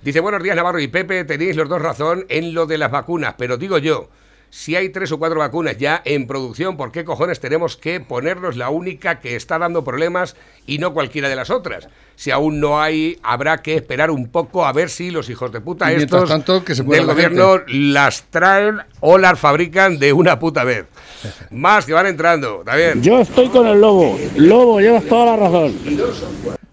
Dice, 0.04 0.20
buenos 0.20 0.44
días 0.44 0.56
Navarro 0.56 0.80
y 0.80 0.88
Pepe, 0.88 1.24
tenéis 1.26 1.56
los 1.56 1.68
dos 1.68 1.82
razón 1.82 2.26
en 2.30 2.54
lo 2.54 2.68
de 2.68 2.78
las 2.78 2.92
vacunas, 2.92 3.34
pero 3.40 3.58
digo 3.58 3.80
yo, 3.80 4.10
si 4.56 4.78
hay 4.78 4.88
tres 4.88 5.12
o 5.12 5.20
cuatro 5.20 5.40
vacunas 5.40 5.78
ya 5.78 6.02
en 6.06 6.28
producción, 6.28 6.78
¿por 6.78 6.94
qué 6.94 7.04
cojones 7.04 7.42
tenemos 7.42 7.76
que 7.76 8.00
ponernos 8.00 8.56
la 8.56 8.70
única 8.70 9.20
que 9.20 9.36
está 9.36 9.60
dando 9.60 9.84
problemas 9.84 10.38
y 10.66 10.78
no 10.78 10.94
cualquiera 10.94 11.28
de 11.28 11.36
las 11.36 11.50
otras? 11.50 11.90
Si 12.16 12.32
aún 12.32 12.62
no 12.62 12.82
hay, 12.82 13.20
habrá 13.22 13.58
que 13.58 13.76
esperar 13.76 14.12
un 14.12 14.30
poco 14.30 14.66
a 14.66 14.72
ver 14.72 14.90
si 14.90 15.12
los 15.12 15.30
hijos 15.30 15.52
de 15.52 15.60
puta 15.60 15.92
Y 15.92 15.98
estos 15.98 16.30
tanto, 16.30 16.64
que 16.64 16.74
se 16.74 16.84
del 16.84 17.06
la 17.06 17.12
gobierno 17.12 17.64
las 17.68 18.24
traen 18.30 18.78
o 19.02 19.18
las 19.18 19.38
fabrican 19.38 20.00
de 20.00 20.14
una 20.14 20.40
puta 20.40 20.64
vez. 20.64 20.86
Más 21.52 21.86
que 21.86 21.92
van 21.92 22.08
entrando, 22.08 22.60
está 22.60 22.78
bien. 22.78 23.04
Yo 23.04 23.20
estoy 23.20 23.50
con 23.50 23.68
el 23.68 23.82
lobo. 23.82 24.18
Lobo, 24.38 24.80
llevas 24.80 25.04
toda 25.04 25.36
la 25.36 25.36
razón. 25.36 25.76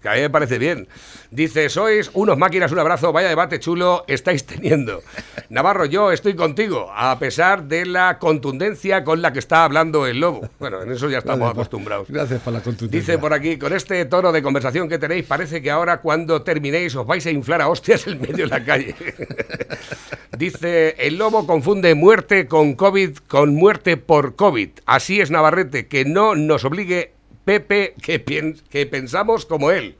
Que 0.03 0.09
a 0.09 0.13
mí 0.15 0.19
me 0.19 0.29
parece 0.29 0.59
bien. 0.59 0.89
Dice, 1.31 1.69
sois 1.69 2.11
unos 2.13 2.37
máquinas, 2.37 2.73
un 2.73 2.79
abrazo, 2.79 3.13
vaya 3.13 3.29
debate 3.29 3.61
chulo 3.61 4.03
estáis 4.07 4.45
teniendo. 4.45 5.01
Navarro, 5.49 5.85
yo 5.85 6.11
estoy 6.11 6.35
contigo, 6.35 6.91
a 6.93 7.17
pesar 7.19 7.63
de 7.63 7.85
la 7.85 8.19
contundencia 8.19 9.05
con 9.05 9.21
la 9.21 9.31
que 9.31 9.39
está 9.39 9.63
hablando 9.63 10.05
el 10.05 10.19
lobo. 10.19 10.41
Bueno, 10.59 10.81
en 10.81 10.91
eso 10.91 11.09
ya 11.09 11.19
estamos 11.19 11.39
Gracias 11.39 11.57
acostumbrados. 11.57 12.07
Gracias 12.09 12.41
por 12.41 12.51
la 12.51 12.59
contundencia. 12.59 12.99
Dice 12.99 13.17
por 13.17 13.33
aquí, 13.33 13.57
con 13.57 13.71
este 13.71 14.03
tono 14.03 14.33
de 14.33 14.43
conversación 14.43 14.89
que 14.89 14.99
tenéis, 14.99 15.25
parece 15.25 15.61
que 15.61 15.71
ahora 15.71 16.01
cuando 16.01 16.41
terminéis 16.41 16.93
os 16.97 17.07
vais 17.07 17.25
a 17.25 17.31
inflar 17.31 17.61
a 17.61 17.69
hostias 17.69 18.05
en 18.05 18.19
medio 18.19 18.43
de 18.43 18.47
la 18.47 18.63
calle. 18.65 18.93
Dice, 20.37 20.95
el 20.97 21.17
lobo 21.17 21.47
confunde 21.47 21.95
muerte 21.95 22.47
con 22.47 22.73
COVID 22.73 23.19
con 23.27 23.55
muerte 23.55 23.95
por 23.95 24.35
COVID. 24.35 24.69
Así 24.85 25.21
es 25.21 25.31
Navarrete, 25.31 25.87
que 25.87 26.03
no 26.03 26.35
nos 26.35 26.65
obligue 26.65 27.13
Pepe 27.45 27.95
que, 28.01 28.23
que 28.69 28.85
pensamos 28.85 29.45
como 29.45 29.71
él. 29.71 29.95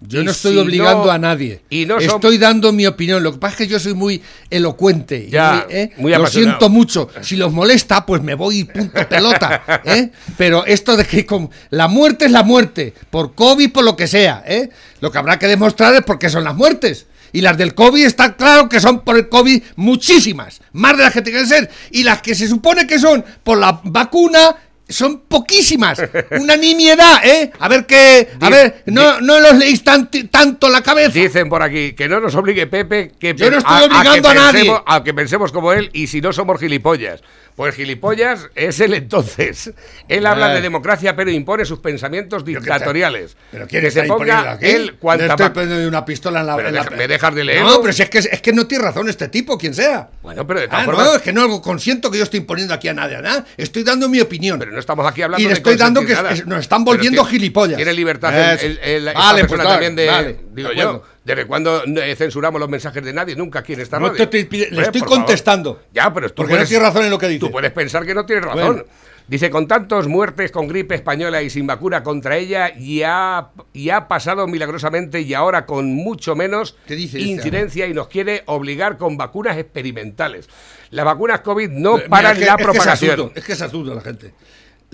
Yo 0.00 0.20
Y 0.20 0.24
no 0.24 0.32
estoy 0.32 0.52
si 0.52 0.58
obligando 0.58 1.06
no- 1.06 1.10
a 1.12 1.18
nadie. 1.18 1.62
Y 1.70 1.86
no 1.86 1.98
estoy 1.98 2.36
dando 2.36 2.72
mi 2.72 2.86
opinión. 2.86 3.22
Lo 3.22 3.32
que 3.32 3.38
pasa 3.38 3.52
es 3.54 3.58
que 3.58 3.66
yo 3.68 3.78
soy 3.78 3.94
muy 3.94 4.20
elocuente. 4.50 5.24
y 5.28 5.30
Ya, 5.30 5.64
muy, 5.66 5.74
¿eh? 5.76 5.90
muy 5.96 6.12
Lo 6.12 6.26
siento 6.26 6.68
mucho. 6.68 7.08
Si 7.22 7.36
los 7.36 7.52
molesta, 7.52 8.04
pues 8.04 8.20
me 8.22 8.34
voy 8.34 8.58
y 8.60 8.64
punto 8.64 9.08
pelota. 9.08 9.62
¿eh? 9.84 10.10
Pero 10.36 10.66
esto 10.66 10.96
de 10.96 11.06
que 11.06 11.24
con- 11.24 11.48
la 11.70 11.88
muerte 11.88 12.26
es 12.26 12.32
la 12.32 12.42
muerte, 12.42 12.92
por 13.10 13.34
COVID, 13.34 13.72
por 13.72 13.84
lo 13.84 13.96
que 13.96 14.06
sea. 14.06 14.42
¿eh? 14.46 14.68
Lo 15.00 15.10
que 15.10 15.18
habrá 15.18 15.38
que 15.38 15.46
demostrar 15.46 15.94
es 15.94 16.02
por 16.02 16.18
qué 16.18 16.28
son 16.28 16.44
las 16.44 16.54
muertes. 16.54 17.06
Y 17.32 17.40
las 17.40 17.56
del 17.58 17.74
COVID 17.74 18.04
está 18.04 18.36
claro 18.36 18.68
que 18.68 18.78
son 18.80 19.00
por 19.00 19.16
el 19.16 19.28
COVID 19.28 19.60
muchísimas, 19.76 20.60
más 20.72 20.96
de 20.96 21.02
las 21.02 21.12
que 21.12 21.22
tienen 21.22 21.42
que 21.42 21.48
ser. 21.48 21.70
Y 21.90 22.02
las 22.04 22.20
que 22.22 22.34
se 22.34 22.46
supone 22.46 22.86
que 22.86 22.98
son 22.98 23.24
por 23.42 23.58
la 23.58 23.80
vacuna 23.84 24.54
son 24.88 25.20
poquísimas. 25.22 26.02
Una 26.32 26.56
nimiedad, 26.56 27.24
¿eh? 27.24 27.50
A 27.58 27.68
ver 27.68 27.86
qué... 27.86 28.28
A 28.40 28.50
ver, 28.50 28.82
no, 28.86 29.20
no 29.20 29.40
los 29.40 29.54
leéis 29.56 29.82
tanti- 29.84 30.28
tanto 30.30 30.68
la 30.68 30.82
cabeza. 30.82 31.10
Dicen 31.18 31.48
por 31.48 31.62
aquí 31.62 31.92
que 31.94 32.08
no 32.08 32.20
nos 32.20 32.34
obligue 32.34 32.66
Pepe 32.66 33.12
que 33.18 33.34
Yo 33.34 33.50
no 33.50 33.58
estoy 33.58 33.82
a- 33.82 33.86
obligando 33.86 34.28
a 34.28 34.34
nadie. 34.34 34.60
pensemos- 34.64 34.82
a 34.86 35.02
que 35.04 35.14
pensemos 35.14 35.52
como 35.52 35.72
él 35.72 35.90
y 35.92 36.06
si 36.06 36.20
no 36.20 36.32
somos 36.32 36.60
gilipollas. 36.60 37.20
Pues 37.56 37.76
gilipollas 37.76 38.48
es 38.56 38.80
él 38.80 38.94
entonces. 38.94 39.72
Él 40.08 40.26
habla 40.26 40.48
de 40.54 40.60
democracia 40.60 41.14
pero 41.14 41.30
impone 41.30 41.64
sus 41.64 41.78
pensamientos 41.78 42.42
¿Pero 42.42 42.60
qué 42.60 42.64
dictatoriales. 42.66 43.36
¿Pero 43.52 43.68
quién 43.68 43.82
que 43.84 43.90
se 43.92 44.02
ponga 44.04 44.52
aquí? 44.52 44.66
él 44.66 44.96
cuanta 44.98 45.24
Le 45.26 45.30
estoy 45.30 45.50
poniendo 45.50 45.88
una 45.88 46.04
pistola 46.04 46.40
en 46.40 46.46
la... 46.46 46.56
Pero 46.56 46.68
en 46.70 46.74
la- 46.74 46.82
deja- 46.82 46.96
¿me 46.96 47.06
dejas 47.08 47.34
de 47.34 47.44
leerlo? 47.44 47.68
No, 47.70 47.80
pero 47.80 47.92
si 47.92 48.02
es 48.02 48.10
que, 48.10 48.18
es 48.18 48.42
que 48.42 48.52
no 48.52 48.66
tiene 48.66 48.84
razón 48.84 49.08
este 49.08 49.28
tipo, 49.28 49.56
quien 49.56 49.72
sea. 49.72 50.08
Bueno, 50.22 50.44
pero 50.46 50.60
de 50.60 50.66
todas 50.66 50.82
Ah, 50.82 50.84
formas- 50.84 51.06
no, 51.06 51.14
es 51.14 51.22
que 51.22 51.32
no 51.32 51.42
algo 51.42 51.62
consiento 51.62 52.10
que 52.10 52.18
yo 52.18 52.24
estoy 52.24 52.40
imponiendo 52.40 52.74
aquí 52.74 52.88
a 52.88 52.92
nadie, 52.94 53.22
¿no? 53.22 53.44
Estoy 53.56 53.84
dando 53.84 54.08
mi 54.08 54.20
opinión. 54.20 54.58
Pero 54.58 54.73
no 54.74 54.80
estamos 54.80 55.06
aquí 55.06 55.22
hablando 55.22 55.40
Y 55.40 55.44
le 55.44 55.48
de 55.50 55.54
estoy 55.54 55.76
dando 55.76 56.04
que 56.04 56.12
nada. 56.12 56.34
nos 56.46 56.60
están 56.60 56.84
volviendo 56.84 57.22
tiene- 57.22 57.30
gilipollas. 57.38 57.76
Tiene 57.76 57.92
libertad 57.94 58.34
el, 58.62 58.70
el- 58.72 58.78
el- 58.82 59.08
esta 59.08 59.18
Vale, 59.18 59.40
persona 59.40 59.62
pues, 59.64 59.72
también 59.74 59.96
de... 59.96 60.06
vale, 60.06 60.40
digo 60.52 60.68
de 60.70 60.76
yo. 60.76 61.02
¿desde 61.24 61.46
cuándo 61.46 61.82
eh, 61.84 62.14
censuramos 62.16 62.60
los 62.60 62.68
mensajes 62.68 63.02
de 63.02 63.12
nadie? 63.12 63.34
Nunca 63.34 63.60
aquí 63.60 63.72
en 63.72 63.80
esta 63.80 63.98
No 63.98 64.08
radio. 64.10 64.28
te 64.28 64.42
le 64.42 64.82
estoy 64.82 65.00
favor. 65.00 65.16
contestando. 65.16 65.82
Ya, 65.92 66.12
pero 66.12 66.28
tú 66.28 66.34
Porque 66.34 66.52
no 66.52 66.56
puedes- 66.58 66.68
tiene 66.68 66.84
razón 66.84 67.04
en 67.04 67.10
lo 67.10 67.18
que 67.18 67.28
dice. 67.28 67.40
Tú 67.40 67.50
puedes 67.50 67.72
pensar 67.72 68.04
que 68.04 68.14
no 68.14 68.26
tienes 68.26 68.44
razón. 68.44 68.66
Bueno. 68.66 68.84
Dice, 69.26 69.48
con 69.48 69.66
tantos 69.66 70.06
muertes 70.06 70.50
con 70.50 70.68
gripe 70.68 70.94
española 70.94 71.40
y 71.40 71.48
sin 71.48 71.66
vacuna 71.66 72.02
contra 72.02 72.36
ella, 72.36 72.74
y 72.78 73.00
ha, 73.04 73.48
y 73.72 73.88
ha 73.88 74.06
pasado 74.06 74.46
milagrosamente 74.46 75.22
y 75.22 75.32
ahora 75.32 75.64
con 75.64 75.94
mucho 75.94 76.36
menos 76.36 76.76
¿Qué 76.86 76.94
dice 76.94 77.16
este 77.16 77.30
incidencia 77.30 77.86
y 77.86 77.94
nos 77.94 78.08
quiere 78.08 78.42
obligar 78.44 78.98
con 78.98 79.16
vacunas 79.16 79.56
experimentales. 79.56 80.46
Las 80.90 81.06
vacunas 81.06 81.40
COVID 81.40 81.70
no 81.70 81.94
Mira, 81.96 82.08
paran 82.10 82.32
es 82.32 82.38
que- 82.40 82.44
la 82.44 82.50
es 82.50 82.56
que 82.56 82.62
es 82.62 82.66
propagación. 82.68 83.32
Es 83.34 83.44
que 83.44 83.52
es 83.54 83.62
absurdo 83.62 83.94
la 83.94 84.02
gente. 84.02 84.34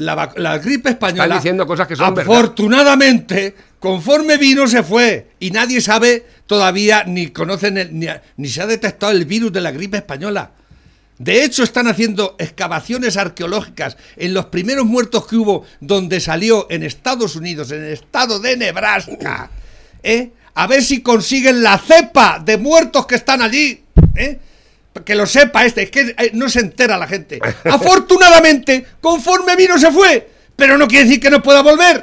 La, 0.01 0.59
gripe 0.59 0.91
española. 0.91 1.25
Están 1.25 1.39
diciendo 1.39 1.67
cosas 1.67 1.87
que 1.87 1.95
son 1.97 2.15
verdad. 2.15 2.33
Afortunadamente, 2.33 3.55
conforme 3.79 4.39
vino, 4.39 4.67
se 4.67 4.83
fue. 4.83 5.33
Y 5.41 5.51
nadie 5.51 5.81
sabe 5.81 6.25
todavía, 6.47 7.05
ni 7.05 7.29
conocen, 7.29 7.77
el- 7.79 7.99
ni, 7.99 8.07
ni 8.37 8.49
se 8.49 8.63
ha 8.63 8.67
detectado 8.67 9.13
el 9.13 9.25
virus 9.27 9.53
de 9.53 9.61
la 9.61 9.71
gripe 9.71 9.99
española. 9.99 10.53
De 11.19 11.45
hecho, 11.45 11.63
están 11.63 11.87
haciendo 11.87 12.35
excavaciones 12.39 13.19
arqueológicas 13.19 13.99
en 14.17 14.33
los 14.33 14.47
primeros 14.47 14.87
muertos 14.87 15.27
que 15.27 15.37
hubo, 15.37 15.67
donde 15.81 16.19
salió 16.19 16.67
en 16.71 16.83
Estados 16.83 17.37
Unidos, 17.37 17.71
en 17.73 17.85
el 17.85 17.93
estado 17.93 18.41
de 18.41 18.57
Nebraska. 18.57 19.51
¿eh? 20.03 20.31
A 20.55 20.67
ver 20.67 20.83
si 20.83 21.03
consiguen 21.03 21.63
la 21.63 21.77
cepa 21.77 22.41
de 22.43 22.57
muertos 22.57 23.07
que 23.07 23.17
están 23.17 23.43
allí. 23.43 23.85
¿eh? 24.17 24.39
Que 25.05 25.15
lo 25.15 25.27
sepa 25.27 25.65
este, 25.65 25.83
es 25.85 25.91
que 25.91 26.15
eh, 26.17 26.31
no 26.35 26.49
se 26.49 26.61
entera 26.61 26.97
la 26.99 27.07
gente. 27.07 27.39
Afortunadamente, 27.65 28.85
conforme 29.01 29.57
vino 29.57 29.79
se 29.79 29.91
fue, 29.91 30.29
pero 30.57 30.77
no 30.79 30.87
quiere 30.89 31.05
decir 31.05 31.21
que 31.21 31.31
no 31.31 31.43
pueda 31.43 31.63
volver. 31.63 32.03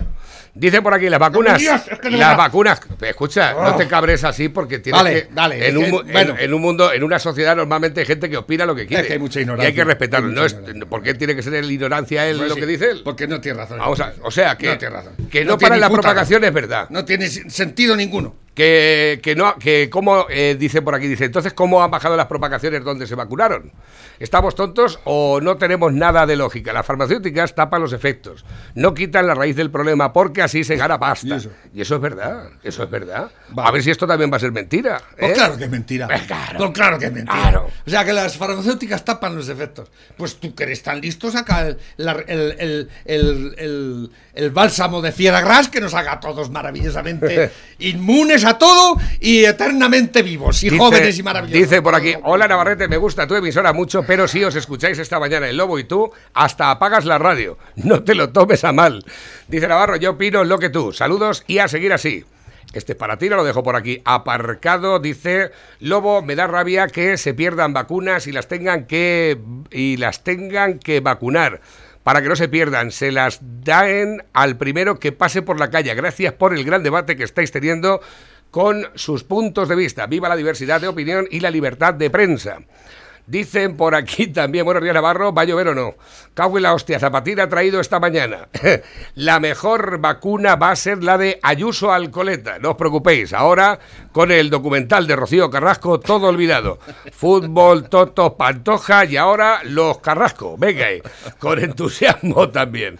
Dicen 0.53 0.81
por 0.81 0.91
aquí 0.91 1.07
las 1.07 1.19
vacunas. 1.19 1.59
Dios, 1.59 1.81
es 1.87 1.99
que 1.99 2.09
de 2.09 2.17
las 2.17 2.35
vacunas. 2.35 2.81
Escucha, 3.01 3.53
no 3.53 3.75
te 3.75 3.87
cabres 3.87 4.23
así 4.23 4.49
porque 4.49 4.79
tienes 4.79 5.03
Vale, 5.03 5.27
que. 5.27 5.33
vale, 5.33 5.67
En 5.67 5.77
un, 5.77 5.85
que, 5.85 5.91
mu- 5.91 5.99
en- 6.01 6.11
bueno. 6.11 6.35
en, 6.39 6.53
un 6.53 6.61
mundo, 6.61 6.91
en 6.91 7.03
una 7.03 7.19
sociedad 7.19 7.55
normalmente 7.55 7.99
hay 7.99 8.07
gente 8.07 8.27
que 8.27 8.37
opina 8.37 8.65
lo 8.65 8.73
que 8.73 8.87
quiere. 8.87 9.05
que 9.05 9.13
hay 9.13 9.19
mucha 9.19 9.39
Y 9.39 9.43
ignorancia, 9.43 9.67
hay 9.67 9.75
que 9.75 9.83
respetarlo. 9.83 10.29
hay 10.29 10.33
No 10.33 10.45
es. 10.45 10.55
¿Por 10.89 11.03
qué 11.03 11.13
tiene 11.13 11.35
que 11.35 11.43
ser 11.43 11.53
el 11.53 11.71
ignorancia 11.71 12.25
él 12.27 12.37
Pues 12.37 12.49
lo 12.49 12.55
sí, 12.55 12.61
que 12.61 12.65
dice 12.65 12.89
él? 12.89 13.01
Porque 13.03 13.27
no 13.27 13.39
tiene 13.39 13.59
razón. 13.59 13.77
Vamos 13.77 13.99
a- 13.99 14.13
o 14.23 14.31
sea, 14.31 14.57
que, 14.57 14.65
No 14.67 14.77
tiene 14.79 14.95
razón. 14.95 15.13
que 15.29 15.45
no, 15.45 15.51
No 15.51 15.57
para 15.59 15.77
la 15.77 15.89
propagación 15.91 16.41
razón. 16.41 16.47
es 16.57 16.61
verdad. 16.61 16.87
No 16.89 17.05
tiene 17.05 17.27
sentido 17.29 17.95
ninguno. 17.95 18.35
Que, 18.57 19.19
que 19.21 19.35
no, 19.35 19.53
que 19.59 19.87
como 19.87 20.25
eh, 20.31 20.55
dice 20.59 20.81
por 20.81 20.95
aquí, 20.95 21.05
dice, 21.07 21.25
entonces, 21.25 21.53
¿cómo 21.53 21.83
han 21.83 21.91
bajado 21.91 22.17
las 22.17 22.25
propagaciones 22.25 22.83
donde 22.83 23.05
se 23.05 23.13
vacunaron? 23.13 23.71
¿Estamos 24.17 24.55
tontos 24.55 24.99
o 25.03 25.39
no 25.39 25.57
tenemos 25.57 25.93
nada 25.93 26.25
de 26.25 26.35
lógica? 26.35 26.73
Las 26.73 26.83
farmacéuticas 26.83 27.53
tapan 27.53 27.81
los 27.83 27.93
efectos, 27.93 28.43
no 28.73 28.95
quitan 28.95 29.27
la 29.27 29.35
raíz 29.35 29.55
del 29.55 29.69
problema 29.69 30.11
porque 30.11 30.41
así 30.41 30.63
se 30.63 30.75
gana 30.75 30.97
pasta. 30.99 31.37
¿Y 31.71 31.77
Y 31.77 31.81
eso? 31.81 31.95
es 31.97 32.01
verdad, 32.01 32.49
eso 32.63 32.81
es 32.81 32.89
verdad. 32.89 33.29
Vale. 33.49 33.69
A 33.69 33.71
ver 33.71 33.83
si 33.83 33.91
esto 33.91 34.07
también 34.07 34.31
va 34.33 34.37
a 34.37 34.39
ser 34.39 34.51
mentira. 34.51 34.99
Pues 35.19 35.31
¿eh? 35.31 35.33
claro 35.35 35.55
que 35.55 35.65
es 35.65 35.69
mentira. 35.69 36.07
Pues 36.07 36.23
claro. 36.23 36.57
Pues 36.57 36.71
claro 36.71 36.97
que 36.97 37.05
es 37.05 37.13
mentira. 37.13 37.39
Claro. 37.39 37.67
O 37.85 37.89
sea, 37.91 38.03
que 38.03 38.13
las 38.13 38.35
farmacéuticas 38.37 39.05
tapan 39.05 39.35
los 39.35 39.49
efectos. 39.49 39.91
Pues 40.17 40.37
tú 40.39 40.55
que 40.55 40.63
eres 40.63 40.81
tan 40.81 40.99
listo, 40.99 41.29
saca 41.29 41.67
el, 41.67 41.77
la- 41.97 42.13
el, 42.27 42.55
el- 42.57 42.89
el- 43.05 43.55
el- 43.59 44.11
el 44.33 44.49
bálsamo 44.49 44.99
de 45.01 45.11
fiera 45.11 45.41
gras 45.41 45.67
que 45.69 45.79
nos 45.79 45.93
haga 45.93 46.13
a 46.13 46.19
todos 46.19 46.49
maravillosamente 46.49 47.51
inmunes 47.79 48.46
a 48.47 48.57
todo 48.57 48.97
y 49.19 49.45
eternamente 49.45 50.23
vivos 50.23 50.63
y 50.63 50.69
Dice- 50.69 50.77
jóvenes 50.77 51.17
y 51.19 51.23
maravillosos. 51.23 51.61
Dice 51.69 51.81
por 51.81 51.95
aquí, 51.95 52.13
hola 52.23 52.47
Navarrete, 52.47 52.87
me 52.87 52.97
gusta 52.97 53.27
tu 53.27 53.35
emisora 53.35 53.73
mucho, 53.73 54.03
pero 54.03 54.27
si 54.27 54.43
os 54.43 54.55
escucháis 54.55 54.97
esta 54.99 55.19
mañana 55.19 55.47
el 55.47 55.57
Lobo 55.57 55.77
y 55.79 55.83
tú, 55.83 56.11
hasta 56.33 56.71
apagas 56.71 57.05
la 57.05 57.17
radio. 57.17 57.57
No 57.75 58.03
te 58.03 58.15
lo 58.15 58.29
tomes 58.31 58.63
a 58.63 58.71
mal. 58.71 59.03
Dice 59.47 59.67
Navarro, 59.67 59.95
yo 59.97 60.11
opino 60.11 60.43
lo 60.43 60.59
que 60.59 60.69
tú. 60.69 60.91
Saludos 60.93 61.43
y 61.47 61.59
a 61.59 61.67
seguir 61.67 61.93
así. 61.93 62.25
Este 62.73 62.91
es 62.91 62.97
para 62.97 63.17
ti, 63.17 63.29
lo 63.29 63.43
dejo 63.45 63.63
por 63.63 63.75
aquí 63.77 64.01
aparcado. 64.03 64.99
Dice 64.99 65.51
Lobo, 65.79 66.21
me 66.21 66.35
da 66.35 66.47
rabia 66.47 66.87
que 66.87 67.17
se 67.17 67.33
pierdan 67.33 67.73
vacunas 67.73 68.27
y 68.27 68.31
las 68.33 68.47
tengan 68.47 68.85
que 68.85 69.37
y 69.71 69.97
las 69.97 70.23
tengan 70.23 70.77
que 70.79 70.99
vacunar. 70.99 71.61
Para 72.03 72.21
que 72.21 72.29
no 72.29 72.35
se 72.37 72.47
pierdan, 72.47 72.91
se 72.91 73.11
las 73.11 73.39
den 73.41 74.23
al 74.33 74.57
primero 74.57 74.99
que 74.99 75.11
pase 75.11 75.41
por 75.41 75.59
la 75.59 75.69
calle. 75.69 75.93
Gracias 75.93 76.33
por 76.33 76.53
el 76.53 76.63
gran 76.63 76.83
debate 76.83 77.15
que 77.17 77.23
estáis 77.23 77.51
teniendo 77.51 77.99
con 78.51 78.87
sus 78.95 79.23
puntos 79.23 79.69
de 79.69 79.75
vista. 79.75 80.07
Viva 80.07 80.29
la 80.29 80.35
diversidad 80.35 80.81
de 80.81 80.87
opinión 80.87 81.27
y 81.29 81.39
la 81.39 81.51
libertad 81.51 81.93
de 81.93 82.09
prensa. 82.09 82.59
Dicen 83.27 83.75
por 83.75 83.93
aquí 83.93 84.27
también, 84.33 84.63
buenos 84.63 84.81
días 84.81 84.95
Navarro, 84.95 85.33
¿va 85.33 85.41
a 85.41 85.45
llover 85.45 85.67
o 85.67 85.75
no? 85.75 85.95
Cago 86.33 86.57
en 86.57 86.63
la 86.63 86.73
hostia, 86.73 86.97
Zapatín 86.97 87.41
ha 87.41 87.49
traído 87.49 87.81
esta 87.81 87.99
mañana. 87.99 88.47
la 89.15 89.41
mejor 89.41 89.99
vacuna 89.99 90.55
va 90.55 90.71
a 90.71 90.75
ser 90.77 91.03
la 91.03 91.17
de 91.17 91.37
Ayuso 91.43 91.91
Alcoleta, 91.91 92.57
no 92.59 92.71
os 92.71 92.77
preocupéis. 92.77 93.33
Ahora, 93.33 93.79
con 94.13 94.31
el 94.31 94.49
documental 94.49 95.07
de 95.07 95.17
Rocío 95.17 95.49
Carrasco, 95.49 95.99
todo 95.99 96.27
olvidado. 96.27 96.79
Fútbol, 97.11 97.89
Toto, 97.89 98.37
Pantoja 98.37 99.03
y 99.03 99.17
ahora 99.17 99.59
los 99.65 99.99
Carrasco. 99.99 100.55
Venga 100.57 100.85
ahí, 100.85 101.01
con 101.37 101.59
entusiasmo 101.59 102.49
también. 102.49 102.97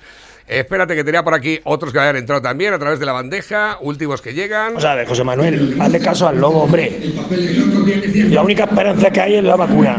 Espérate 0.47 0.95
que 0.95 1.03
tenía 1.03 1.23
por 1.25 1.33
aquí 1.33 1.59
otros 1.65 1.91
que 1.91 1.99
habían 1.99 2.15
entrado 2.15 2.41
también 2.41 2.73
a 2.73 2.79
través 2.79 2.99
de 2.99 3.05
la 3.05 3.11
bandeja, 3.11 3.77
últimos 3.81 4.21
que 4.21 4.33
llegan. 4.33 4.77
O 4.77 4.79
sea, 4.79 4.95
de 4.95 5.05
José 5.05 5.25
Manuel, 5.25 5.75
hazle 5.77 5.99
caso 5.99 6.25
al 6.25 6.39
lobo, 6.39 6.63
hombre. 6.63 7.01
La 8.29 8.43
única 8.43 8.63
esperanza 8.63 9.09
que 9.11 9.19
hay 9.19 9.35
es 9.35 9.43
la 9.43 9.57
vacuna. 9.57 9.97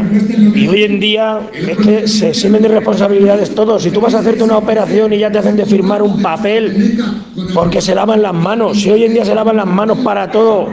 Y 0.54 0.66
hoy 0.66 0.84
en 0.84 1.00
día 1.00 1.40
es 1.52 1.76
que 1.76 2.08
se 2.08 2.28
exhimen 2.30 2.62
de 2.62 2.68
responsabilidades 2.68 3.54
todos. 3.54 3.82
Si 3.82 3.90
tú 3.90 4.00
vas 4.00 4.14
a 4.14 4.20
hacerte 4.20 4.42
una 4.42 4.56
operación 4.56 5.12
y 5.12 5.18
ya 5.18 5.30
te 5.30 5.36
hacen 5.38 5.54
de 5.54 5.66
firmar 5.66 6.00
un 6.00 6.22
papel 6.22 6.98
porque 7.52 7.82
se 7.82 7.94
lavan 7.94 8.22
las 8.22 8.32
manos. 8.34 8.80
Si 8.80 8.90
hoy 8.90 9.04
en 9.04 9.12
día 9.12 9.26
se 9.26 9.34
lavan 9.34 9.56
las 9.58 9.66
manos 9.66 9.98
para 9.98 10.30
todo. 10.30 10.70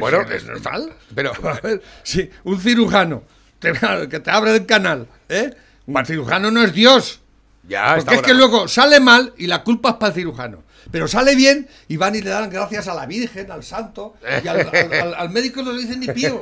Bueno, 0.00 0.22
es 0.22 0.30
es- 0.30 0.46
normal. 0.46 0.92
pero- 1.14 1.32
a 1.44 1.60
ver, 1.62 1.82
sí, 2.02 2.28
un 2.44 2.58
cirujano 2.58 3.22
te- 3.58 3.72
que 4.10 4.20
te 4.20 4.30
abre 4.30 4.54
el 4.56 4.66
canal, 4.66 5.06
¿eh? 5.28 5.50
Un 5.86 6.04
cirujano 6.06 6.50
no 6.50 6.62
es 6.62 6.72
Dios. 6.72 7.20
Ya, 7.68 7.96
Porque 7.96 8.14
es 8.16 8.22
que 8.22 8.34
luego 8.34 8.68
sale 8.68 9.00
mal 9.00 9.32
y 9.36 9.46
la 9.46 9.62
culpa 9.64 9.90
es 9.90 9.94
para 9.96 10.08
el 10.08 10.14
cirujano. 10.14 10.62
Pero 10.92 11.08
sale 11.08 11.34
bien 11.34 11.66
y 11.88 11.96
van 11.96 12.14
y 12.14 12.22
le 12.22 12.30
dan 12.30 12.48
gracias 12.48 12.86
a 12.86 12.94
la 12.94 13.06
Virgen, 13.06 13.50
al 13.50 13.64
santo, 13.64 14.14
y 14.42 14.46
al, 14.46 14.60
al- 14.60 14.92
al- 14.92 15.14
al 15.14 15.30
médico 15.30 15.60
no 15.62 15.72
le 15.72 15.80
dicen 15.82 15.98
ni 15.98 16.06
pío. 16.08 16.40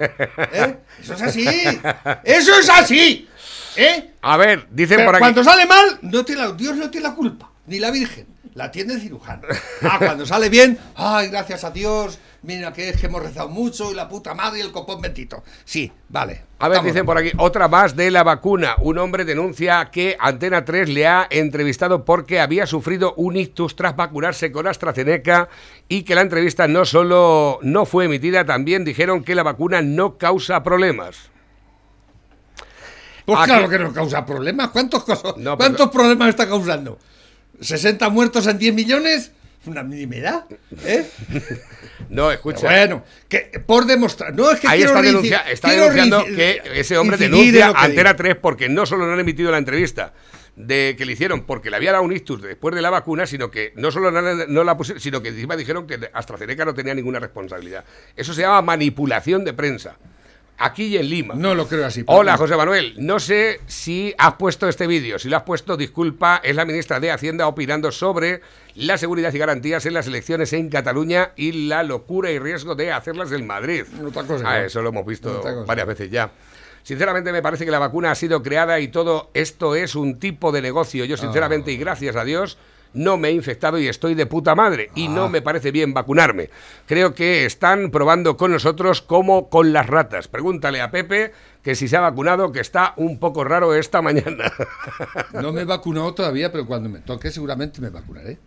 ¿eh? 0.53 0.77
Eso 1.03 1.15
es 1.15 1.23
así. 1.23 1.47
Eso 2.25 2.55
es 2.59 2.69
así. 2.69 3.27
¿eh? 3.77 4.11
A 4.21 4.37
ver, 4.37 4.67
dicen 4.71 4.99
Pero 4.99 5.09
por 5.09 5.15
aquí. 5.17 5.21
cuando 5.23 5.43
sale 5.45 5.65
mal, 5.65 5.99
no 6.03 6.25
tiene 6.27 6.43
la- 6.43 6.53
Dios 6.53 6.77
no 6.77 6.91
tiene 6.91 7.09
la 7.09 7.15
culpa, 7.15 7.51
ni 7.67 7.79
la 7.79 7.91
Virgen. 7.91 8.27
La 8.55 8.71
tiene 8.71 8.95
el 8.95 9.01
cirujano. 9.01 9.43
Ah, 9.83 9.97
cuando 9.99 10.25
sale 10.25 10.49
bien, 10.49 10.79
ay, 10.95 11.29
gracias 11.29 11.65
a 11.65 11.73
Dios, 11.73 12.21
mira 12.43 12.73
que 12.73 12.89
es 12.91 12.97
que 13.01 13.07
hemos 13.07 13.21
rezado 13.21 13.49
mucho 13.49 13.91
y 13.91 13.95
la 13.97 14.09
puta 14.09 14.33
madre 14.33 14.61
y 14.61 14.63
el 14.63 14.71
copón 14.71 15.01
bendito. 15.01 15.43
Sí, 15.65 15.91
vale. 16.09 16.43
A 16.61 16.69
ver, 16.69 16.81
dicen 16.85 17.05
por 17.05 17.19
aquí, 17.19 17.33
otra 17.37 17.67
más 17.67 17.97
de 17.97 18.13
la 18.13 18.23
vacuna. 18.23 18.77
Un 18.79 18.99
hombre 18.99 19.25
denuncia 19.25 19.91
que 19.91 20.17
Antena 20.21 20.65
3 20.65 20.89
le 20.89 21.05
ha 21.09 21.27
entrevistado 21.31 22.05
porque 22.05 22.39
había 22.39 22.65
sufrido 22.67 23.13
un 23.17 23.37
ictus 23.37 23.75
tras 23.75 23.97
vacunarse 23.97 24.53
con 24.53 24.69
AstraZeneca 24.69 25.49
y 25.89 26.05
que 26.05 26.15
la 26.15 26.21
entrevista 26.21 26.69
no 26.69 26.85
solo 26.85 27.59
no 27.63 27.87
fue 27.87 28.05
emitida, 28.05 28.45
también 28.45 28.85
dijeron 28.85 29.25
que 29.25 29.35
la 29.35 29.43
vacuna 29.43 29.83
no 29.83 30.17
causa 30.17 30.63
problemas. 30.63 31.17
Pues 33.25 33.41
claro 33.47 33.69
que 33.69 33.79
nos 33.79 33.93
causa 33.93 34.25
problemas. 34.25 34.69
¿Cuántos, 34.69 35.05
No, 35.09 35.35
pero- 35.35 35.57
¿cuántos 35.57 35.91
problemas 35.91 36.29
está 36.29 36.47
causando? 36.47 36.99
¿60 37.61 38.11
muertos 38.11 38.47
en 38.47 38.59
10 38.59 38.75
millones? 38.75 39.33
Una 39.67 39.83
minimidad. 39.83 40.45
¿eh? 40.85 41.07
No, 42.11 42.31
escucha. 42.31 42.67
bueno, 42.67 43.03
que 43.29 43.63
por 43.67 43.87
demostrar. 43.87 44.35
No 44.35 44.51
es 44.51 44.61
que 44.61 44.69
Ahí 44.69 44.81
quiero 44.81 44.93
está, 44.93 45.03
denuncia- 45.03 45.51
está 45.51 45.69
quiero 45.69 45.85
denunciando 45.85 46.25
que 46.37 46.61
ese 46.75 46.99
hombre 46.99 47.17
denuncia 47.17 47.69
a 47.69 47.85
Antena 47.85 48.11
digo. 48.13 48.17
3 48.25 48.37
porque 48.37 48.69
no 48.69 48.85
solo 48.85 49.07
no 49.07 49.15
han 49.15 49.21
emitido 49.21 49.51
la 49.51 49.57
entrevista 49.59 50.13
de 50.55 50.95
que 50.99 51.07
le 51.07 51.13
hicieron 51.15 51.45
porque 51.45 51.71
le 51.71 51.77
había 51.77 51.93
dado 51.93 52.05
un 52.05 52.13
ictus 52.13 52.43
después 52.43 52.75
de 52.75 52.83
la 52.83 52.91
vacuna, 52.91 53.27
sino 53.27 53.51
que 53.51 53.73
no 53.77 53.91
solo 53.91 54.11
no, 54.11 54.21
la- 54.21 54.45
no 54.47 54.65
la 54.65 54.77
pusieron, 54.77 55.01
sino 55.01 55.23
que 55.23 55.31
encima 55.31 55.57
dijeron 55.57 55.87
que 55.87 55.99
AstraZeneca 56.13 56.65
no 56.67 56.75
tenía 56.75 56.95
ninguna 56.95 57.19
responsabilidad. 57.21 57.85
Eso 58.15 58.35
se 58.35 58.43
llama 58.43 58.61
manipulación 58.61 59.43
de 59.45 59.55
prensa. 59.55 59.97
Aquí 60.57 60.85
y 60.87 60.97
en 60.97 61.11
Lima. 61.11 61.35
No 61.35 61.55
lo 61.55 61.67
creo 61.67 61.85
así. 61.85 62.05
Hola, 62.07 62.37
José 62.37 62.57
Manuel. 62.57 62.95
No 62.99 63.19
sé 63.19 63.61
si 63.67 64.15
has 64.19 64.35
puesto 64.35 64.69
este 64.69 64.87
vídeo. 64.87 65.19
Si 65.19 65.29
lo 65.29 65.37
has 65.37 65.43
puesto, 65.43 65.77
disculpa, 65.77 66.41
es 66.45 66.55
la 66.55 66.65
ministra 66.65 67.01
de 67.01 67.11
Hacienda 67.11 67.49
opinando 67.49 67.91
sobre 67.91 68.41
la 68.77 68.97
seguridad 68.97 69.33
y 69.35 69.39
garantías 69.39 69.85
en 69.87 69.95
las 69.95 70.07
elecciones 70.07 70.53
en 70.53 70.69
Cataluña 70.71 71.33
y 71.37 71.67
la 71.67 71.83
locura 71.83 72.31
y 72.31 72.39
riesgo 72.39 72.75
de 72.77 72.93
hacerlas 72.93 73.33
en 73.33 73.47
Madrid. 73.47 73.83
Otra 74.07 74.23
cosa, 74.25 74.45
Ah, 74.49 74.59
¿no? 74.61 74.65
eso 74.67 74.81
lo 74.81 74.91
hemos 74.91 75.05
visto 75.07 75.43
varias 75.67 75.87
veces 75.89 76.11
ya. 76.11 76.31
Sinceramente 76.85 77.33
me 77.33 77.41
parece 77.43 77.65
que 77.65 77.71
la 77.71 77.79
vacuna 77.79 78.11
ha 78.11 78.15
sido 78.15 78.43
creada 78.43 78.79
y 78.79 78.89
todo 78.89 79.31
esto 79.35 79.75
es 79.75 79.95
un 79.95 80.19
tipo 80.19 80.53
de 80.53 80.61
negocio. 80.63 81.05
Yo 81.05 81.17
sinceramente 81.17 81.73
y 81.73 81.79
gracias 81.79 82.15
a 82.15 82.25
Dios 82.25 82.59
no 82.95 83.17
me 83.17 83.29
he 83.29 83.33
infectado 83.33 83.79
y 83.79 83.89
estoy 83.89 84.15
de 84.15 84.25
puta 84.27 84.55
madre 84.55 84.91
y 84.95 85.07
Ah. 85.07 85.11
no 85.11 85.29
me 85.29 85.43
parece 85.43 85.71
bien 85.71 85.93
vacunarme. 85.93 86.49
Creo 86.87 87.15
que 87.15 87.45
están 87.45 87.91
probando 87.91 88.37
con 88.37 88.53
nosotros 88.53 89.03
como 89.03 89.49
con 89.51 89.73
las 89.73 89.87
ratas. 89.87 90.29
Pregúntale 90.29 90.81
a 90.81 90.91
Pepe 90.91 91.33
que 91.63 91.75
si 91.75 91.89
se 91.89 91.97
ha 91.97 92.01
vacunado, 92.01 92.53
que 92.53 92.61
está 92.61 92.95
un 92.97 93.19
poco 93.19 93.45
raro 93.45 93.75
esta 93.75 94.01
mañana. 94.03 94.53
No 95.35 95.53
me 95.53 95.63
he 95.63 95.65
vacunado 95.65 96.15
todavía, 96.15 96.51
pero 96.53 96.67
cuando 96.67 96.89
me 96.89 97.01
toque 97.01 97.31
seguramente 97.31 97.81
me 97.81 97.91
vacunaré. 97.91 98.39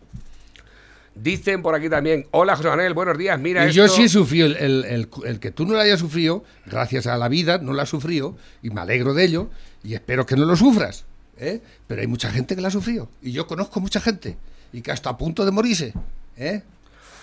Dicen 1.15 1.63
por 1.63 1.73
aquí 1.73 1.89
también, 1.89 2.27
hola 2.29 2.55
José 2.55 2.69
Manuel, 2.69 2.93
buenos 2.93 3.17
días, 3.17 3.39
mira 3.39 3.67
y 3.67 3.71
yo 3.71 3.85
esto". 3.85 3.97
sí 3.97 4.03
he 4.03 4.09
sufrido, 4.09 4.45
el, 4.45 4.55
el- 4.57 4.85
el- 4.85 5.09
el 5.25 5.39
que 5.39 5.49
tú 5.51 5.65
no 5.65 5.73
lo 5.73 5.79
hayas 5.79 5.99
sufrido, 5.99 6.43
gracias 6.67 7.07
a 7.07 7.17
la 7.17 7.27
vida, 7.27 7.57
no 7.57 7.73
lo 7.73 7.81
has 7.81 7.89
sufrido, 7.89 8.37
y 8.61 8.69
me 8.69 8.81
alegro 8.81 9.15
de 9.15 9.23
ello, 9.25 9.49
y 9.83 9.95
espero 9.95 10.27
que 10.27 10.35
no 10.35 10.45
lo 10.45 10.55
sufras. 10.55 11.05
¿Eh? 11.39 11.61
Pero 11.87 12.01
hay 12.01 12.07
mucha 12.07 12.29
gente 12.29 12.55
que 12.55 12.61
la 12.61 12.69
ha 12.69 12.71
sufrido, 12.71 13.09
y 13.21 13.31
yo 13.31 13.47
conozco 13.47 13.79
mucha 13.79 13.99
gente, 13.99 14.37
y 14.73 14.81
que 14.81 14.91
hasta 14.91 15.09
a 15.09 15.17
punto 15.17 15.45
de 15.45 15.51
morirse. 15.51 15.93
¿eh? 16.37 16.61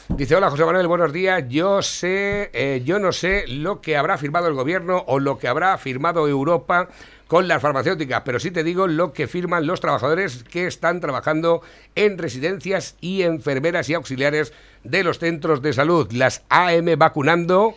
Dice, 0.09 0.37
hola 0.37 0.51
José 0.51 0.65
Manuel, 0.67 0.87
buenos 0.87 1.13
días. 1.15 1.45
Yo 1.49 1.81
sé, 1.81 2.51
eh, 2.53 2.83
yo 2.85 2.99
no 2.99 3.11
sé 3.11 3.47
lo 3.49 3.81
que 3.81 3.97
habrá 3.97 4.19
firmado 4.19 4.49
el 4.49 4.55
gobierno 4.55 5.03
o 5.07 5.19
lo 5.19 5.39
que 5.39 5.49
habrá 5.49 5.77
firmado 5.79 6.29
Europa 6.29 6.91
con 7.27 7.49
las 7.49 7.63
farmacéuticas, 7.63 8.21
pero 8.23 8.39
sí 8.39 8.51
te 8.51 8.63
digo 8.63 8.87
lo 8.87 9.15
que 9.15 9.27
firman 9.27 9.67
los 9.67 9.81
trabajadores 9.81 10.45
que 10.45 10.67
están 10.67 11.01
trabajando 11.01 11.63
en 11.95 12.19
residencias 12.19 12.97
y 13.01 13.23
enfermeras 13.23 13.89
y 13.89 13.95
auxiliares 13.95 14.53
de 14.85 15.05
los 15.05 15.19
centros 15.19 15.63
de 15.63 15.73
salud. 15.73 16.13
Las 16.13 16.43
AM 16.51 16.99
vacunando, 16.99 17.75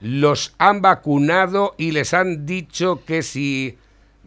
los 0.00 0.54
han 0.56 0.80
vacunado 0.80 1.74
y 1.76 1.92
les 1.92 2.14
han 2.14 2.46
dicho 2.46 3.04
que 3.04 3.22
si, 3.22 3.76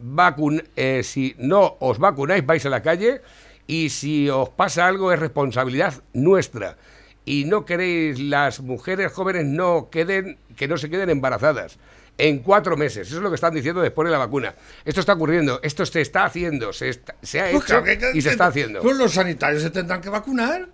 vacun 0.02 0.64
eh, 0.76 1.02
si 1.04 1.36
no 1.40 1.78
os 1.80 1.98
vacunáis 2.00 2.46
vais 2.46 2.66
a 2.66 2.70
la 2.70 2.82
calle 2.82 3.22
y 3.68 3.90
si 3.90 4.30
os 4.30 4.50
pasa 4.50 4.88
algo 4.88 5.12
es 5.12 5.20
responsabilidad 5.20 5.94
nuestra. 6.14 6.78
y 7.26 7.46
no 7.46 7.64
queréis 7.64 8.18
las 8.20 8.60
mujeres 8.62 9.12
jóvenes 9.14 9.46
no 9.46 9.90
queden, 9.92 10.40
que 10.56 10.68
no 10.68 10.78
se 10.78 10.90
queden 10.90 11.12
embarazadas 11.12 11.78
en 12.18 12.40
cuatro 12.40 12.76
meses. 12.76 13.08
Eso 13.08 13.18
es 13.18 13.22
lo 13.22 13.30
que 13.30 13.36
están 13.36 13.54
diciendo 13.54 13.82
después 13.82 14.08
de 14.08 14.12
la 14.12 14.18
vacuna. 14.18 14.56
Esto 14.84 15.00
está 15.00 15.14
ocurriendo, 15.14 15.60
esto 15.62 15.86
se 15.86 16.02
está 16.02 16.26
haciendo, 16.26 16.74
se, 16.74 16.90
está- 16.90 17.16
se 17.22 17.40
ha 17.40 17.52
Pues 17.52 17.66
hecho 17.66 17.84
claro 17.84 18.08
y 18.18 18.22
se 18.22 18.30
está 18.32 18.48
haciendo. 18.48 18.82
Pues 18.82 18.98
los 18.98 19.14
sanitarios 19.14 19.62
se 19.62 19.70
tendrán 19.70 20.02
que 20.02 20.10
vacunar. 20.10 20.70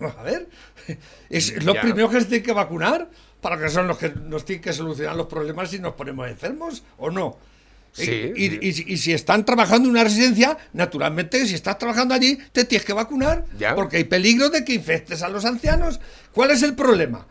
Vamos 0.00 0.16
a 0.18 0.22
ver. 0.22 0.48
Es 1.28 1.62
lo 1.64 1.74
Ya. 1.74 1.82
primero 1.82 2.08
que 2.08 2.20
se 2.20 2.26
tiene 2.26 2.42
que 2.42 2.52
vacunar 2.52 3.10
para 3.42 3.58
que 3.58 3.68
son 3.68 3.86
los 3.86 3.98
que 3.98 4.08
nos 4.08 4.44
tienen 4.46 4.62
que 4.62 4.72
solucionar 4.72 5.14
los 5.16 5.26
problemas 5.26 5.68
si 5.70 5.78
nos 5.80 5.92
ponemos 5.94 6.26
enfermos 6.30 6.82
o 6.96 7.10
no. 7.10 7.36
Sí, 7.96 8.32
y, 8.34 8.48
sí. 8.50 8.58
y- 8.60 8.68
y 8.68 8.72
si- 8.72 8.84
y 8.88 8.96
si 8.98 9.12
están 9.12 9.44
trabajando 9.44 9.86
en 9.88 9.92
una 9.92 10.02
residencia, 10.04 10.58
naturalmente, 10.72 11.46
si 11.46 11.54
estás 11.54 11.78
trabajando 11.78 12.12
allí, 12.12 12.38
te 12.52 12.64
tienes 12.64 12.84
que 12.84 12.92
vacunar. 12.92 13.44
Ya. 13.56 13.74
Porque 13.76 13.98
hay 13.98 14.04
peligro 14.04 14.50
de 14.50 14.64
que 14.64 14.74
infectes 14.74 15.22
a 15.22 15.28
los 15.28 15.44
ancianos. 15.44 16.00
¿Cuál 16.32 16.50
es 16.50 16.62
el 16.64 16.74
problema? 16.74 17.26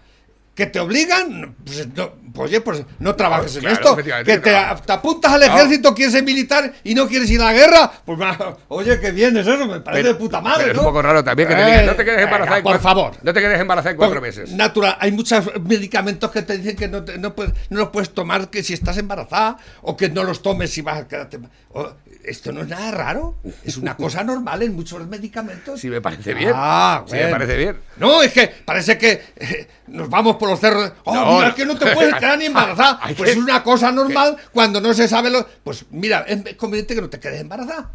¿Que 0.56 0.68
te 0.68 0.80
obligan? 0.80 1.56
Pues, 1.66 1.88
no, 1.96 2.12
oye, 2.38 2.62
pues 2.62 2.84
no 3.00 3.16
trabajes 3.16 3.56
en 3.56 3.68
esto. 3.68 3.96
Que 3.96 4.38
te, 4.38 4.56
apuntas 4.56 5.32
al 5.34 5.42
ejército, 5.42 5.96
quieres 5.96 6.14
ser 6.14 6.24
militar 6.24 6.72
y 6.84 6.94
no 6.94 7.08
quieres 7.08 7.30
ir 7.32 7.42
a 7.42 7.46
la 7.46 7.54
guerra. 7.54 7.92
Pues 8.06 8.20
oye, 8.68 9.00
qué 9.00 9.10
bien 9.12 9.36
es 9.36 9.48
eso, 9.48 9.66
me 9.66 9.80
parece 9.80 10.04
Pero- 10.04 10.14
de 10.14 10.20
puta 10.20 10.42
madre. 10.42 10.58
pero 10.66 10.72
es 10.72 10.76
¿no? 10.76 10.82
un 10.84 10.88
poco 10.90 11.02
raro 11.02 11.24
también 11.24 11.50
que 11.50 11.56
te 11.56 11.62
Eh, 11.62 11.66
digan, 11.66 11.86
no 11.88 11.96
te 11.96 12.06
quedes 12.06 12.22
embarazada 12.22 12.56
Por 12.58 12.64
cuatro- 12.64 12.82
favor. 12.82 13.14
No 13.24 13.34
te 13.34 13.42
quedes 13.42 13.60
embarazada 13.60 13.92
en 13.92 13.98
cuatro 13.98 14.22
meses. 14.22 14.52
Natural, 14.52 14.96
hay 15.00 15.12
muchos 15.12 15.44
medicamentos 15.68 16.30
que 16.30 16.44
te 16.44 16.58
dicen 16.60 16.76
que 16.76 16.88
no, 16.88 17.04
te- 17.04 17.18
no, 17.18 17.34
puedes, 17.34 17.54
no 17.72 17.80
los 17.80 17.90
puedes 17.90 18.14
tomar 18.14 18.50
que 18.52 18.62
si 18.62 18.74
estás 18.74 18.98
embarazada 19.00 19.58
o 19.82 19.98
que 19.98 20.10
no 20.10 20.24
los 20.24 20.44
tomes 20.44 20.70
si 20.72 20.82
vas 20.82 21.00
a 21.00 21.08
quedarte. 21.08 21.40
o- 21.76 21.94
esto 22.24 22.52
no 22.52 22.62
es 22.62 22.68
nada 22.68 22.92
raro, 22.92 23.36
es 23.64 23.78
una 23.78 23.96
cosa 23.98 24.24
normal 24.24 24.62
en 24.64 24.76
muchos 24.76 25.06
medicamentos. 25.08 25.80
Sí, 25.80 25.90
me 25.90 26.02
parece 26.02 26.34
bien. 26.34 26.52
Ah, 26.56 27.04
Sí, 27.08 27.16
me 27.16 27.28
parece 27.28 27.58
bien. 27.58 27.78
No, 27.98 28.22
es 28.22 28.32
que 28.32 28.48
parece 28.48 28.98
que 28.98 29.22
eh, 29.36 29.68
nos 29.88 30.10
vamos 30.10 30.38
por 30.38 30.50
los 30.50 30.60
cerros. 30.60 30.92
Oh, 31.04 31.14
No, 31.14 31.36
mira, 31.36 31.50
es 31.50 31.56
que 31.56 31.66
no 31.66 31.78
te 31.78 31.94
puedes 31.94 32.16
quedar 32.20 32.38
ni 32.38 32.46
embarazada. 32.46 33.00
Pues 33.18 33.32
es 33.32 33.38
una 33.38 33.64
cosa 33.64 33.92
normal 33.92 34.38
cuando 34.52 34.80
no 34.82 34.94
se 34.94 35.08
sabe 35.08 35.30
lo. 35.30 35.48
Pues 35.64 35.86
mira, 35.92 36.26
es 36.28 36.56
conveniente 36.56 36.96
que 36.96 37.02
no 37.02 37.10
te 37.10 37.20
quedes 37.20 37.42
embarazada. 37.42 37.92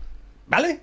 ¿Vale? 0.47 0.81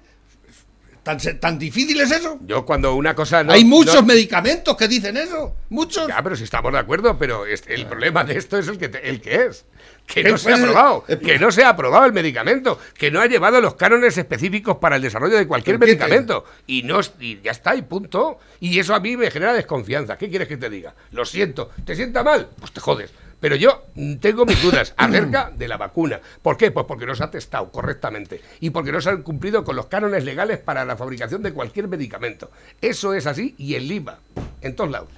¿Tan, 1.06 1.20
tan 1.40 1.60
difícil 1.60 2.02
es 2.02 2.10
eso? 2.10 2.40
Yo 2.48 2.66
cuando 2.66 2.96
una 2.96 3.14
cosa 3.14 3.44
no... 3.44 3.54
Hay 3.54 3.64
muchos 3.64 3.94
no- 3.94 4.08
medicamentos 4.08 4.76
que 4.76 4.88
dicen 4.88 5.16
eso. 5.18 5.56
Muchos. 5.70 6.08
Ya, 6.08 6.24
pero 6.24 6.36
si 6.36 6.44
estamos 6.46 6.74
de 6.74 6.80
acuerdo, 6.80 7.16
pero 7.20 7.46
el 7.46 7.86
problema 7.86 8.24
de 8.24 8.36
esto 8.40 8.58
es 8.58 8.68
el 8.68 8.80
que, 8.80 8.90
te- 8.90 9.08
el 9.08 9.22
que 9.22 9.46
es. 9.46 9.66
Que 10.08 10.24
¿Qué 10.24 10.32
no 10.32 10.38
se 10.40 10.52
ha 10.52 10.56
aprobado, 10.56 11.04
que 11.24 11.38
no 11.38 11.52
se 11.52 11.64
ha 11.64 11.70
aprobado 11.70 12.06
el 12.06 12.14
medicamento, 12.14 12.80
que 12.96 13.12
no 13.12 13.22
ha 13.22 13.28
llevado 13.28 13.62
los 13.62 13.76
cánones 13.76 14.18
específicos 14.18 14.78
para 14.78 14.96
el 14.96 15.04
desarrollo 15.04 15.38
de 15.38 15.46
cualquier 15.48 15.78
¿Pero 15.78 15.92
qué 15.92 15.96
te- 15.96 16.00
medicamento. 16.06 16.44
Y 16.66 16.82
no 16.82 17.00
y 17.20 17.40
ya 17.42 17.52
está, 17.52 17.76
y 17.76 17.84
punto. 17.84 18.40
Y 18.60 18.80
eso 18.80 18.96
a 18.96 19.00
mí 19.00 19.16
me 19.16 19.30
genera 19.30 19.54
desconfianza. 19.54 20.18
¿Qué 20.18 20.28
quieres 20.28 20.48
que 20.48 20.58
te 20.58 20.72
diga? 20.72 20.96
Lo 21.12 21.24
siento. 21.24 21.70
¿Te 21.86 21.96
sienta 21.96 22.24
mal? 22.24 22.50
Pues 22.60 22.72
te 22.72 22.80
jodes. 22.82 23.12
Pero 23.40 23.56
yo 23.56 23.86
tengo 24.22 24.46
mis 24.46 24.62
dudas 24.62 24.94
acerca 24.98 25.52
de 25.56 25.68
la 25.68 25.78
vacuna. 25.78 26.20
¿Por 26.42 26.58
qué? 26.58 26.72
Pues 26.72 26.86
porque 26.88 27.06
no 27.06 27.16
se 27.16 27.24
ha 27.24 27.32
testado 27.32 27.72
correctamente 27.72 28.42
y 28.60 28.72
porque 28.72 28.92
no 28.92 29.02
se 29.02 29.10
han 29.10 29.24
cumplido 29.24 29.64
con 29.64 29.76
los 29.76 29.88
cánones 29.88 30.24
legales 30.24 30.60
para 30.60 30.86
la 30.86 30.98
fabricación 30.98 31.44
de 31.44 31.54
cualquier 31.54 31.88
medicamento. 31.88 32.52
Eso 32.82 33.14
es 33.14 33.28
así 33.28 33.56
y 33.58 33.76
en 33.76 33.88
Lima, 33.88 34.20
en 34.62 34.76
todos 34.76 34.92
lados. 34.92 35.10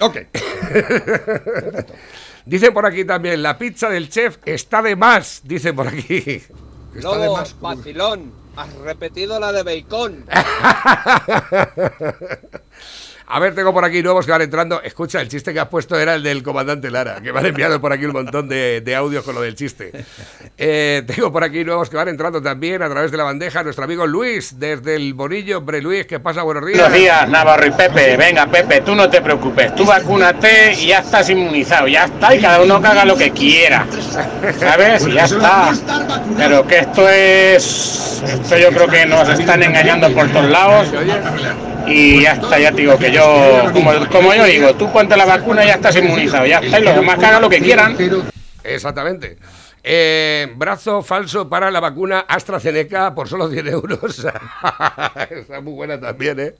Ok. 0.00 0.16
Dicen 2.46 2.72
por 2.72 2.86
aquí 2.86 3.04
también, 3.04 3.42
la 3.42 3.58
pizza 3.58 3.88
del 3.88 4.08
chef 4.08 4.38
está 4.44 4.82
de 4.82 4.96
más, 4.96 5.42
dicen 5.44 5.76
por 5.76 5.88
aquí. 5.88 6.42
Está 6.94 7.18
de 7.18 7.28
más, 7.28 7.60
vacilón, 7.60 8.32
has 8.56 8.72
repetido 8.76 9.38
la 9.38 9.52
de 9.52 9.62
bacon. 9.62 10.24
A 13.32 13.38
ver, 13.38 13.54
tengo 13.54 13.72
por 13.72 13.84
aquí 13.84 14.02
nuevos 14.02 14.26
que 14.26 14.32
van 14.32 14.42
entrando. 14.42 14.82
Escucha, 14.82 15.20
el 15.20 15.28
chiste 15.28 15.52
que 15.52 15.60
has 15.60 15.68
puesto 15.68 15.96
era 15.96 16.14
el 16.16 16.22
del 16.24 16.42
comandante 16.42 16.90
Lara, 16.90 17.20
que 17.22 17.32
me 17.32 17.38
han 17.38 17.46
enviado 17.46 17.80
por 17.80 17.92
aquí 17.92 18.04
un 18.04 18.12
montón 18.12 18.48
de, 18.48 18.80
de 18.80 18.94
audios 18.96 19.22
con 19.22 19.36
lo 19.36 19.40
del 19.40 19.54
chiste. 19.54 19.92
Eh, 20.58 21.04
tengo 21.06 21.32
por 21.32 21.44
aquí 21.44 21.64
nuevos 21.64 21.88
que 21.88 21.96
van 21.96 22.08
entrando 22.08 22.42
también 22.42 22.82
a 22.82 22.88
través 22.88 23.12
de 23.12 23.16
la 23.16 23.22
bandeja. 23.22 23.62
Nuestro 23.62 23.84
amigo 23.84 24.04
Luis, 24.04 24.58
desde 24.58 24.96
el 24.96 25.14
Bonillo. 25.14 25.58
Hombre, 25.58 25.80
Luis, 25.80 26.06
¿qué 26.06 26.18
pasa? 26.18 26.42
Buenos 26.42 26.66
días. 26.66 26.80
Buenos 26.80 26.98
días, 26.98 27.28
Navarro 27.28 27.66
y 27.66 27.70
Pepe. 27.70 28.16
Venga, 28.16 28.48
Pepe, 28.48 28.80
tú 28.80 28.96
no 28.96 29.08
te 29.08 29.22
preocupes. 29.22 29.76
Tú 29.76 29.84
vacúnate 29.84 30.72
y 30.72 30.88
ya 30.88 30.98
estás 30.98 31.30
inmunizado. 31.30 31.86
Ya 31.86 32.06
está, 32.06 32.34
y 32.34 32.40
cada 32.40 32.60
uno 32.60 32.80
que 32.80 32.88
haga 32.88 33.04
lo 33.04 33.16
que 33.16 33.30
quiera. 33.30 33.86
¿Sabes? 34.58 35.06
Y 35.06 35.12
ya 35.12 35.26
está. 35.26 35.72
Pero 36.36 36.66
que 36.66 36.78
esto 36.80 37.08
es. 37.08 38.22
Esto 38.26 38.58
yo 38.58 38.70
creo 38.70 38.88
que 38.88 39.06
nos 39.06 39.28
están 39.28 39.62
engañando 39.62 40.12
por 40.12 40.28
todos 40.30 40.50
lados. 40.50 40.88
Y 41.86 42.22
ya 42.22 42.32
está, 42.32 42.58
ya 42.58 42.70
te 42.70 42.82
digo 42.82 42.98
que 42.98 43.10
yo. 43.10 43.70
Como, 43.72 43.92
como 44.08 44.34
yo 44.34 44.44
digo, 44.44 44.74
tú 44.74 44.92
ponte 44.92 45.16
la 45.16 45.24
vacuna 45.24 45.64
y 45.64 45.68
ya 45.68 45.74
estás 45.74 45.96
inmunizado. 45.96 46.46
Ya 46.46 46.58
está, 46.58 46.80
y 46.80 46.84
los 46.84 46.94
demás 46.94 47.18
que 47.18 47.26
hagan 47.26 47.42
lo 47.42 47.50
que 47.50 47.60
quieran. 47.60 47.96
Exactamente. 48.62 49.38
Eh, 49.82 50.52
brazo 50.56 51.02
falso 51.02 51.48
para 51.48 51.70
la 51.70 51.80
vacuna 51.80 52.20
AstraZeneca 52.28 53.14
por 53.14 53.28
solo 53.28 53.48
100 53.48 53.68
euros. 53.68 54.18
Está 55.30 55.60
muy 55.62 55.72
buena 55.72 55.98
también, 55.98 56.38
¿eh? 56.38 56.54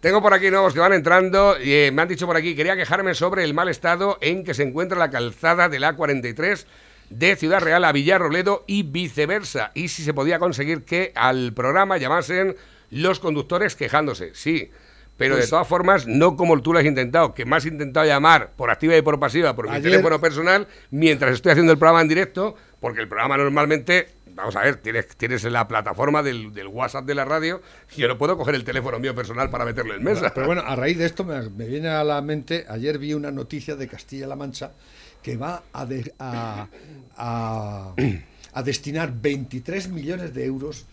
Tengo 0.00 0.22
por 0.22 0.34
aquí 0.34 0.50
nuevos 0.50 0.72
que 0.74 0.80
van 0.80 0.92
entrando 0.92 1.56
eh, 1.60 1.90
me 1.92 2.02
han 2.02 2.08
dicho 2.08 2.26
por 2.26 2.36
aquí, 2.36 2.56
quería 2.56 2.74
quejarme 2.74 3.14
sobre 3.14 3.44
el 3.44 3.54
mal 3.54 3.68
estado 3.68 4.18
en 4.20 4.42
que 4.42 4.54
se 4.54 4.64
encuentra 4.64 4.98
la 4.98 5.10
calzada 5.10 5.68
de 5.68 5.78
la 5.78 5.96
A43 5.96 6.64
de 7.10 7.36
Ciudad 7.36 7.60
Real 7.60 7.84
a 7.84 7.92
Villarroledo 7.92 8.64
y 8.66 8.82
viceversa. 8.84 9.70
Y 9.74 9.88
si 9.88 10.02
se 10.02 10.14
podía 10.14 10.38
conseguir 10.38 10.84
que 10.84 11.12
al 11.14 11.52
programa 11.52 11.98
llamasen 11.98 12.56
los 12.92 13.18
conductores 13.18 13.74
quejándose. 13.76 14.30
Sí, 14.34 14.70
pero 15.16 15.34
Pues 15.34 15.46
de 15.46 15.50
todas 15.50 15.66
formas, 15.68 16.06
no 16.06 16.36
como 16.36 16.60
tú 16.62 16.72
lo 16.72 16.78
has 16.78 16.84
intentado, 16.84 17.34
que 17.34 17.44
me 17.44 17.56
has 17.56 17.66
intentado 17.66 18.06
llamar 18.06 18.52
por 18.56 18.70
activa 18.70 18.96
y 18.96 19.02
por 19.02 19.18
pasiva 19.20 19.54
por 19.56 19.66
mi 19.68 19.72
Ayer- 19.74 19.90
teléfono 19.90 20.20
personal 20.20 20.66
mientras 20.90 21.32
estoy 21.34 21.52
haciendo 21.52 21.72
el 21.72 21.78
programa 21.78 22.00
en 22.02 22.08
directo, 22.08 22.54
porque 22.80 23.00
el 23.00 23.08
programa 23.08 23.36
normalmente, 23.36 24.08
vamos 24.34 24.56
a 24.56 24.62
ver, 24.62 24.76
tienes, 24.76 25.06
tienes 25.16 25.44
en 25.44 25.52
la 25.52 25.68
plataforma 25.68 26.22
del, 26.22 26.52
del 26.54 26.66
WhatsApp 26.66 27.04
de 27.04 27.14
la 27.14 27.24
radio, 27.26 27.60
y 27.94 28.00
yo 28.00 28.08
no 28.08 28.16
puedo 28.18 28.36
coger 28.38 28.54
el 28.54 28.64
teléfono 28.64 28.98
mío 28.98 29.14
personal 29.14 29.50
para 29.50 29.64
meterlo 29.66 29.94
en 29.94 30.02
mesa. 30.02 30.32
Pero 30.34 30.46
bueno, 30.46 30.62
a 30.66 30.74
raíz 30.76 30.96
de 30.98 31.04
esto 31.06 31.24
me, 31.24 31.40
me 31.50 31.66
viene 31.66 31.88
a 31.88 32.02
la 32.04 32.20
mente, 32.22 32.64
ayer 32.68 32.98
vi 32.98 33.12
una 33.14 33.30
noticia 33.30 33.76
de 33.76 33.86
Castilla-La 33.88 34.34
Mancha 34.34 34.72
que 35.22 35.36
va 35.36 35.62
a, 35.72 35.86
de- 35.86 36.12
a, 36.18 36.66
a- 37.16 37.94
a 38.54 38.62
destinar 38.62 39.12
23 39.14 39.88
millones 39.90 40.34
de 40.34 40.44
euros 40.46 40.86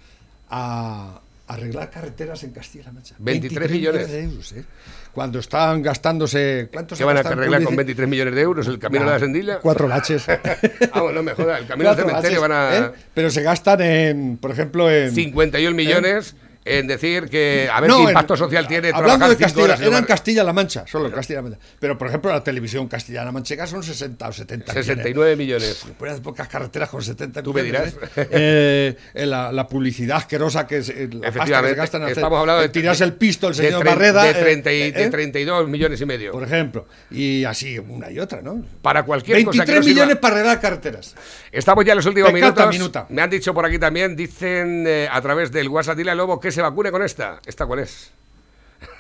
a 0.50 1.22
arreglar 1.50 1.90
carreteras 1.90 2.44
en 2.44 2.52
Castilla-La 2.52 2.92
Mancha. 2.92 3.16
23 3.18 3.72
millones. 3.72 4.12
de 4.12 4.24
euros, 4.24 4.52
¿eh? 4.54 4.64
Cuando 5.12 5.40
están 5.40 5.82
gastándose... 5.82 6.70
¿Cuánto 6.72 6.96
se 6.96 7.00
¿Qué 7.02 7.06
van 7.06 7.18
a 7.18 7.22
arreglar 7.22 7.64
con 7.64 7.74
publici- 7.74 7.78
23 7.78 8.08
millones 8.10 8.36
de 8.36 8.42
euros? 8.42 8.68
¿El 8.68 8.78
camino 8.78 9.06
de 9.06 9.12
la 9.12 9.20
Sendilla? 9.20 9.60
Cuatro 9.60 9.88
baches. 9.88 10.30
ah, 10.92 11.02
bueno, 11.02 11.14
no 11.14 11.24
me 11.24 11.34
jodas, 11.34 11.62
el 11.62 11.68
camino 11.68 11.90
Cuatro 11.90 12.08
cementerio 12.08 12.42
van 12.42 12.52
a... 12.52 12.78
¿eh? 12.78 12.92
Pero 13.16 13.32
se 13.32 13.42
gastan 13.42 13.82
en, 13.82 14.38
por 14.38 14.52
ejemplo, 14.52 14.92
en... 14.92 15.12
51 15.12 15.76
millones 15.76 16.36
en 16.44 16.49
decir 16.66 17.30
que 17.30 17.70
a 17.72 17.80
ver 17.82 17.90
No, 17.90 17.98
qué 17.98 18.04
en- 18.04 18.10
impacto 18.10 18.36
social 18.38 18.68
tiene 18.68 18.92
Hablando 18.94 19.28
de 19.30 19.38
Castilla, 19.38 19.64
horas 19.66 19.82
en 19.82 20.04
Castilla-La 20.06 20.54
Mancha, 20.54 20.86
solo 20.88 21.12
Castilla-La 21.12 21.44
Mancha. 21.44 21.58
Pero, 21.80 21.98
por 21.98 22.08
ejemplo, 22.08 22.32
la 22.32 22.44
televisión 22.44 22.88
castellana 22.88 23.32
manchega 23.32 23.66
son 23.66 23.82
60 23.84 24.28
o 24.28 24.32
70 24.34 24.66
millones. 24.74 24.86
69 24.86 25.36
millones. 25.36 25.86
Pues 25.98 26.14
hay 26.14 26.20
pocas 26.20 26.48
carreteras 26.48 26.90
con 26.90 27.02
70 27.02 27.42
Tú 27.42 27.54
me 27.54 27.64
millones, 27.64 27.96
dirás. 27.96 28.10
¿eh? 28.18 28.28
Eh, 28.32 28.96
eh, 29.14 29.26
la, 29.26 29.52
la 29.52 29.68
publicidad 29.68 30.18
asquerosa 30.18 30.68
que 30.68 30.78
es 30.78 30.90
eh, 30.90 31.10
la 31.12 31.20
pasta 31.20 31.20
que 31.20 31.22
se 31.22 31.28
Efectivamente, 31.30 31.76
gasta 31.78 31.98
en 31.98 32.04
hacer, 32.04 32.18
estamos 32.18 32.40
hablando 32.40 32.60
de 32.62 32.66
en 32.68 32.72
tirarse 32.72 33.04
el 33.04 33.14
pisto 33.14 33.48
el 33.48 33.56
de 33.56 33.64
señor 33.64 33.82
tre- 33.84 33.86
Barreda 33.90 34.24
de, 34.24 34.30
eh, 34.32 34.34
30 34.34 34.72
y- 34.74 34.82
eh, 34.82 34.92
de 34.92 35.04
eh, 35.06 35.10
32 35.10 35.68
millones 35.70 36.02
y 36.02 36.06
medio. 36.06 36.32
por 36.32 36.44
ejemplo 36.44 36.88
y 37.12 37.44
así 37.46 37.80
una 37.80 38.12
y 38.12 38.20
otra 38.20 38.42
¿no? 38.42 38.64
Para 38.82 39.04
cualquier 39.04 39.44
cosa 39.46 39.52
que 39.52 39.58
23 39.72 39.78
no 39.78 39.84
sirva. 39.84 39.94
millones 39.96 40.18
para 40.22 40.36
arreglar 40.36 40.60
carreteras 40.62 41.16
Estamos 41.52 41.84
ya 41.84 41.94
en 41.94 41.98
los 41.98 42.06
últimos 42.06 42.32
Peccata 42.32 42.68
minutos. 42.68 42.74
minuta. 42.74 43.06
Me 43.10 43.22
han 43.24 43.30
dicho 43.30 43.54
por 43.56 43.66
aquí 43.66 43.80
también, 43.80 44.16
dicen 44.16 44.88
a 45.12 45.20
través 45.22 45.52
del 45.52 45.68
WhatsApp, 45.68 45.98
dile 45.98 46.12
al 46.12 46.18
lobo 46.18 46.40
que 46.40 46.49
se 46.52 46.62
vacune 46.62 46.92
con 46.92 47.04
esta. 47.04 47.40
¿Esta 47.46 47.66
cuál 47.66 47.80
es? 47.80 48.12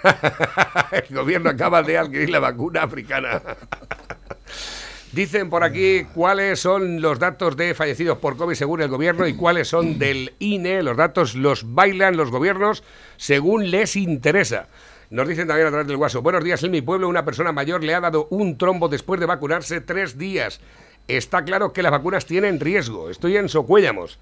El 0.91 1.15
gobierno 1.15 1.49
acaba 1.49 1.83
de 1.83 1.97
adquirir 1.97 2.29
la 2.29 2.39
vacuna 2.39 2.83
africana. 2.83 3.41
Dicen 5.11 5.49
por 5.49 5.63
aquí 5.63 6.05
cuáles 6.13 6.59
son 6.59 7.01
los 7.01 7.17
datos 7.17 7.57
de 7.57 7.73
fallecidos 7.73 8.19
por 8.19 8.37
COVID 8.37 8.53
según 8.53 8.81
el 8.81 8.89
gobierno 8.89 9.25
y 9.25 9.33
cuáles 9.33 9.67
son 9.67 9.97
del 9.97 10.35
INE. 10.37 10.83
Los 10.83 10.97
datos 10.97 11.33
los 11.33 11.73
bailan 11.73 12.15
los 12.15 12.29
gobiernos 12.29 12.83
según 13.17 13.71
les 13.71 13.95
interesa. 13.95 14.67
Nos 15.09 15.27
dicen 15.27 15.47
también 15.47 15.65
a 15.65 15.71
través 15.71 15.87
del 15.87 15.95
WhatsApp. 15.95 16.21
Buenos 16.21 16.43
días, 16.43 16.63
en 16.63 16.69
mi 16.69 16.83
pueblo 16.83 17.09
una 17.09 17.25
persona 17.25 17.51
mayor 17.51 17.83
le 17.83 17.95
ha 17.95 18.01
dado 18.01 18.27
un 18.29 18.59
trombo 18.59 18.87
después 18.87 19.19
de 19.19 19.25
vacunarse 19.25 19.81
tres 19.81 20.19
días. 20.19 20.61
Está 21.07 21.43
claro 21.43 21.73
que 21.73 21.81
las 21.81 21.91
vacunas 21.91 22.27
tienen 22.27 22.59
riesgo. 22.59 23.09
Estoy 23.09 23.37
en 23.37 23.49
Socuéllamos. 23.49 24.19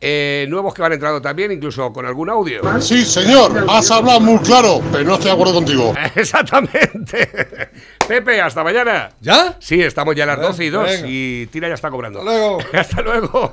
Eh, 0.00 0.46
nuevos 0.48 0.72
que 0.74 0.80
van 0.82 0.92
entrando 0.92 1.20
también, 1.20 1.50
incluso 1.50 1.92
con 1.92 2.06
algún 2.06 2.30
audio. 2.30 2.60
Sí, 2.80 3.04
señor, 3.04 3.66
has 3.68 3.90
hablado 3.90 4.20
muy 4.20 4.38
claro, 4.38 4.80
pero 4.92 5.02
no 5.04 5.14
estoy 5.14 5.26
de 5.26 5.32
acuerdo 5.32 5.54
contigo. 5.54 5.92
Exactamente. 6.14 7.28
Pepe, 8.06 8.40
hasta 8.40 8.62
mañana. 8.62 9.10
¿ya? 9.20 9.56
Sí, 9.58 9.82
estamos 9.82 10.14
ya 10.14 10.22
a 10.24 10.26
las 10.28 10.36
Bueno, 10.36 10.50
12 10.50 10.64
y 10.64 10.70
2 10.70 10.84
venga. 10.84 11.08
y 11.08 11.46
Tira 11.46 11.68
ya 11.68 11.74
está 11.74 11.90
cobrando. 11.90 12.20
Hasta 12.20 12.30
luego. 12.30 12.58
Hasta 12.72 13.02
luego. 13.02 13.50